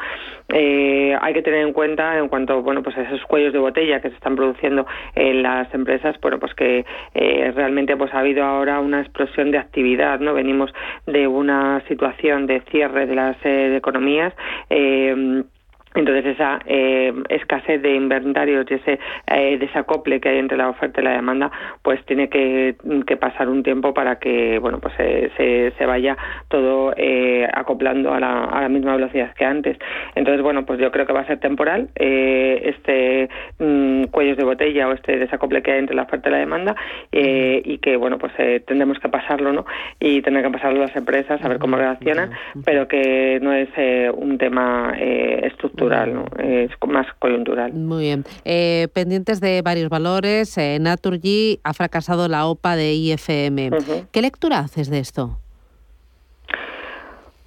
eh, 0.49 1.15
hay 1.21 1.35
que 1.35 1.43
tener 1.43 1.61
en 1.61 1.75
cuenta 1.75 2.17
en 2.17 2.29
cuanto 2.29 2.63
bueno 2.63 2.83
pues 2.83 2.97
a 2.97 3.03
esos 3.03 3.23
cuellos 3.25 3.53
de 3.53 3.59
botella 3.59 4.01
que 4.01 4.09
se 4.09 4.15
están 4.15 4.35
produciendo 4.35 4.87
en 5.15 5.43
las 5.43 5.73
empresas 5.75 6.19
bueno 6.23 6.39
pues 6.39 6.55
que 6.55 6.87
eh, 7.13 7.53
realmente 7.55 7.99
pues 7.99 8.15
ha 8.15 8.21
habido 8.21 8.45
ahora 8.45 8.81
una 8.81 9.03
explosión 9.03 9.51
de 9.51 9.59
actividad 9.59 10.21
no 10.21 10.33
venimos 10.33 10.73
de 11.07 11.29
una 11.29 11.83
situación 11.87 12.47
de 12.47 12.63
cierre 12.71 13.05
de 13.05 13.15
las 13.15 13.37
eh, 13.45 13.77
economías 13.77 14.33
eh, 14.71 15.45
entonces 15.95 16.27
esa 16.27 16.59
eh, 16.67 17.13
escasez 17.29 17.81
de 17.81 17.95
inventarios 17.95 18.67
y 18.69 18.75
ese 18.75 18.99
eh, 19.29 19.59
desacople 19.59 20.21
que 20.21 20.29
hay 20.29 20.39
entre 20.39 20.57
la 20.57 20.69
oferta 20.69 21.01
y 21.01 21.05
la 21.05 21.13
demanda, 21.13 21.53
pues 21.83 22.05
tiene 22.05 22.29
que, 22.29 22.75
que 23.07 23.17
pasar 23.17 23.49
un 23.49 23.63
tiempo 23.63 23.95
para 23.95 24.17
que 24.19 24.59
bueno 24.59 24.81
pues 24.81 24.93
eh, 24.99 25.31
se, 25.37 25.73
se, 25.79 25.87
vaya 25.87 26.17
todo 26.49 26.93
eh, 26.97 27.47
acoplando 27.53 28.13
a 28.13 28.19
la, 28.19 28.45
a 28.45 28.63
la, 28.63 28.69
misma 28.69 28.97
velocidad 28.97 29.33
que 29.35 29.45
antes. 29.45 29.79
Entonces 30.17 30.43
bueno 30.43 30.67
pues 30.67 30.81
yo 30.81 30.91
creo 30.91 31.07
que 31.07 31.13
va 31.13 31.21
a 31.21 31.27
ser 31.27 31.39
temporal 31.39 31.89
eh, 31.95 32.75
este 32.77 33.29
mm, 33.65 34.05
cuellos 34.07 34.37
de 34.37 34.45
botella 34.45 34.89
o 34.89 34.93
este 34.93 35.17
desacople 35.17 35.63
que 35.63 35.73
hay 35.73 35.79
entre 35.79 35.95
la 35.95 36.03
oferta 36.03 36.29
y 36.29 36.33
la 36.33 36.39
demanda 36.39 36.75
eh, 37.13 37.63
y 37.65 37.79
que 37.79 37.97
bueno 37.97 38.19
pues 38.19 38.33
tendremos 38.67 38.99
que 38.99 39.09
pasarlo 39.09 39.53
no 39.53 39.65
y 40.01 40.23
tener 40.23 40.43
que 40.43 40.51
pasarlo 40.51 40.81
las 40.81 40.97
empresas 40.97 41.43
a 41.45 41.49
ver 41.49 41.59
cómo 41.59 41.77
reaccionan, 41.77 42.31
pero 42.65 42.89
que 42.89 43.39
no 43.41 43.53
es 43.53 43.69
un 44.15 44.39
tema 44.39 44.93
estructural 44.99 45.84
¿no? 45.89 46.25
es 46.39 46.71
más 46.87 47.07
coyuntural. 47.19 47.73
Muy 47.73 48.05
bien. 48.05 48.25
Eh, 48.45 48.89
pendientes 48.93 49.41
de 49.41 49.63
varios 49.63 49.89
valores, 49.89 50.57
eh, 50.59 50.79
Naturgy 50.81 51.61
ha 51.65 51.75
fracasado 51.75 52.29
la 52.29 52.47
OPA 52.47 52.77
de 52.77 52.95
IFM. 52.95 53.69
Uh 53.69 53.73
-huh. 53.73 54.07
¿Qué 54.11 54.23
lectura 54.23 54.61
haces 54.61 54.91
de 54.91 54.99
esto? 54.99 55.39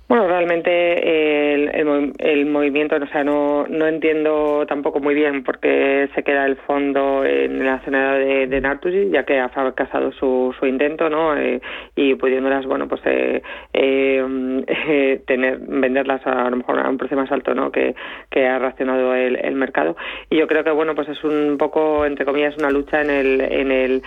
Bueno, 0.10 0.26
realmente 0.26 1.53
el, 1.53 1.70
el, 2.18 2.45
movimiento, 2.45 2.95
o 2.95 3.08
sea, 3.08 3.26
no, 3.26 3.68
no 3.68 3.88
entiendo 3.88 4.66
tampoco 4.66 5.01
muy 5.01 5.14
bien 5.14 5.43
por 5.43 5.60
qué 5.60 6.08
se 6.16 6.24
queda 6.24 6.45
el 6.45 6.55
fondo 6.55 7.26
en 7.26 7.66
la 7.66 7.82
zona 7.84 8.14
de, 8.14 8.47
de 8.47 8.62
Naturgy, 8.62 9.10
ya 9.10 9.26
que 9.26 9.38
ha 9.38 9.49
fracasado 9.49 10.14
su, 10.14 10.55
su 10.58 10.66
intento, 10.66 11.10
¿no? 11.10 11.36
Eh, 11.36 11.60
y 11.97 12.16
pudiéndolas, 12.16 12.66
bueno, 12.66 12.88
pues 12.88 13.01
eh, 13.03 13.41
eh, 13.74 15.22
tener, 15.28 15.60
venderlas 15.60 16.26
a, 16.26 16.49
lo 16.49 16.55
mejor 16.55 16.80
a 16.80 16.89
un 16.89 16.97
precio 16.97 17.18
más 17.18 17.30
alto, 17.30 17.53
¿no? 17.53 17.70
Que, 17.70 17.93
que 18.32 18.47
ha 18.47 18.60
reaccionado 18.60 19.14
el, 19.14 19.36
el, 19.36 19.55
mercado. 19.55 19.97
Y 20.30 20.38
yo 20.38 20.47
creo 20.47 20.64
que, 20.64 20.72
bueno, 20.72 20.95
pues 20.95 21.10
es 21.10 21.22
un 21.26 21.58
poco, 21.58 22.05
entre 22.05 22.24
comillas, 22.24 22.55
una 22.58 22.72
lucha 22.72 23.01
en 23.01 23.10
el, 23.10 23.41
en 23.41 23.72
el 23.74 24.01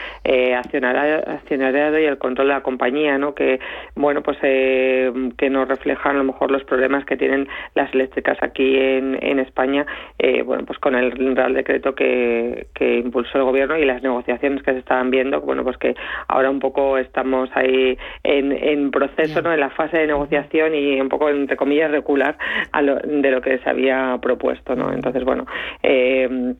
accionariado, 0.54 1.30
accionariado 1.30 1.98
y 1.98 2.04
el 2.06 2.16
control 2.16 2.48
de 2.48 2.54
la 2.54 2.62
compañía, 2.62 3.18
¿no? 3.18 3.34
Que, 3.34 3.60
bueno, 3.96 4.22
pues 4.22 4.38
que 4.40 5.50
nos 5.50 5.68
refleja 5.68 5.89
reflejan 5.90 6.16
a 6.16 6.18
lo 6.18 6.24
mejor 6.24 6.50
los 6.50 6.64
problemas 6.64 7.04
que 7.04 7.16
tienen 7.16 7.48
las 7.74 7.92
eléctricas 7.94 8.38
aquí 8.42 8.76
en, 8.76 9.18
en 9.20 9.38
España, 9.38 9.86
eh, 10.18 10.42
bueno, 10.42 10.64
pues 10.64 10.78
con 10.78 10.94
el 10.94 11.12
Real 11.34 11.54
Decreto 11.54 11.94
que, 11.94 12.66
que 12.74 12.98
impulsó 12.98 13.38
el 13.38 13.44
Gobierno 13.44 13.76
y 13.76 13.84
las 13.84 14.02
negociaciones 14.02 14.62
que 14.62 14.72
se 14.72 14.78
estaban 14.78 15.10
viendo, 15.10 15.40
bueno, 15.40 15.64
pues 15.64 15.76
que 15.78 15.94
ahora 16.28 16.50
un 16.50 16.60
poco 16.60 16.98
estamos 16.98 17.50
ahí 17.54 17.98
en, 18.22 18.52
en 18.52 18.90
proceso, 18.90 19.42
¿no? 19.42 19.52
En 19.52 19.60
la 19.60 19.70
fase 19.70 19.98
de 19.98 20.06
negociación 20.06 20.74
y 20.74 21.00
un 21.00 21.08
poco, 21.08 21.28
entre 21.28 21.56
comillas, 21.56 21.90
regular 21.90 22.36
a 22.72 22.82
lo, 22.82 22.96
de 22.96 23.30
lo 23.30 23.40
que 23.40 23.58
se 23.58 23.70
había 23.70 24.18
propuesto, 24.20 24.76
¿no? 24.76 24.92
Entonces, 24.92 25.24
bueno, 25.24 25.46
eh, 25.82 26.54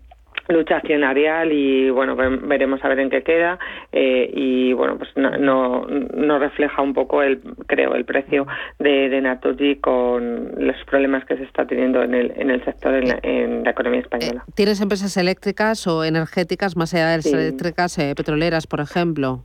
lucha 0.48 0.76
accionarial 0.76 1.52
y 1.52 1.90
bueno 1.90 2.16
veremos 2.16 2.84
a 2.84 2.88
ver 2.88 3.00
en 3.00 3.10
qué 3.10 3.22
queda 3.22 3.58
eh, 3.92 4.30
y 4.32 4.72
bueno 4.72 4.98
pues 4.98 5.10
no, 5.16 5.30
no, 5.36 5.86
no, 5.86 6.38
refleja 6.38 6.82
un 6.82 6.94
poco 6.94 7.22
el 7.22 7.40
creo 7.66 7.94
el 7.94 8.04
precio 8.04 8.46
de, 8.78 9.08
de 9.08 9.20
Naturgy 9.20 9.76
con 9.76 10.52
los 10.58 10.76
problemas 10.86 11.24
que 11.24 11.36
se 11.36 11.44
está 11.44 11.66
teniendo 11.66 12.02
en 12.02 12.14
el 12.14 12.32
en 12.36 12.50
el 12.50 12.64
sector 12.64 12.94
en 12.94 13.08
la, 13.08 13.18
en 13.22 13.64
la 13.64 13.70
economía 13.70 14.00
española 14.00 14.44
tienes 14.54 14.80
empresas 14.80 15.16
eléctricas 15.16 15.86
o 15.86 16.04
energéticas 16.04 16.76
más 16.76 16.94
allá 16.94 17.10
de 17.10 17.16
las 17.16 17.24
sí. 17.24 17.34
eléctricas 17.34 17.98
eh, 17.98 18.14
petroleras 18.16 18.66
por 18.66 18.80
ejemplo 18.80 19.44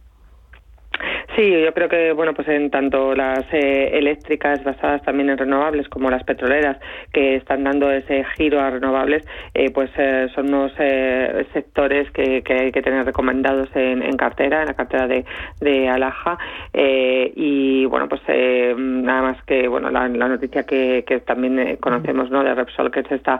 Sí, 1.36 1.52
yo 1.52 1.74
creo 1.74 1.90
que 1.90 2.14
bueno, 2.14 2.34
pues 2.34 2.48
en 2.48 2.72
tanto 2.72 3.14
las 3.14 3.44
eh, 3.52 3.90
eléctricas 3.92 4.64
basadas 4.64 5.02
también 5.04 5.30
en 5.30 5.38
renovables 5.38 5.90
como 5.90 6.10
las 6.10 6.24
petroleras 6.24 6.78
que 7.12 7.36
están 7.36 7.66
dando 7.66 7.92
ese 7.92 8.24
giro 8.38 8.62
a 8.62 8.70
renovables, 8.70 9.28
eh, 9.54 9.70
pues 9.70 9.90
eh, 9.98 10.30
son 10.34 10.48
unos 10.48 10.72
eh, 10.80 11.46
sectores 11.52 12.10
que, 12.12 12.42
que, 12.42 12.54
hay 12.54 12.72
que 12.72 12.82
tener 12.82 13.06
recomendados 13.06 13.68
en, 13.76 14.02
en, 14.02 14.16
cartera, 14.16 14.62
en 14.62 14.68
la 14.68 14.76
cartera 14.76 15.08
de, 15.08 15.26
de 15.60 15.90
Alaja. 15.90 16.38
Y 16.74 17.84
bueno, 17.86 18.08
pues 18.08 18.22
eh, 18.30 18.74
nada 18.78 19.22
más 19.22 19.44
que 19.44 19.68
bueno 19.68 19.90
la, 19.90 20.08
la 20.08 20.30
noticia 20.30 20.64
que, 20.64 21.04
que 21.06 21.20
también 21.20 21.76
conocemos, 21.82 22.32
¿no? 22.32 22.46
De 22.46 22.56
Repsol 22.56 22.92
que 22.92 23.04
se 23.04 23.16
está 23.16 23.40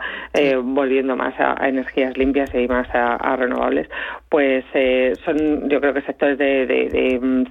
volviendo 0.62 1.16
más 1.16 1.38
a, 1.40 1.54
a, 1.62 1.68
energías 1.68 2.14
limpias 2.18 2.54
y 2.54 2.68
más 2.68 2.94
a, 2.94 3.14
a 3.14 3.36
renovables, 3.36 3.88
pues 4.28 4.66
son 5.24 5.70
yo 5.70 5.80
creo 5.80 5.94
que 5.94 6.02
sectores 6.02 6.36
de, 6.36 6.66
de, 6.66 6.88
de 6.90 7.18
mm, 7.20 7.44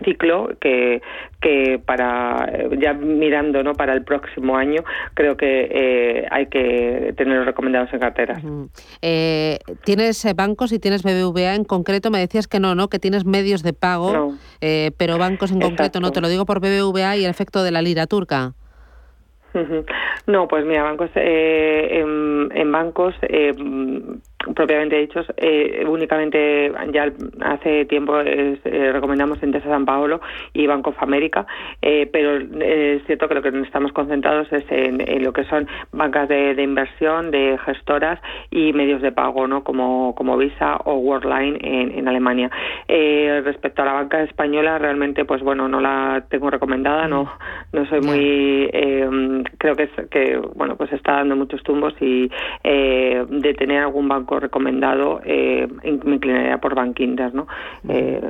que, 0.60 1.02
que 1.42 1.80
para 1.86 2.48
ya 2.80 2.94
mirando 2.94 3.64
no 3.64 3.74
para 3.74 3.94
el 3.94 4.04
próximo 4.04 4.56
año 4.58 4.82
creo 5.14 5.36
que 5.38 5.68
eh, 5.72 6.28
hay 6.32 6.48
que 6.48 7.14
tenerlos 7.18 7.46
recomendados 7.46 7.92
en 7.94 8.00
carteras. 8.00 8.44
Uh 8.44 8.48
-huh. 8.48 8.70
eh, 9.02 9.60
¿Tienes 9.84 10.26
bancos 10.36 10.72
y 10.72 10.80
tienes 10.80 11.04
BBVA 11.04 11.56
en 11.56 11.64
concreto? 11.64 12.10
Me 12.12 12.20
decías 12.20 12.48
que 12.48 12.60
no, 12.60 12.76
¿no? 12.76 12.88
Que 12.88 13.00
tienes 13.00 13.26
medios 13.26 13.62
de 13.64 13.74
pago, 13.74 14.14
no. 14.14 14.38
eh, 14.62 14.92
pero 14.98 15.18
bancos 15.18 15.52
en 15.52 15.58
Exacto. 15.58 15.70
concreto 15.70 16.00
no. 16.00 16.12
Te 16.12 16.22
lo 16.22 16.30
digo 16.30 16.46
por 16.46 16.60
BBVA 16.60 17.18
y 17.18 17.24
el 17.26 17.30
efecto 17.30 17.64
de 17.64 17.72
la 17.72 17.82
lira 17.82 18.06
turca. 18.08 18.54
No, 20.28 20.48
pues 20.50 20.66
mira, 20.66 20.84
bancos 20.84 21.10
eh, 21.16 22.02
en, 22.02 22.50
en, 22.54 22.72
bancos 22.72 23.16
eh, 23.22 23.54
propiamente 24.54 24.98
dichos, 24.98 25.26
eh, 25.38 25.86
únicamente 25.88 26.72
ya 26.92 27.12
hace 27.42 27.86
tiempo 27.86 28.20
eh, 28.20 28.60
recomendamos 28.92 29.42
Intesa 29.42 29.70
San 29.70 29.86
Paolo 29.86 30.22
y 30.54 30.68
Banco 30.68 30.92
of 30.92 31.02
America, 31.02 31.46
eh, 31.82 32.08
pero 32.12 32.38
es 32.38 33.04
cierto 33.06 33.28
que 33.28 33.36
lo 33.36 33.42
que 33.42 33.50
estamos 33.62 33.92
concentrados 33.94 34.52
es 34.52 34.66
en, 34.70 35.02
en 35.02 35.24
lo 35.24 35.34
que 35.34 35.46
son 35.46 35.68
bancas 35.92 36.28
de, 36.30 36.54
de, 36.54 36.64
inversión, 36.64 37.32
de 37.32 37.58
gestoras 37.66 38.20
y 38.52 38.74
medios 38.74 39.02
de 39.02 39.12
pago, 39.12 39.48
¿no? 39.48 39.64
Como, 39.64 40.14
como 40.16 40.38
Visa 40.38 40.78
o 40.86 40.96
Worldline 40.96 41.58
en, 41.62 41.98
en 41.98 42.08
Alemania. 42.08 42.52
Eh, 42.88 43.42
respecto 43.44 43.82
a 43.82 43.86
la 43.86 43.94
banca 43.94 44.22
española, 44.22 44.78
realmente, 44.78 45.26
pues 45.26 45.42
bueno, 45.42 45.68
no 45.68 45.80
la 45.80 46.26
tengo 46.30 46.50
recomendada, 46.50 47.08
no, 47.08 47.32
no 47.72 47.86
soy 47.88 48.02
muy, 48.02 48.70
eh, 48.74 49.44
creo 49.58 49.76
que, 49.76 49.84
es, 49.84 50.10
que 50.10 50.38
bueno, 50.56 50.76
pues 50.76 50.92
está 50.94 51.14
dando 51.14 51.36
muchos 51.36 51.64
tumbos 51.64 51.94
y 52.02 52.30
eh, 52.64 53.26
de 53.28 53.54
tener 53.54 53.82
algún 53.82 54.08
banco 54.08 54.35
recomendado, 54.40 55.22
eh, 55.24 55.68
me 55.84 56.16
inclinaría 56.16 56.58
por 56.60 56.76
Bankinter, 56.76 57.34
¿no? 57.34 57.48
Eh, 57.88 58.22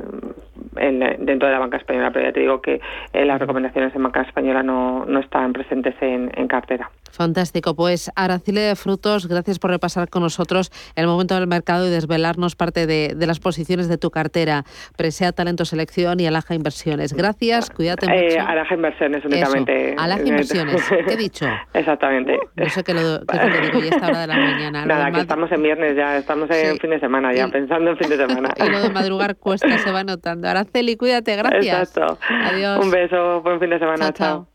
en, 0.78 1.00
dentro 1.00 1.48
de 1.48 1.54
la 1.54 1.60
banca 1.60 1.78
española, 1.78 2.12
pero 2.12 2.28
ya 2.28 2.34
te 2.34 2.40
digo 2.40 2.62
que 2.62 2.82
eh, 3.14 3.26
las 3.26 3.40
recomendaciones 3.40 3.96
en 3.96 4.04
banca 4.04 4.22
española 4.22 4.64
no, 4.64 5.06
no 5.06 5.20
están 5.20 5.54
presentes 5.54 5.96
en, 6.02 6.32
en 6.36 6.48
cartera. 6.48 6.90
Fantástico. 7.12 7.76
Pues 7.76 8.12
Aracile 8.16 8.62
de 8.62 8.76
Frutos, 8.76 9.28
gracias 9.28 9.58
por 9.58 9.72
repasar 9.72 10.10
con 10.10 10.22
nosotros 10.22 10.72
el 10.96 11.08
momento 11.08 11.36
del 11.36 11.48
mercado 11.48 11.88
y 11.88 11.90
desvelarnos 11.90 12.56
parte 12.56 12.88
de, 12.88 13.14
de 13.16 13.28
las 13.28 13.40
posiciones 13.40 13.88
de 13.88 13.98
tu 13.98 14.12
cartera. 14.12 14.66
Presea 14.98 15.32
Talento 15.32 15.64
Selección 15.64 16.20
y 16.20 16.28
Alaja 16.28 16.56
Inversiones. 16.56 17.14
Gracias, 17.14 17.70
cuídate 17.70 18.08
eh, 18.08 18.38
mucho. 18.38 18.42
Alaja 18.48 18.76
Inversiones 18.76 19.24
únicamente. 19.24 19.94
Eso, 19.94 20.02
Alaja 20.02 20.24
Inversiones, 20.24 20.84
¿qué 21.08 21.14
he 21.14 21.18
dicho? 21.18 21.46
Exactamente. 21.74 22.34
Uh, 22.36 22.62
no 22.62 22.70
sé 22.70 22.84
qué 22.84 22.94
lo, 22.94 23.26
qué 23.26 23.38
lo 23.38 23.62
digo 23.62 23.80
ya 23.80 23.96
esta 23.96 24.08
hora 24.08 24.22
de 24.22 24.28
la 24.28 24.36
mañana. 24.36 24.86
Nada, 24.86 25.12
que 25.12 25.22
estamos 25.22 25.52
en 25.52 25.64
viernes 25.64 25.96
ya, 25.96 26.18
estamos 26.18 26.50
en 26.50 26.74
sí. 26.74 26.80
fin 26.80 26.90
de 26.90 27.00
semana 27.00 27.34
ya, 27.34 27.48
y, 27.48 27.52
pensando 27.52 27.92
en 27.92 27.98
fin 27.98 28.10
de 28.10 28.18
semana. 28.28 28.50
y 28.58 28.70
lo 28.70 28.82
de 28.82 28.90
madrugar 28.90 29.38
cuesta, 29.38 29.78
se 29.78 29.92
va 29.92 30.04
notando. 30.04 30.45
Araceli, 30.48 30.96
cuídate, 30.96 31.36
gracias. 31.36 31.90
Exacto. 31.90 32.18
Adiós. 32.46 32.84
Un 32.84 32.92
beso, 32.92 33.42
buen 33.42 33.60
fin 33.60 33.70
de 33.70 33.80
semana, 33.80 33.98
chao. 33.98 34.12
chao. 34.14 34.46
chao. 34.46 34.55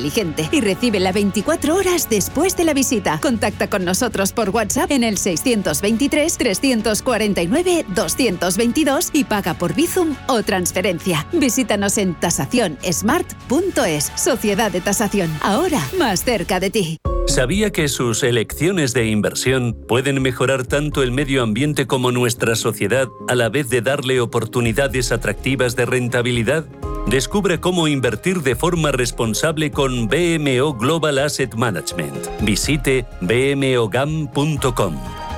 y 0.51 0.61
recibe 0.61 0.99
la 0.99 1.11
24 1.11 1.75
horas 1.75 2.09
después 2.09 2.55
de 2.57 2.63
la 2.63 2.73
visita. 2.73 3.19
Contacta 3.21 3.69
con 3.69 3.85
nosotros 3.85 4.33
por 4.33 4.49
WhatsApp 4.49 4.91
en 4.91 5.03
el 5.03 5.17
623 5.17 6.37
349 6.37 7.85
222 7.89 9.09
y 9.13 9.23
paga 9.25 9.53
por 9.53 9.73
Bizum 9.73 10.15
o 10.27 10.41
transferencia. 10.43 11.27
Visítanos 11.31 11.97
en 11.97 12.15
tasacionsmart.es. 12.15 14.11
Sociedad 14.15 14.71
de 14.71 14.81
Tasación, 14.81 15.31
ahora 15.41 15.81
más 15.97 16.23
cerca 16.23 16.59
de 16.59 16.69
ti. 16.69 16.97
¿Sabía 17.31 17.71
que 17.71 17.87
sus 17.87 18.23
elecciones 18.23 18.93
de 18.93 19.05
inversión 19.05 19.73
pueden 19.87 20.21
mejorar 20.21 20.65
tanto 20.65 21.01
el 21.01 21.13
medio 21.13 21.43
ambiente 21.43 21.87
como 21.87 22.11
nuestra 22.11 22.57
sociedad 22.57 23.07
a 23.29 23.35
la 23.35 23.47
vez 23.47 23.69
de 23.69 23.79
darle 23.79 24.19
oportunidades 24.19 25.13
atractivas 25.13 25.77
de 25.77 25.85
rentabilidad? 25.85 26.65
Descubre 27.07 27.61
cómo 27.61 27.87
invertir 27.87 28.41
de 28.41 28.57
forma 28.57 28.91
responsable 28.91 29.71
con 29.71 30.09
BMO 30.09 30.73
Global 30.73 31.19
Asset 31.19 31.55
Management. 31.55 32.27
Visite 32.41 33.05
bmogam.com. 33.21 34.95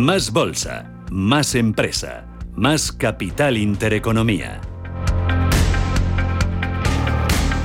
Más 0.00 0.32
bolsa, 0.32 0.90
más 1.10 1.54
empresa, 1.54 2.24
más 2.56 2.90
capital 2.90 3.58
intereconomía. 3.58 4.69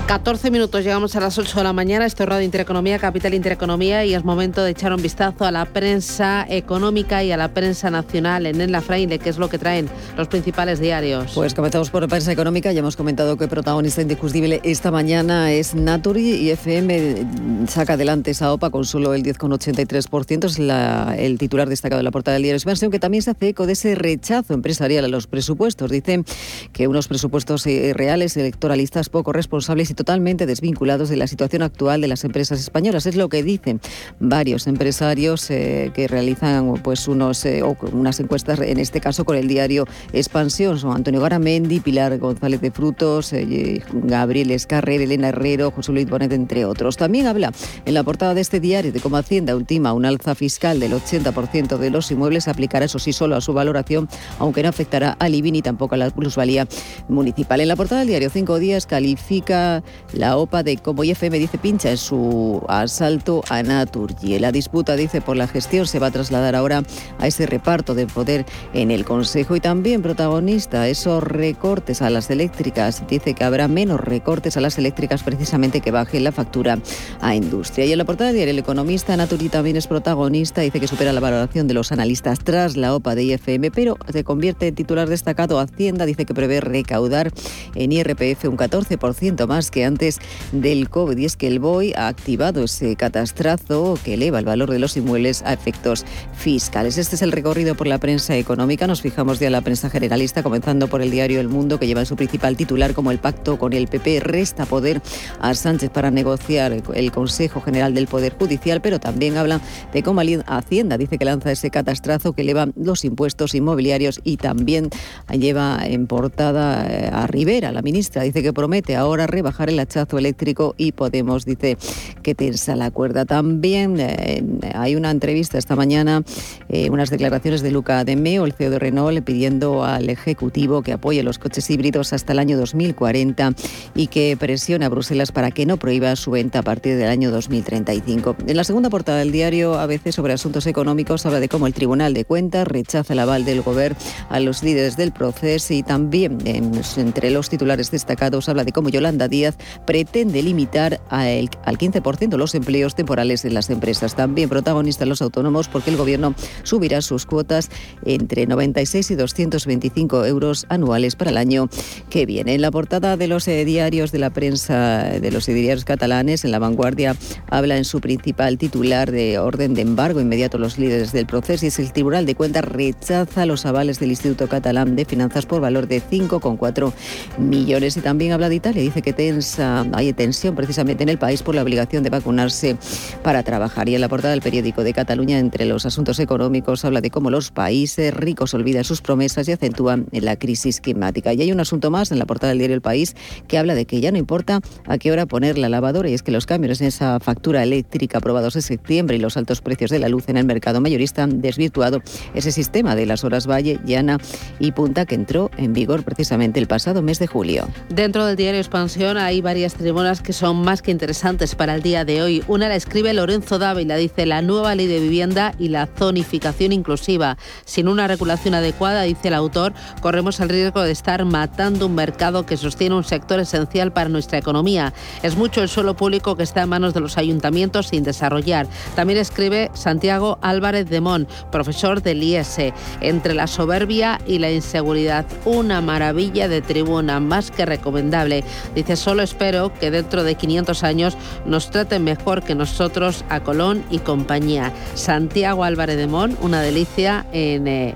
14 0.08 0.52
minutos, 0.52 0.84
llegamos 0.84 1.16
a 1.16 1.20
las 1.20 1.36
8 1.40 1.58
de 1.58 1.64
la 1.64 1.74
mañana. 1.74 2.06
Esto 2.06 2.22
es 2.22 2.30
Radio 2.30 2.46
Intereconomía, 2.46 3.00
Capital 3.00 3.34
Intereconomía 3.34 4.06
y 4.06 4.14
es 4.14 4.24
momento 4.24 4.64
de 4.64 4.70
echar 4.70 4.94
un 4.94 5.02
vistazo 5.02 5.46
a 5.46 5.52
la 5.52 5.66
prensa 5.66 6.46
económica 6.48 7.24
y 7.24 7.32
a 7.32 7.38
la 7.38 7.48
prensa 7.48 7.90
nacional 7.90 8.46
en 8.46 8.72
la 8.72 8.82
Fraile, 8.82 9.18
que 9.18 9.32
es 9.32 9.40
lo 9.40 9.50
que 9.50 9.58
traen 9.58 9.90
los 10.16 10.28
principales 10.28 10.80
diarios. 10.80 11.32
Pues 11.34 11.56
comenzamos 11.56 11.90
por 11.90 12.04
la 12.04 12.08
prensa 12.08 12.32
económica. 12.32 12.72
Ya 12.72 12.82
hemos 12.82 12.96
comentado 12.96 13.36
que 13.36 13.48
protagonista 13.48 14.04
indiscutible 14.04 14.62
esta 14.64 14.92
mañana 14.92 15.52
es 15.52 15.74
Naturi 15.74 16.36
y 16.36 16.52
FM 16.52 17.66
saca 17.68 17.94
adelante 17.94 18.30
esa 18.30 18.54
OPA 18.54 18.70
con 18.70 18.86
solo 18.86 19.16
el 19.16 19.24
10,83%. 19.24 20.46
Es 20.46 21.20
el 21.20 21.38
titular 21.40 21.68
destacado 21.68 21.98
de 21.98 22.04
la 22.04 22.12
portada 22.12 22.36
del 22.36 22.44
diario 22.44 22.58
Expansión, 22.58 22.92
que 22.92 23.00
también 23.00 23.24
se 23.24 23.32
hace 23.32 23.50
eco 23.50 23.66
de 23.66 23.74
ese 23.74 23.96
rechazo 23.96 24.54
empresarial 24.54 25.04
a 25.06 25.08
los 25.08 25.26
presupuestos. 25.26 25.90
Dicen 25.90 26.26
que 26.74 26.88
unos 26.88 27.08
presupuestos 27.08 27.66
eh, 27.66 27.94
reales, 27.96 28.38
electoralistas, 28.38 29.10
poco 29.10 29.34
responsables 29.34 29.95
totalmente 29.96 30.46
desvinculados 30.46 31.10
de 31.10 31.18
la 31.18 31.28
situación 31.28 31.62
actual 31.62 32.02
de 32.02 32.08
las 32.08 32.24
empresas 32.24 32.60
españolas. 32.60 33.06
Es 33.06 33.16
lo 33.16 33.30
que 33.30 33.44
dicen 33.44 33.80
varios 34.20 34.68
empresarios 34.68 35.50
eh, 35.50 35.92
que 35.94 36.08
realizan 36.08 36.74
pues 36.84 37.08
unos 37.08 37.46
eh, 37.46 37.64
unas 37.92 38.20
encuestas, 38.20 38.60
en 38.60 38.80
este 38.80 39.02
caso 39.02 39.26
con 39.26 39.38
el 39.38 39.48
diario 39.48 39.86
Expansión. 40.14 40.78
Son 40.80 40.96
Antonio 40.96 41.22
Garamendi, 41.22 41.80
Pilar 41.80 42.18
González 42.18 42.62
de 42.62 42.72
Frutos, 42.72 43.34
eh, 43.34 43.82
Gabriel 43.94 44.52
Escarrer, 44.52 45.02
Elena 45.02 45.30
Herrero, 45.30 45.72
José 45.72 45.92
Luis 45.92 46.10
Bonet, 46.10 46.32
entre 46.32 46.66
otros. 46.66 46.98
También 46.98 47.28
habla 47.28 47.52
en 47.86 47.94
la 47.94 48.04
portada 48.04 48.34
de 48.34 48.42
este 48.42 48.60
diario 48.60 48.92
de 48.92 49.00
cómo 49.00 49.18
Hacienda 49.18 49.56
ultima 49.56 49.94
un 49.94 50.06
alza 50.06 50.36
fiscal 50.36 50.80
del 50.80 50.94
80% 50.94 51.78
de 51.78 51.90
los 51.90 52.12
inmuebles. 52.12 52.48
Aplicará, 52.48 52.86
eso 52.86 53.00
sí, 53.00 53.14
solo 53.14 53.36
a 53.36 53.42
su 53.42 53.54
valoración, 53.54 54.10
aunque 54.40 54.62
no 54.62 54.70
afectará 54.70 55.16
al 55.20 55.34
IBI 55.34 55.52
ni 55.52 55.62
tampoco 55.62 55.96
a 55.96 55.98
la 55.98 56.10
plusvalía 56.10 56.68
municipal. 57.08 57.62
En 57.62 57.68
la 57.68 57.76
portada 57.76 58.02
del 58.02 58.10
diario 58.10 58.30
Cinco 58.30 58.60
Días 58.60 58.86
califica 58.86 59.84
la 60.14 60.38
OPA 60.38 60.64
de 60.64 60.78
como 60.78 61.04
IFM 61.04 61.40
dice 61.40 61.58
pincha 61.58 61.92
en 61.92 61.98
su 61.98 62.64
asalto 62.68 63.44
a 63.50 63.64
Naturgy. 63.64 64.40
La 64.40 64.52
disputa, 64.52 64.96
dice, 64.96 65.22
por 65.22 65.38
la 65.38 65.48
gestión 65.48 65.88
se 65.88 66.00
va 66.00 66.08
a 66.08 66.12
trasladar 66.12 66.56
ahora 66.56 66.84
a 67.20 67.28
ese 67.28 67.46
reparto 67.46 67.96
de 67.96 68.08
poder 68.08 68.46
en 68.74 68.92
el 68.92 69.06
Consejo 69.06 69.56
y 69.56 69.60
también 69.60 70.02
protagonista 70.02 70.88
esos 70.88 71.24
recortes 71.24 72.02
a 72.02 72.10
las 72.10 72.30
eléctricas. 72.30 73.04
Dice 73.08 73.34
que 73.34 73.44
habrá 73.44 73.68
menos 73.68 74.00
recortes 74.00 74.58
a 74.58 74.62
las 74.62 74.78
eléctricas 74.78 75.24
precisamente 75.24 75.82
que 75.82 75.92
baje 75.92 76.20
la 76.20 76.32
factura 76.32 76.80
a 77.22 77.36
industria. 77.36 77.86
Y 77.86 77.92
en 77.92 77.98
la 77.98 78.06
portada 78.06 78.32
diario 78.32 78.52
El 78.52 78.60
Economista, 78.60 79.18
Naturgy 79.18 79.50
también 79.50 79.76
es 79.76 79.88
protagonista. 79.88 80.62
Dice 80.62 80.80
que 80.80 80.88
supera 80.88 81.14
la 81.14 81.20
valoración 81.20 81.68
de 81.68 81.74
los 81.74 81.92
analistas 81.92 82.40
tras 82.40 82.78
la 82.78 82.96
OPA 82.96 83.16
de 83.16 83.24
IFM, 83.24 83.72
pero 83.72 83.98
se 84.12 84.24
convierte 84.24 84.68
en 84.68 84.76
titular 84.76 85.10
destacado 85.10 85.60
Hacienda. 85.60 86.06
Dice 86.06 86.26
que 86.26 86.34
prevé 86.34 86.62
recaudar 86.62 87.32
en 87.76 87.92
IRPF 87.92 88.46
un 88.46 88.58
14% 88.58 89.48
más 89.48 89.72
que 89.72 89.75
antes 89.84 90.20
del 90.52 90.90
COVID. 90.90 91.18
Y 91.18 91.26
es 91.26 91.36
que 91.36 91.48
el 91.48 91.60
BOI 91.60 91.94
ha 91.94 92.08
activado 92.08 92.64
ese 92.64 92.96
catastrazo 92.96 93.98
que 94.04 94.14
eleva 94.14 94.40
el 94.40 94.46
valor 94.46 94.72
de 94.72 94.80
los 94.80 94.96
inmuebles 94.98 95.42
a 95.44 95.54
efectos 95.54 96.06
fiscales. 96.34 96.98
Este 96.98 97.16
es 97.16 97.22
el 97.22 97.32
recorrido 97.32 97.76
por 97.76 97.88
la 97.88 97.98
prensa 97.98 98.36
económica. 98.36 98.88
Nos 98.88 99.02
fijamos 99.02 99.40
ya 99.40 99.48
en 99.48 99.54
la 99.54 99.62
prensa 99.62 99.90
generalista, 99.90 100.44
comenzando 100.44 100.88
por 100.88 101.02
el 101.02 101.12
diario 101.12 101.40
El 101.40 101.50
Mundo, 101.50 101.80
que 101.80 101.88
lleva 101.88 102.02
en 102.02 102.06
su 102.06 102.16
principal 102.16 102.58
titular 102.58 102.94
como 102.94 103.12
el 103.12 103.20
pacto 103.20 103.58
con 103.60 103.74
el 103.74 103.88
PP 103.88 104.20
resta 104.20 104.66
poder 104.66 105.02
a 105.40 105.54
Sánchez 105.54 105.90
para 105.90 106.12
negociar 106.12 106.74
el 106.94 107.12
Consejo 107.12 107.62
General 107.62 107.94
del 107.94 108.08
Poder 108.08 108.36
Judicial, 108.38 108.82
pero 108.82 109.00
también 109.00 109.38
habla 109.38 109.62
de 109.94 110.04
cómo 110.04 110.22
Hacienda 110.48 110.98
dice 110.98 111.18
que 111.18 111.26
lanza 111.26 111.52
ese 111.52 111.70
catastrazo 111.70 112.34
que 112.34 112.42
eleva 112.42 112.68
los 112.76 113.06
impuestos 113.06 113.56
inmobiliarios 113.56 114.22
y 114.24 114.38
también 114.38 114.90
lleva 115.32 115.80
en 115.84 116.08
portada 116.08 116.88
eh, 116.88 117.10
a 117.12 117.28
Rivera, 117.28 117.72
la 117.72 117.82
ministra, 117.82 118.24
dice 118.24 118.42
que 118.42 118.54
promete 118.54 118.96
ahora 118.96 119.28
rebajar 119.28 119.65
bajar 119.66 119.70
el 119.70 119.80
hachazo 119.80 120.18
eléctrico 120.18 120.76
y 120.78 120.92
Podemos 120.92 121.46
dice 121.46 121.78
que 122.24 122.36
tensa 122.36 122.76
la 122.76 122.92
cuerda. 122.92 123.26
También 123.26 124.00
eh, 124.00 124.44
hay 124.74 124.96
una 124.96 125.12
entrevista 125.12 125.58
esta 125.58 125.76
mañana, 125.76 126.24
eh, 126.70 126.90
unas 126.90 127.10
declaraciones 127.10 127.62
de 127.62 127.72
Luca 127.72 128.04
de 128.04 128.16
Meo, 128.16 128.46
el 128.46 128.54
CEO 128.54 128.70
de 128.70 128.80
Renault, 128.80 129.24
pidiendo 129.24 129.84
al 129.84 130.10
Ejecutivo 130.10 130.82
que 130.82 130.94
apoye 130.94 131.22
los 131.24 131.38
coches 131.38 131.70
híbridos 131.70 132.14
hasta 132.14 132.34
el 132.34 132.40
año 132.40 132.58
2040 132.58 133.54
y 133.94 134.08
que 134.08 134.38
presione 134.40 134.86
a 134.86 134.90
Bruselas 134.90 135.32
para 135.32 135.52
que 135.52 135.66
no 135.66 135.78
prohíba 135.78 136.16
su 136.16 136.32
venta 136.32 136.60
a 136.60 136.64
partir 136.64 136.96
del 136.98 137.10
año 137.10 137.32
2035. 137.32 138.36
En 138.48 138.58
la 138.58 138.64
segunda 138.64 138.90
portada 138.90 139.20
del 139.20 139.32
diario 139.32 139.76
ABC 139.80 140.12
sobre 140.12 140.34
asuntos 140.34 140.66
económicos 140.68 141.26
habla 141.26 141.40
de 141.40 141.50
cómo 141.50 141.68
el 141.68 141.74
Tribunal 141.74 142.14
de 142.14 142.26
Cuentas 142.26 142.68
rechaza 142.68 143.14
el 143.14 143.20
aval 143.20 143.46
del 143.46 143.62
Gobierno 143.62 143.98
a 144.30 144.40
los 144.40 144.64
líderes 144.64 144.96
del 144.96 145.12
proceso 145.12 145.74
y 145.74 145.84
también 145.84 146.38
entre 146.46 147.30
los 147.32 147.50
titulares 147.50 147.92
destacados 147.92 148.48
habla 148.48 148.64
de 148.64 148.72
cómo 148.72 148.90
Yolanda 148.90 149.28
Díaz 149.28 149.55
pretende 149.86 150.42
limitar 150.44 151.02
al 151.10 151.50
15% 151.50 152.38
los 152.38 152.56
empleos 152.56 152.96
temporales 152.96 153.46
en 153.46 153.54
las 153.54 153.70
empresas. 153.70 154.16
También 154.16 154.50
protagonistas 154.50 155.08
los 155.08 155.22
autónomos 155.22 155.68
porque 155.68 155.90
el 155.90 155.98
Gobierno 155.98 156.36
subirá 156.64 157.02
sus 157.02 157.26
cuotas 157.26 157.70
entre 158.06 158.46
96 158.48 159.12
y 159.12 159.16
225 159.16 160.26
euros 160.26 160.66
anuales 160.70 161.16
para 161.16 161.32
el 161.32 161.38
año 161.38 161.70
que 162.10 162.26
viene. 162.26 162.56
En 162.56 162.62
la 162.62 162.72
portada 162.72 163.18
de 163.18 163.28
los 163.28 163.48
eh, 163.48 163.66
diarios 163.66 164.12
de 164.12 164.20
la 164.20 164.30
prensa 164.30 165.04
de 165.04 165.32
los 165.32 165.46
diarios 165.46 165.86
catalanes, 165.86 166.46
en 166.46 166.52
la 166.52 166.60
vanguardia 166.60 167.16
habla 167.50 167.78
en 167.78 167.86
su 167.86 168.02
principal 168.02 168.58
titular 168.58 169.12
de 169.12 169.40
orden 169.40 169.74
de 169.74 169.82
embargo 169.82 170.20
inmediato 170.22 170.58
a 170.58 170.60
los 170.60 170.78
líderes 170.78 171.12
del 171.12 171.26
proceso 171.26 171.66
y 171.66 171.70
es 171.70 171.80
el 171.80 171.92
Tribunal 171.92 172.26
de 172.26 172.36
Cuentas 172.36 172.66
rechaza 172.66 173.46
los 173.46 173.66
avales 173.66 174.00
del 174.00 174.10
Instituto 174.10 174.48
Catalán 174.48 174.96
de 174.96 175.06
Finanzas 175.06 175.46
por 175.46 175.62
valor 175.62 175.88
de 175.88 176.02
5,4 176.02 176.94
millones. 177.38 177.98
Y 177.98 178.02
también 178.02 178.32
habla 178.32 178.50
de 178.50 178.56
Italia, 178.56 178.82
dice 178.82 179.02
que 179.02 179.14
tensa, 179.46 179.86
hay 179.94 180.12
tensión 180.14 180.56
precisamente 180.56 181.04
en 181.04 181.10
el 181.10 181.20
país 181.20 181.44
por 181.44 181.54
la 181.54 181.62
obligación 181.62 182.02
de 182.02 182.10
vacunarse 182.10 182.78
para 183.22 183.44
trabajar. 183.44 183.88
Y 183.88 183.94
en 183.94 184.02
la 184.02 184.10
portada 184.10 184.32
del 184.32 184.42
periódico 184.42 184.84
de 184.84 184.92
Cataluña, 184.92 185.38
entre 185.38 185.66
los 185.66 185.86
asuntos 185.86 186.20
económicos, 186.20 186.84
habla 186.84 187.00
de 187.00 187.12
cómo 187.12 187.30
los 187.30 187.52
países 187.52 188.12
ricos 188.12 188.56
olvidan 188.56 188.84
sus 188.84 189.02
promesas 189.02 189.48
y 189.48 189.52
acentúan 189.52 190.08
la 190.12 190.36
crisis 190.38 190.82
climática. 190.82 191.32
Y 191.34 191.44
hay 191.44 191.52
un 191.52 191.60
asunto 191.60 191.92
más 191.92 192.12
en 192.12 192.18
la 192.18 192.26
portada 192.26 192.50
del 192.50 192.58
diario 192.58 192.76
El 192.76 192.82
País 192.82 193.16
que 193.48 193.60
habla 193.60 193.76
de 193.76 193.86
que 193.86 194.02
ya 194.02 194.12
no 194.12 194.18
importa 194.18 194.62
a 194.88 194.98
qué 194.98 195.12
hora 195.12 195.28
poner 195.28 195.60
la 195.60 195.70
lavadora 195.70 196.10
y 196.10 196.16
es 196.16 196.24
que 196.24 196.32
los 196.32 196.48
cambios 196.48 196.82
en 196.82 196.88
esa 196.88 197.20
factura 197.20 197.62
eléctrica 197.62 198.18
aprobados 198.18 198.56
en 198.56 198.64
septiembre 198.64 199.18
y 199.18 199.20
los 199.20 199.38
altos 199.38 199.62
precios 199.62 199.92
de 199.92 200.00
la 200.00 200.10
luz 200.10 200.28
en 200.28 200.38
el 200.38 200.46
mercado 200.46 200.82
mayorista 200.82 201.24
han 201.24 201.42
desvirtuado 201.42 202.02
ese 202.34 202.52
sistema 202.52 202.96
de 202.96 203.06
las 203.06 203.24
horas 203.24 203.46
Valle, 203.46 203.80
Llana 203.86 204.18
y 204.60 204.72
Punta 204.72 205.06
que 205.06 205.14
entró 205.14 205.52
en 205.58 205.74
vigor 205.74 206.04
precisamente 206.04 206.60
el 206.60 206.68
pasado 206.68 207.04
mes 207.04 207.20
de 207.20 207.28
julio. 207.28 207.68
Dentro 207.90 208.26
del 208.26 208.36
diario 208.36 208.60
Expansión 208.60 209.18
hay 209.18 209.35
varias 209.42 209.76
tribunas 209.76 210.22
que 210.22 210.34
son 210.34 210.64
más 210.64 210.82
que 210.82 210.92
interesantes 210.92 211.56
para 211.56 211.76
el 211.76 211.82
día 211.82 212.06
de 212.06 212.22
hoy. 212.22 212.44
Una 212.48 212.68
la 212.68 212.76
escribe 212.76 213.14
Lorenzo 213.14 213.60
Dávila, 213.60 213.96
dice 213.96 214.26
la 214.26 214.42
nueva 214.42 214.76
ley 214.76 214.88
de 214.88 215.00
vivienda 215.00 215.54
y 215.60 215.70
la 215.70 215.88
zonificación 215.88 216.72
inclusiva. 216.72 217.38
Sin 217.66 217.88
una 217.88 218.08
regulación 218.08 218.54
adecuada, 218.54 219.04
dice 219.04 219.30
el 219.30 219.34
autor, 219.34 219.74
corremos 220.02 220.40
el 220.40 220.50
riesgo 220.50 220.82
de 220.82 220.92
estar 220.92 221.26
matando 221.26 221.88
un 221.88 221.96
mercado 221.96 222.46
que 222.46 222.58
sostiene 222.58 222.96
un 222.96 223.04
sector 223.04 223.40
esencial 223.40 223.92
para 223.92 224.10
nuestra 224.10 224.38
economía. 224.38 224.94
Es 225.24 225.36
mucho 225.36 225.62
el 225.62 225.70
suelo 225.70 225.96
público 225.96 226.36
que 226.36 226.44
está 226.44 226.64
en 226.64 226.70
manos 226.70 226.94
de 226.94 227.00
los 227.00 227.18
ayuntamientos 227.18 227.88
sin 227.88 228.04
desarrollar. 228.04 228.68
También 228.96 229.20
escribe 229.20 229.72
Santiago 229.74 230.40
Álvarez 230.42 230.90
de 230.90 231.02
Mon, 231.02 231.28
profesor 231.52 232.02
del 232.02 232.24
IES, 232.24 232.58
entre 233.02 233.34
la 233.34 233.48
soberbia 233.48 234.20
y 234.26 234.40
la 234.40 234.52
inseguridad. 234.52 235.26
Una 235.46 235.82
maravilla 235.82 236.48
de 236.48 236.62
tribuna, 236.62 237.20
más 237.20 237.52
que 237.52 237.66
recomendable. 237.66 238.44
Dice, 238.74 238.96
solo 238.96 239.24
espero 239.26 239.74
que 239.74 239.92
dentro 239.92 240.24
de 240.24 240.36
500 240.36 240.84
años 240.84 241.18
nos 241.46 241.70
traten 241.70 242.04
mejor 242.06 242.44
que 242.44 242.56
nosotros 242.56 243.26
a 243.30 243.42
Colón 243.42 243.84
y 243.90 244.00
compañía. 244.00 244.72
Santiago 244.94 245.66
Álvarez 245.66 245.98
de 245.98 246.08
Mon, 246.08 246.38
una 246.42 246.62
delicia 246.62 247.26
en... 247.34 247.68
Eh, 247.68 247.96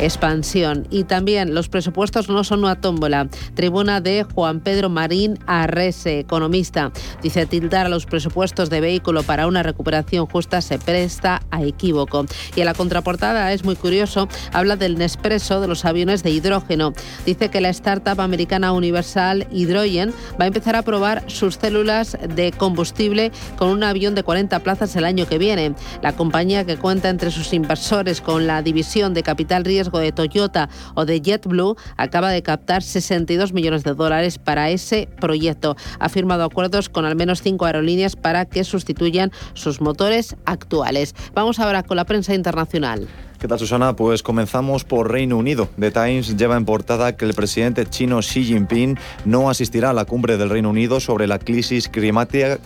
expansión. 0.00 0.86
Y 0.90 1.04
también 1.04 1.54
los 1.54 1.68
presupuestos 1.68 2.28
no 2.28 2.44
son 2.44 2.60
una 2.60 2.80
tómbola. 2.80 3.28
Tribuna 3.54 4.00
de 4.00 4.24
Juan 4.24 4.60
Pedro 4.60 4.88
Marín 4.88 5.38
Arrese, 5.46 6.18
economista. 6.18 6.92
Dice 7.22 7.46
tildar 7.46 7.86
a 7.86 7.88
los 7.88 8.06
presupuestos 8.06 8.70
de 8.70 8.80
vehículo 8.80 9.22
para 9.22 9.46
una 9.46 9.62
recuperación 9.62 10.26
justa 10.26 10.60
se 10.60 10.78
presta 10.78 11.42
a 11.50 11.62
equívoco. 11.62 12.26
Y 12.56 12.60
en 12.60 12.66
la 12.66 12.74
contraportada 12.74 13.52
es 13.52 13.64
muy 13.64 13.76
curioso, 13.76 14.28
habla 14.52 14.76
del 14.76 14.98
Nespresso 14.98 15.60
de 15.60 15.68
los 15.68 15.84
aviones 15.84 16.22
de 16.22 16.30
hidrógeno. 16.30 16.92
Dice 17.26 17.48
que 17.48 17.60
la 17.60 17.68
startup 17.70 18.20
americana 18.20 18.72
Universal 18.72 19.46
Hydrogen 19.50 20.12
va 20.40 20.44
a 20.44 20.48
empezar 20.48 20.76
a 20.76 20.82
probar 20.82 21.24
sus 21.26 21.56
células 21.56 22.16
de 22.34 22.52
combustible 22.52 23.32
con 23.56 23.68
un 23.68 23.82
avión 23.82 24.14
de 24.14 24.22
40 24.22 24.58
plazas 24.60 24.94
el 24.96 25.04
año 25.04 25.26
que 25.26 25.38
viene. 25.38 25.74
La 26.02 26.14
compañía 26.14 26.64
que 26.64 26.76
cuenta 26.76 27.08
entre 27.08 27.30
sus 27.30 27.52
inversores 27.52 28.20
con 28.20 28.46
la 28.46 28.62
división 28.62 29.14
de 29.14 29.22
capital 29.22 29.64
riesgo 29.64 29.89
de 29.98 30.12
Toyota 30.12 30.68
o 30.94 31.04
de 31.04 31.20
JetBlue 31.20 31.76
acaba 31.96 32.30
de 32.30 32.42
captar 32.42 32.82
62 32.82 33.52
millones 33.52 33.84
de 33.84 33.94
dólares 33.94 34.38
para 34.38 34.70
ese 34.70 35.08
proyecto. 35.20 35.76
Ha 35.98 36.08
firmado 36.08 36.44
acuerdos 36.44 36.88
con 36.88 37.04
al 37.04 37.16
menos 37.16 37.42
cinco 37.42 37.66
aerolíneas 37.66 38.16
para 38.16 38.44
que 38.44 38.64
sustituyan 38.64 39.32
sus 39.54 39.80
motores 39.80 40.36
actuales. 40.44 41.14
Vamos 41.34 41.58
ahora 41.58 41.82
con 41.82 41.96
la 41.96 42.04
prensa 42.04 42.34
internacional. 42.34 43.08
¿Qué 43.40 43.48
tal, 43.48 43.58
Susana? 43.58 43.96
Pues 43.96 44.22
comenzamos 44.22 44.84
por 44.84 45.10
Reino 45.10 45.38
Unido. 45.38 45.66
The 45.78 45.90
Times 45.90 46.36
lleva 46.36 46.58
en 46.58 46.66
portada 46.66 47.16
que 47.16 47.24
el 47.24 47.32
presidente 47.32 47.86
chino 47.86 48.18
Xi 48.18 48.44
Jinping 48.44 48.98
no 49.24 49.48
asistirá 49.48 49.88
a 49.88 49.92
la 49.94 50.04
cumbre 50.04 50.36
del 50.36 50.50
Reino 50.50 50.68
Unido 50.68 51.00
sobre 51.00 51.26
la 51.26 51.38
crisis 51.38 51.88
climática 51.88 52.58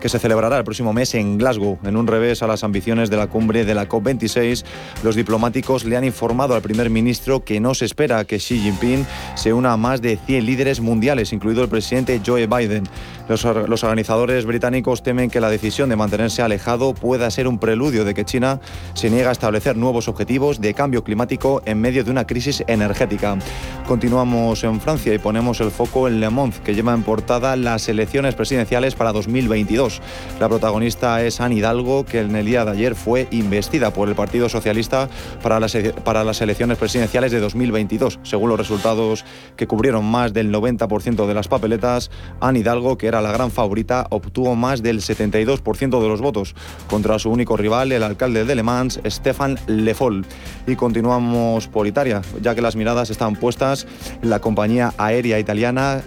que 0.00 0.08
se 0.08 0.18
celebrará 0.18 0.56
el 0.56 0.64
próximo 0.64 0.94
mes 0.94 1.14
en 1.14 1.36
Glasgow. 1.36 1.78
En 1.84 1.98
un 1.98 2.06
revés 2.06 2.42
a 2.42 2.46
las 2.46 2.64
ambiciones 2.64 3.10
de 3.10 3.18
la 3.18 3.26
cumbre 3.26 3.66
de 3.66 3.74
la 3.74 3.86
COP26, 3.86 4.64
los 5.02 5.16
diplomáticos 5.16 5.84
le 5.84 5.98
han 5.98 6.04
informado 6.04 6.54
al 6.54 6.62
primer 6.62 6.88
ministro 6.88 7.44
que 7.44 7.60
no 7.60 7.74
se 7.74 7.84
espera 7.84 8.24
que 8.24 8.38
Xi 8.38 8.60
Jinping 8.60 9.04
se 9.34 9.52
una 9.52 9.74
a 9.74 9.76
más 9.76 10.00
de 10.00 10.16
100 10.16 10.46
líderes 10.46 10.80
mundiales, 10.80 11.34
incluido 11.34 11.62
el 11.62 11.68
presidente 11.68 12.22
Joe 12.24 12.46
Biden. 12.46 12.84
Los, 13.28 13.44
los 13.44 13.84
organizadores 13.84 14.44
británicos 14.44 15.02
temen 15.02 15.30
que 15.30 15.40
la 15.40 15.48
decisión 15.48 15.88
de 15.88 15.96
mantenerse 15.96 16.42
alejado 16.42 16.92
pueda 16.92 17.30
ser 17.30 17.48
un 17.48 17.58
preludio 17.58 18.04
de 18.04 18.12
que 18.12 18.24
China 18.24 18.60
se 18.92 19.08
niega 19.08 19.30
a 19.30 19.32
establecer 19.32 19.76
nuevos 19.76 20.08
objetivos 20.08 20.60
de 20.60 20.74
cambio 20.74 21.04
climático 21.04 21.62
en 21.64 21.80
medio 21.80 22.04
de 22.04 22.10
una 22.10 22.26
crisis 22.26 22.62
energética. 22.66 23.38
Continuamos 23.86 24.62
en 24.64 24.80
Francia 24.80 25.14
y 25.14 25.18
ponemos 25.18 25.60
el 25.60 25.70
foco 25.70 26.08
en 26.08 26.20
Le 26.20 26.28
Monde, 26.28 26.56
que 26.64 26.74
lleva 26.74 26.92
en 26.92 27.02
portada 27.02 27.56
las 27.56 27.88
elecciones 27.88 28.34
presidenciales 28.34 28.94
para 28.94 29.12
2022. 29.12 30.02
La 30.40 30.48
protagonista 30.48 31.22
es 31.22 31.40
Anne 31.40 31.56
Hidalgo, 31.56 32.04
que 32.04 32.20
en 32.20 32.36
el 32.36 32.44
día 32.44 32.64
de 32.64 32.72
ayer 32.72 32.94
fue 32.94 33.28
investida 33.30 33.90
por 33.90 34.08
el 34.08 34.14
Partido 34.14 34.48
Socialista 34.48 35.08
para 35.42 35.60
las, 35.60 35.76
para 36.04 36.24
las 36.24 36.40
elecciones 36.40 36.78
presidenciales 36.78 37.32
de 37.32 37.40
2022. 37.40 38.20
Según 38.22 38.50
los 38.50 38.58
resultados 38.58 39.24
que 39.56 39.66
cubrieron 39.66 40.04
más 40.04 40.32
del 40.32 40.52
90% 40.52 41.26
de 41.26 41.34
las 41.34 41.48
papeletas, 41.48 42.10
Anne 42.40 42.60
Hidalgo, 42.60 42.98
que 42.98 43.06
era 43.06 43.13
la 43.20 43.32
gran 43.32 43.50
favorita, 43.50 44.06
obtuvo 44.10 44.54
más 44.54 44.82
del 44.82 45.00
72% 45.00 46.02
de 46.02 46.08
los 46.08 46.20
votos 46.20 46.54
contra 46.88 47.18
su 47.18 47.30
único 47.30 47.56
rival, 47.56 47.92
el 47.92 48.02
alcalde 48.02 48.44
de 48.44 48.54
Le 48.54 48.62
Mans, 48.62 49.00
Stefan 49.06 49.58
le 49.66 49.94
Foll. 49.94 50.24
Y 50.66 50.76
continuamos 50.76 51.68
por 51.68 51.86
Italia, 51.86 52.22
ya 52.42 52.54
que 52.54 52.62
las 52.62 52.76
miradas 52.76 53.10
están 53.10 53.36
puestas 53.36 53.86
en 54.22 54.30
la 54.30 54.40
compañía 54.40 54.94
aérea 54.98 55.38
italiana 55.38 56.02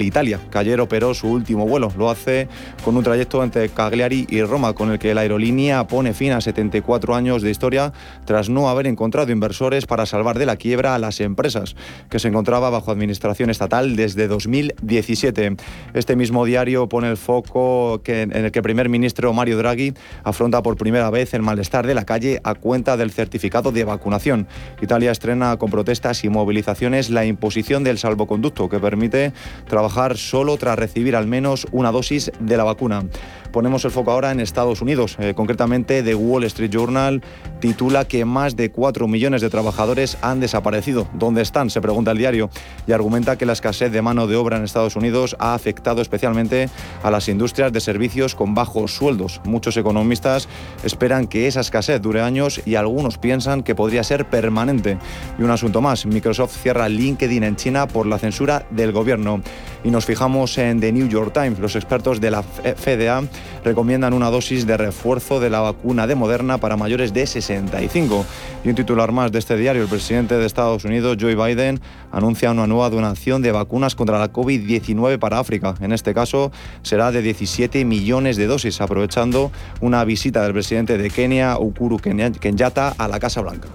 Italia, 0.00 0.40
que 0.50 0.58
ayer 0.58 0.80
operó 0.80 1.14
su 1.14 1.28
último 1.28 1.66
vuelo. 1.66 1.92
Lo 1.96 2.10
hace 2.10 2.48
con 2.84 2.96
un 2.96 3.02
trayecto 3.04 3.42
entre 3.42 3.68
Cagliari 3.68 4.26
y 4.28 4.42
Roma, 4.42 4.74
con 4.74 4.90
el 4.90 4.98
que 4.98 5.14
la 5.14 5.22
aerolínea 5.22 5.86
pone 5.86 6.14
fin 6.14 6.32
a 6.32 6.40
74 6.40 7.14
años 7.14 7.42
de 7.42 7.50
historia 7.50 7.92
tras 8.24 8.48
no 8.48 8.68
haber 8.68 8.86
encontrado 8.86 9.32
inversores 9.32 9.86
para 9.86 10.06
salvar 10.06 10.38
de 10.38 10.46
la 10.46 10.56
quiebra 10.56 10.94
a 10.94 10.98
las 10.98 11.20
empresas, 11.20 11.74
que 12.10 12.18
se 12.18 12.28
encontraba 12.28 12.70
bajo 12.70 12.90
administración 12.90 13.50
estatal 13.50 13.96
desde 13.96 14.28
2017. 14.28 15.56
Este 15.94 16.16
mismo 16.16 16.44
diario 16.44 16.88
pone 16.88 17.10
el 17.10 17.16
foco 17.16 18.00
en 18.06 18.32
el 18.32 18.50
que 18.52 18.58
el 18.58 18.62
primer 18.62 18.88
ministro 18.88 19.32
Mario 19.32 19.58
Draghi 19.58 19.94
afronta 20.24 20.62
por 20.62 20.76
primera 20.76 21.10
vez 21.10 21.34
el 21.34 21.42
malestar 21.42 21.86
de 21.86 21.94
la 21.94 22.04
calle 22.04 22.40
a 22.44 22.54
cuenta 22.54 22.96
del 22.96 23.10
certificado 23.10 23.72
de 23.72 23.84
vacunación. 23.84 24.46
Italia 24.80 25.10
estrena 25.10 25.56
con 25.56 25.70
protestas 25.70 26.24
y 26.24 26.28
movilizaciones 26.28 27.10
la 27.10 27.24
imposición 27.24 27.84
del 27.84 27.98
salvoconducto 27.98 28.68
que 28.68 28.78
permite 28.78 29.32
trabajar 29.68 30.16
solo 30.16 30.56
tras 30.56 30.78
recibir 30.78 31.14
al 31.14 31.26
menos 31.26 31.66
una 31.70 31.92
dosis 31.92 32.32
de 32.40 32.56
la 32.56 32.64
vacuna. 32.64 33.04
Ponemos 33.52 33.84
el 33.84 33.90
foco 33.90 34.10
ahora 34.10 34.30
en 34.30 34.40
Estados 34.40 34.82
Unidos. 34.82 35.16
Eh, 35.18 35.34
concretamente, 35.34 36.02
The 36.02 36.14
Wall 36.14 36.44
Street 36.44 36.70
Journal 36.70 37.22
titula 37.60 38.06
que 38.06 38.24
más 38.24 38.56
de 38.56 38.70
4 38.70 39.08
millones 39.08 39.40
de 39.40 39.50
trabajadores 39.50 40.18
han 40.22 40.40
desaparecido. 40.40 41.08
¿Dónde 41.14 41.42
están? 41.42 41.70
Se 41.70 41.80
pregunta 41.80 42.12
el 42.12 42.18
diario 42.18 42.50
y 42.86 42.92
argumenta 42.92 43.36
que 43.36 43.46
la 43.46 43.52
escasez 43.52 43.90
de 43.90 44.02
mano 44.02 44.26
de 44.26 44.36
obra 44.36 44.56
en 44.56 44.64
Estados 44.64 44.96
Unidos 44.96 45.36
ha 45.38 45.54
afectado 45.54 46.02
especialmente 46.02 46.68
a 47.02 47.10
las 47.10 47.28
industrias 47.28 47.72
de 47.72 47.80
servicios 47.80 48.34
con 48.34 48.54
bajos 48.54 48.94
sueldos. 48.94 49.40
Muchos 49.44 49.76
economistas 49.76 50.48
esperan 50.84 51.26
que 51.26 51.46
esa 51.46 51.60
escasez 51.60 52.00
dure 52.00 52.20
años 52.20 52.60
y 52.64 52.74
algunos 52.74 53.18
piensan 53.18 53.62
que 53.62 53.74
podría 53.74 54.04
ser 54.04 54.28
permanente. 54.28 54.98
Y 55.38 55.42
un 55.42 55.50
asunto 55.50 55.80
más, 55.80 56.06
Microsoft 56.06 56.56
cierra 56.62 56.88
LinkedIn 56.88 57.42
en 57.42 57.56
China 57.56 57.88
por 57.88 58.06
la 58.06 58.18
censura 58.18 58.66
del 58.70 58.92
gobierno. 58.92 59.40
Y 59.84 59.90
nos 59.90 60.04
fijamos 60.04 60.58
en 60.58 60.80
The 60.80 60.92
New 60.92 61.08
York 61.08 61.32
Times. 61.32 61.58
Los 61.58 61.76
expertos 61.76 62.20
de 62.20 62.30
la 62.30 62.42
FDA 62.42 63.22
recomiendan 63.64 64.12
una 64.12 64.30
dosis 64.30 64.66
de 64.66 64.76
refuerzo 64.76 65.40
de 65.40 65.50
la 65.50 65.60
vacuna 65.60 66.06
de 66.06 66.14
Moderna 66.14 66.58
para 66.58 66.76
mayores 66.76 67.12
de 67.12 67.26
65. 67.26 68.24
Y 68.64 68.68
un 68.68 68.74
titular 68.74 69.12
más 69.12 69.32
de 69.32 69.38
este 69.38 69.56
diario, 69.56 69.82
el 69.82 69.88
presidente 69.88 70.36
de 70.36 70.46
Estados 70.46 70.84
Unidos, 70.84 71.16
Joe 71.20 71.34
Biden, 71.34 71.80
anuncia 72.12 72.50
una 72.50 72.66
nueva 72.66 72.90
donación 72.90 73.42
de 73.42 73.52
vacunas 73.52 73.94
contra 73.94 74.18
la 74.18 74.32
COVID-19 74.32 75.18
para 75.18 75.38
África. 75.38 75.74
En 75.80 75.92
este 75.92 76.14
caso 76.14 76.50
será 76.82 77.12
de 77.12 77.22
17 77.22 77.84
millones 77.84 78.36
de 78.36 78.46
dosis, 78.46 78.80
aprovechando 78.80 79.52
una 79.80 80.04
visita 80.04 80.42
del 80.42 80.52
presidente 80.52 80.98
de 80.98 81.10
Kenia, 81.10 81.58
Ukuru 81.58 81.98
Kenyatta, 81.98 82.94
a 82.96 83.08
la 83.08 83.18
Casa 83.18 83.40
Blanca. 83.40 83.68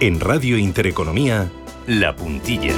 En 0.00 0.20
Radio 0.20 0.58
Intereconomía, 0.58 1.50
La 1.86 2.14
Puntilla. 2.14 2.74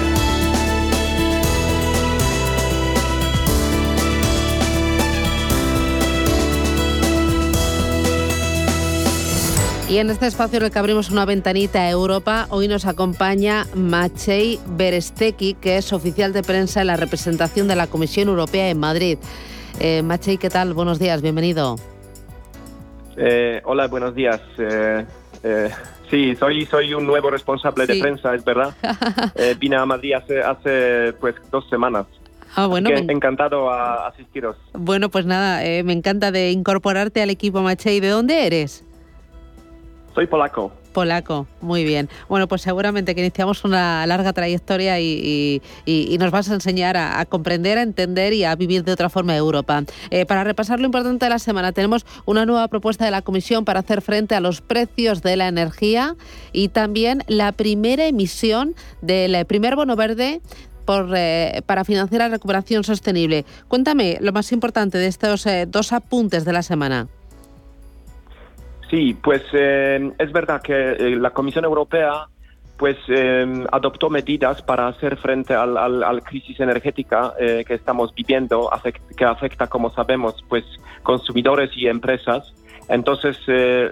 Y 9.88 9.96
en 9.96 10.10
este 10.10 10.26
espacio 10.26 10.58
en 10.58 10.66
el 10.66 10.70
que 10.70 10.78
abrimos 10.78 11.10
una 11.10 11.24
ventanita 11.24 11.80
a 11.80 11.88
Europa, 11.88 12.46
hoy 12.50 12.68
nos 12.68 12.84
acompaña 12.84 13.64
Machei 13.74 14.58
Beresteki, 14.66 15.54
que 15.54 15.78
es 15.78 15.94
oficial 15.94 16.34
de 16.34 16.42
prensa 16.42 16.82
en 16.82 16.88
la 16.88 16.96
representación 16.96 17.68
de 17.68 17.74
la 17.74 17.86
Comisión 17.86 18.28
Europea 18.28 18.68
en 18.68 18.78
Madrid. 18.78 19.16
Eh, 19.80 20.02
Machei, 20.02 20.36
¿qué 20.36 20.50
tal? 20.50 20.74
Buenos 20.74 20.98
días, 20.98 21.22
bienvenido. 21.22 21.76
Eh, 23.16 23.62
hola, 23.64 23.86
buenos 23.86 24.14
días. 24.14 24.42
Eh, 24.58 25.06
eh, 25.42 25.70
sí, 26.10 26.36
soy, 26.36 26.66
soy 26.66 26.92
un 26.92 27.06
nuevo 27.06 27.30
responsable 27.30 27.86
de 27.86 27.98
prensa, 27.98 28.34
es 28.34 28.44
verdad. 28.44 28.74
vine 29.58 29.76
a 29.76 29.86
Madrid 29.86 30.12
hace, 30.12 30.42
hace 30.42 31.14
pues 31.18 31.34
dos 31.50 31.66
semanas. 31.70 32.04
Ah, 32.54 32.66
bueno, 32.66 32.90
encantado 32.90 33.70
a 33.70 34.08
asistiros. 34.08 34.56
Bueno, 34.74 35.08
pues 35.08 35.24
nada, 35.24 35.62
me 35.82 35.94
encanta 35.94 36.30
de 36.30 36.50
incorporarte 36.50 37.22
al 37.22 37.30
equipo 37.30 37.62
Machei. 37.62 38.00
¿De 38.00 38.08
dónde 38.08 38.46
eres? 38.46 38.84
Soy 40.18 40.26
polaco. 40.26 40.72
Polaco, 40.92 41.46
muy 41.60 41.84
bien. 41.84 42.08
Bueno, 42.28 42.48
pues 42.48 42.62
seguramente 42.62 43.14
que 43.14 43.20
iniciamos 43.20 43.62
una 43.62 44.04
larga 44.04 44.32
trayectoria 44.32 44.98
y, 44.98 45.62
nos 46.18 46.32
vas 46.32 46.50
a 46.50 46.54
enseñar 46.54 46.96
a, 46.96 47.24
comprender, 47.26 47.78
a 47.78 47.82
entender 47.82 48.32
y 48.32 48.42
a 48.42 48.56
vivir 48.56 48.82
de 48.82 48.90
otra 48.90 49.10
forma 49.10 49.36
Europa. 49.36 49.84
Eh, 50.10 50.26
para 50.26 50.42
repasar 50.42 50.80
lo 50.80 50.86
importante 50.86 51.24
de 51.24 51.30
la 51.30 51.38
semana, 51.38 51.70
tenemos 51.70 52.04
una 52.24 52.46
nueva 52.46 52.66
propuesta 52.66 53.04
de 53.04 53.12
la 53.12 53.22
Comisión 53.22 53.64
para 53.64 53.78
hacer 53.78 54.02
frente 54.02 54.34
a 54.34 54.40
los 54.40 54.60
precios 54.60 55.22
de 55.22 55.36
la 55.36 55.46
energía 55.46 56.16
y 56.52 56.66
también 56.66 57.22
la 57.28 57.52
primera 57.52 58.08
emisión 58.08 58.74
del 59.00 59.46
primer 59.46 59.76
bono 59.76 59.94
verde 59.94 60.40
por, 60.84 61.12
eh, 61.14 61.62
para 61.64 61.84
financiar 61.84 62.22
la 62.22 62.28
recuperación 62.30 62.82
sostenible. 62.82 63.44
Cuéntame 63.68 64.18
lo 64.20 64.32
más 64.32 64.50
importante 64.50 64.98
de 64.98 65.06
estos 65.06 65.46
eh, 65.46 65.66
dos 65.66 65.92
apuntes 65.92 66.44
de 66.44 66.52
la 66.52 66.64
semana. 66.64 67.06
Sí, 68.90 69.14
pues 69.22 69.42
eh, 69.52 70.12
es 70.18 70.32
verdad 70.32 70.62
que 70.62 70.92
eh, 70.92 71.16
la 71.16 71.30
Comisión 71.30 71.64
Europea 71.64 72.26
pues 72.78 72.96
eh, 73.08 73.64
adoptó 73.72 74.08
medidas 74.08 74.62
para 74.62 74.86
hacer 74.86 75.16
frente 75.16 75.52
a 75.52 75.66
la 75.66 76.20
crisis 76.20 76.60
energética 76.60 77.34
que 77.36 77.74
estamos 77.74 78.14
viviendo, 78.14 78.70
que 79.16 79.24
afecta, 79.24 79.66
como 79.66 79.90
sabemos, 79.90 80.36
pues 80.48 80.64
consumidores 81.02 81.70
y 81.76 81.88
empresas. 81.88 82.54
Entonces, 82.88 83.36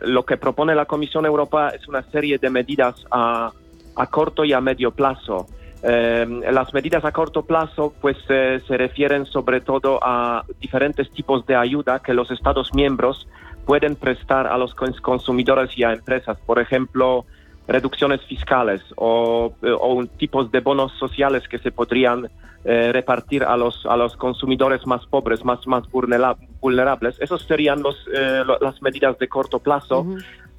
lo 0.03 0.25
que 0.25 0.37
propone 0.37 0.77
la 0.77 0.85
Comisión 0.85 1.27
Europea 1.27 1.71
es 1.71 1.89
una 1.89 2.03
serie 2.13 2.39
de 2.39 2.49
medidas 2.49 2.95
a, 3.11 3.51
a 3.97 4.07
corto 4.07 4.45
y 4.45 4.53
a 4.53 4.61
medio 4.61 4.93
plazo. 4.93 5.49
las 5.83 6.73
medidas 6.73 7.05
a 7.05 7.11
corto 7.11 7.43
plazo 7.43 7.93
pues 8.01 8.17
se 8.29 8.77
refieren 8.77 9.27
sobre 9.27 9.63
todo 9.63 9.99
a 10.01 10.45
diferentes 10.61 11.11
tipos 11.11 11.45
de 11.45 11.57
ayuda 11.57 11.99
que 11.99 12.15
los 12.15 12.31
Estados 12.31 12.73
miembros 12.73 13.27
pueden 13.67 13.97
prestar 13.97 14.47
a 14.47 14.57
los 14.57 14.75
consumidores 14.75 15.77
y 15.77 15.83
a 15.83 15.93
empresas, 15.93 16.39
por 16.47 16.59
ejemplo, 16.61 17.27
reducciones 17.67 18.23
fiscales 18.23 18.81
o, 18.97 19.53
eh, 19.63 20.09
tipos 20.19 20.51
de 20.53 20.61
bonos 20.61 20.93
sociales 20.99 21.43
que 21.49 21.59
se 21.59 21.73
podrían 21.73 22.31
eh, 22.65 22.93
repartir 22.93 23.43
a 23.43 23.57
los, 23.57 23.85
a 23.87 23.97
los 23.97 24.17
consumidores 24.17 24.87
más 24.87 25.05
pobres, 25.07 25.45
más, 25.45 25.67
más 25.67 25.83
vulnerables. 25.91 27.21
Esas 27.21 27.43
serían 27.43 27.83
los, 27.83 27.97
eh, 28.15 28.45
las 28.61 28.81
medidas 28.83 29.19
de 29.19 29.29
corto 29.29 29.59
plazo. 29.59 30.07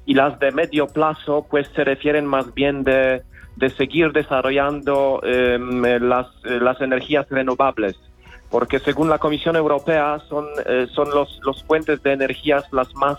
Y 0.04 0.14
las 0.14 0.38
de 0.38 0.52
medio 0.52 0.86
plazo 0.86 1.46
pues 1.50 1.68
se 1.74 1.84
refieren 1.84 2.24
más 2.24 2.54
bien 2.54 2.82
de, 2.82 3.22
de 3.56 3.70
seguir 3.70 4.12
desarrollando 4.12 5.20
em, 5.22 5.82
las, 6.00 6.28
las 6.44 6.80
energías 6.80 7.28
renovables 7.28 7.98
porque 8.50 8.78
según 8.78 9.08
la 9.08 9.18
Comisión 9.18 9.56
Europea 9.56 10.20
son, 10.28 10.46
eh, 10.66 10.86
son 10.92 11.10
los, 11.10 11.38
los 11.44 11.62
fuentes 11.64 12.02
de 12.02 12.12
energías 12.12 12.64
las 12.72 12.94
más 12.94 13.18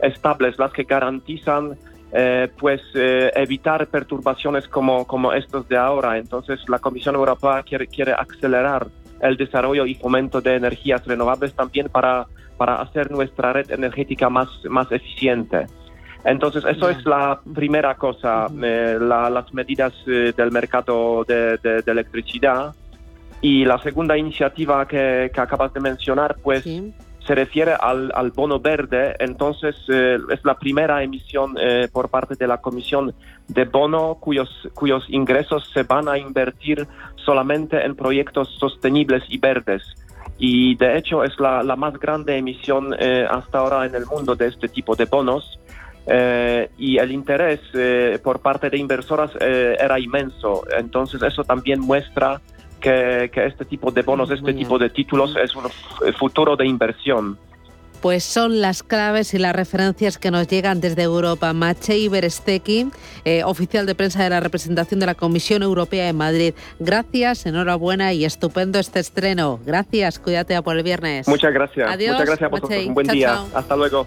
estables, 0.00 0.58
las 0.58 0.72
que 0.72 0.84
garantizan 0.84 1.76
eh, 2.12 2.48
pues 2.58 2.80
eh, 2.94 3.30
evitar 3.34 3.86
perturbaciones 3.88 4.68
como, 4.68 5.06
como 5.06 5.32
estos 5.32 5.68
de 5.68 5.76
ahora. 5.76 6.16
Entonces 6.18 6.60
la 6.68 6.78
Comisión 6.78 7.16
Europea 7.16 7.62
quiere, 7.62 7.86
quiere 7.86 8.12
acelerar 8.12 8.86
el 9.20 9.36
desarrollo 9.36 9.84
y 9.84 9.94
fomento 9.94 10.40
de 10.40 10.54
energías 10.54 11.04
renovables 11.04 11.52
también 11.54 11.88
para, 11.88 12.26
para 12.56 12.80
hacer 12.80 13.10
nuestra 13.10 13.52
red 13.52 13.70
energética 13.70 14.30
más, 14.30 14.48
más 14.68 14.90
eficiente. 14.92 15.66
Entonces, 16.24 16.64
eso 16.64 16.90
es 16.90 17.04
la 17.06 17.40
primera 17.54 17.94
cosa, 17.94 18.48
las 18.50 19.54
medidas 19.54 19.94
del 20.04 20.50
mercado 20.50 21.24
de, 21.24 21.56
de, 21.58 21.80
de 21.80 21.92
electricidad. 21.92 22.74
Y 23.40 23.64
la 23.64 23.78
segunda 23.78 24.16
iniciativa 24.16 24.86
que, 24.86 25.30
acabas 25.36 25.72
de 25.72 25.80
mencionar, 25.80 26.36
pues 26.42 26.64
se 27.28 27.34
refiere 27.34 27.74
al, 27.78 28.32
bono 28.34 28.58
verde. 28.58 29.14
Entonces, 29.18 29.76
eh, 29.88 30.16
es 30.30 30.42
la 30.44 30.54
primera 30.54 31.02
emisión 31.02 31.56
eh, 31.60 31.86
por 31.92 32.08
parte 32.08 32.34
de 32.36 32.46
la 32.46 32.56
Comisión 32.56 33.14
de 33.48 33.64
bono 33.66 34.16
cuyos, 34.18 34.48
cuyos 34.72 35.04
ingresos 35.08 35.70
se 35.74 35.82
van 35.82 36.08
a 36.08 36.16
invertir 36.16 36.88
solamente 37.16 37.84
en 37.84 37.94
proyectos 37.94 38.48
sostenibles 38.58 39.22
y 39.28 39.36
verdes. 39.36 39.82
Y 40.38 40.76
de 40.76 40.96
hecho 40.96 41.22
es 41.22 41.38
la, 41.38 41.62
más 41.76 41.98
grande 41.98 42.38
emisión 42.38 42.94
eh, 42.98 43.26
hasta 43.28 43.58
ahora 43.58 43.84
en 43.84 43.94
el 43.94 44.06
mundo 44.06 44.34
de 44.34 44.46
este 44.46 44.68
tipo 44.68 44.96
de 44.96 45.04
bonos. 45.04 45.60
y 46.78 46.96
el 46.96 47.10
interés 47.10 47.60
por 48.22 48.40
parte 48.40 48.70
de 48.70 48.78
inversoras 48.78 49.30
era 49.38 49.98
inmenso. 49.98 50.64
Entonces 50.78 51.22
eso 51.22 51.44
también 51.44 51.80
muestra 51.80 52.40
que, 52.80 53.30
este 53.34 53.64
tipo 53.64 53.90
de 53.90 54.02
bonos, 54.02 54.30
este 54.30 54.54
tipo 54.54 54.78
de 54.78 54.90
títulos 54.90 55.34
es 55.42 55.54
un 55.54 55.64
futuro 56.18 56.56
de 56.56 56.66
inversión. 56.66 57.38
Pues 58.00 58.22
son 58.22 58.60
las 58.60 58.84
claves 58.84 59.34
y 59.34 59.38
las 59.38 59.54
referencias 59.56 60.18
que 60.18 60.30
nos 60.30 60.46
llegan 60.46 60.80
desde 60.80 61.02
Europa. 61.02 61.52
Machei 61.52 62.08
Beresteki, 62.08 62.90
eh, 63.24 63.42
oficial 63.42 63.86
de 63.86 63.96
prensa 63.96 64.22
de 64.22 64.30
la 64.30 64.38
representación 64.38 65.00
de 65.00 65.06
la 65.06 65.14
Comisión 65.16 65.64
Europea 65.64 66.08
en 66.08 66.16
Madrid. 66.16 66.54
Gracias, 66.78 67.44
enhorabuena 67.46 68.12
y 68.12 68.24
estupendo 68.24 68.78
este 68.78 69.00
estreno. 69.00 69.58
Gracias, 69.66 70.20
cuídate 70.20 70.60
por 70.62 70.76
el 70.76 70.84
viernes. 70.84 71.26
Muchas 71.26 71.52
gracias. 71.52 71.90
Adiós, 71.90 72.12
Muchas 72.12 72.26
gracias 72.26 72.46
a 72.46 72.48
vosotros. 72.48 72.86
Un 72.86 72.94
buen 72.94 73.06
día. 73.08 73.42
Hasta 73.52 73.74
luego. 73.74 74.06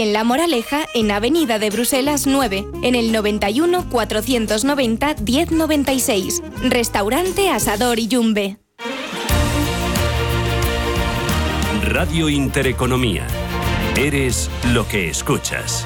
en 0.01 0.13
La 0.13 0.23
Moraleja, 0.23 0.87
en 0.95 1.11
Avenida 1.11 1.59
de 1.59 1.69
Bruselas 1.69 2.25
9, 2.25 2.65
en 2.81 2.95
el 2.95 3.11
91 3.11 3.87
490 3.89 5.15
1096. 5.23 6.41
Restaurante 6.63 7.49
Asador 7.49 7.99
y 7.99 8.07
Yumbe. 8.07 8.57
Radio 11.83 12.29
Intereconomía. 12.29 13.27
Eres 13.95 14.49
lo 14.73 14.87
que 14.87 15.09
escuchas. 15.09 15.85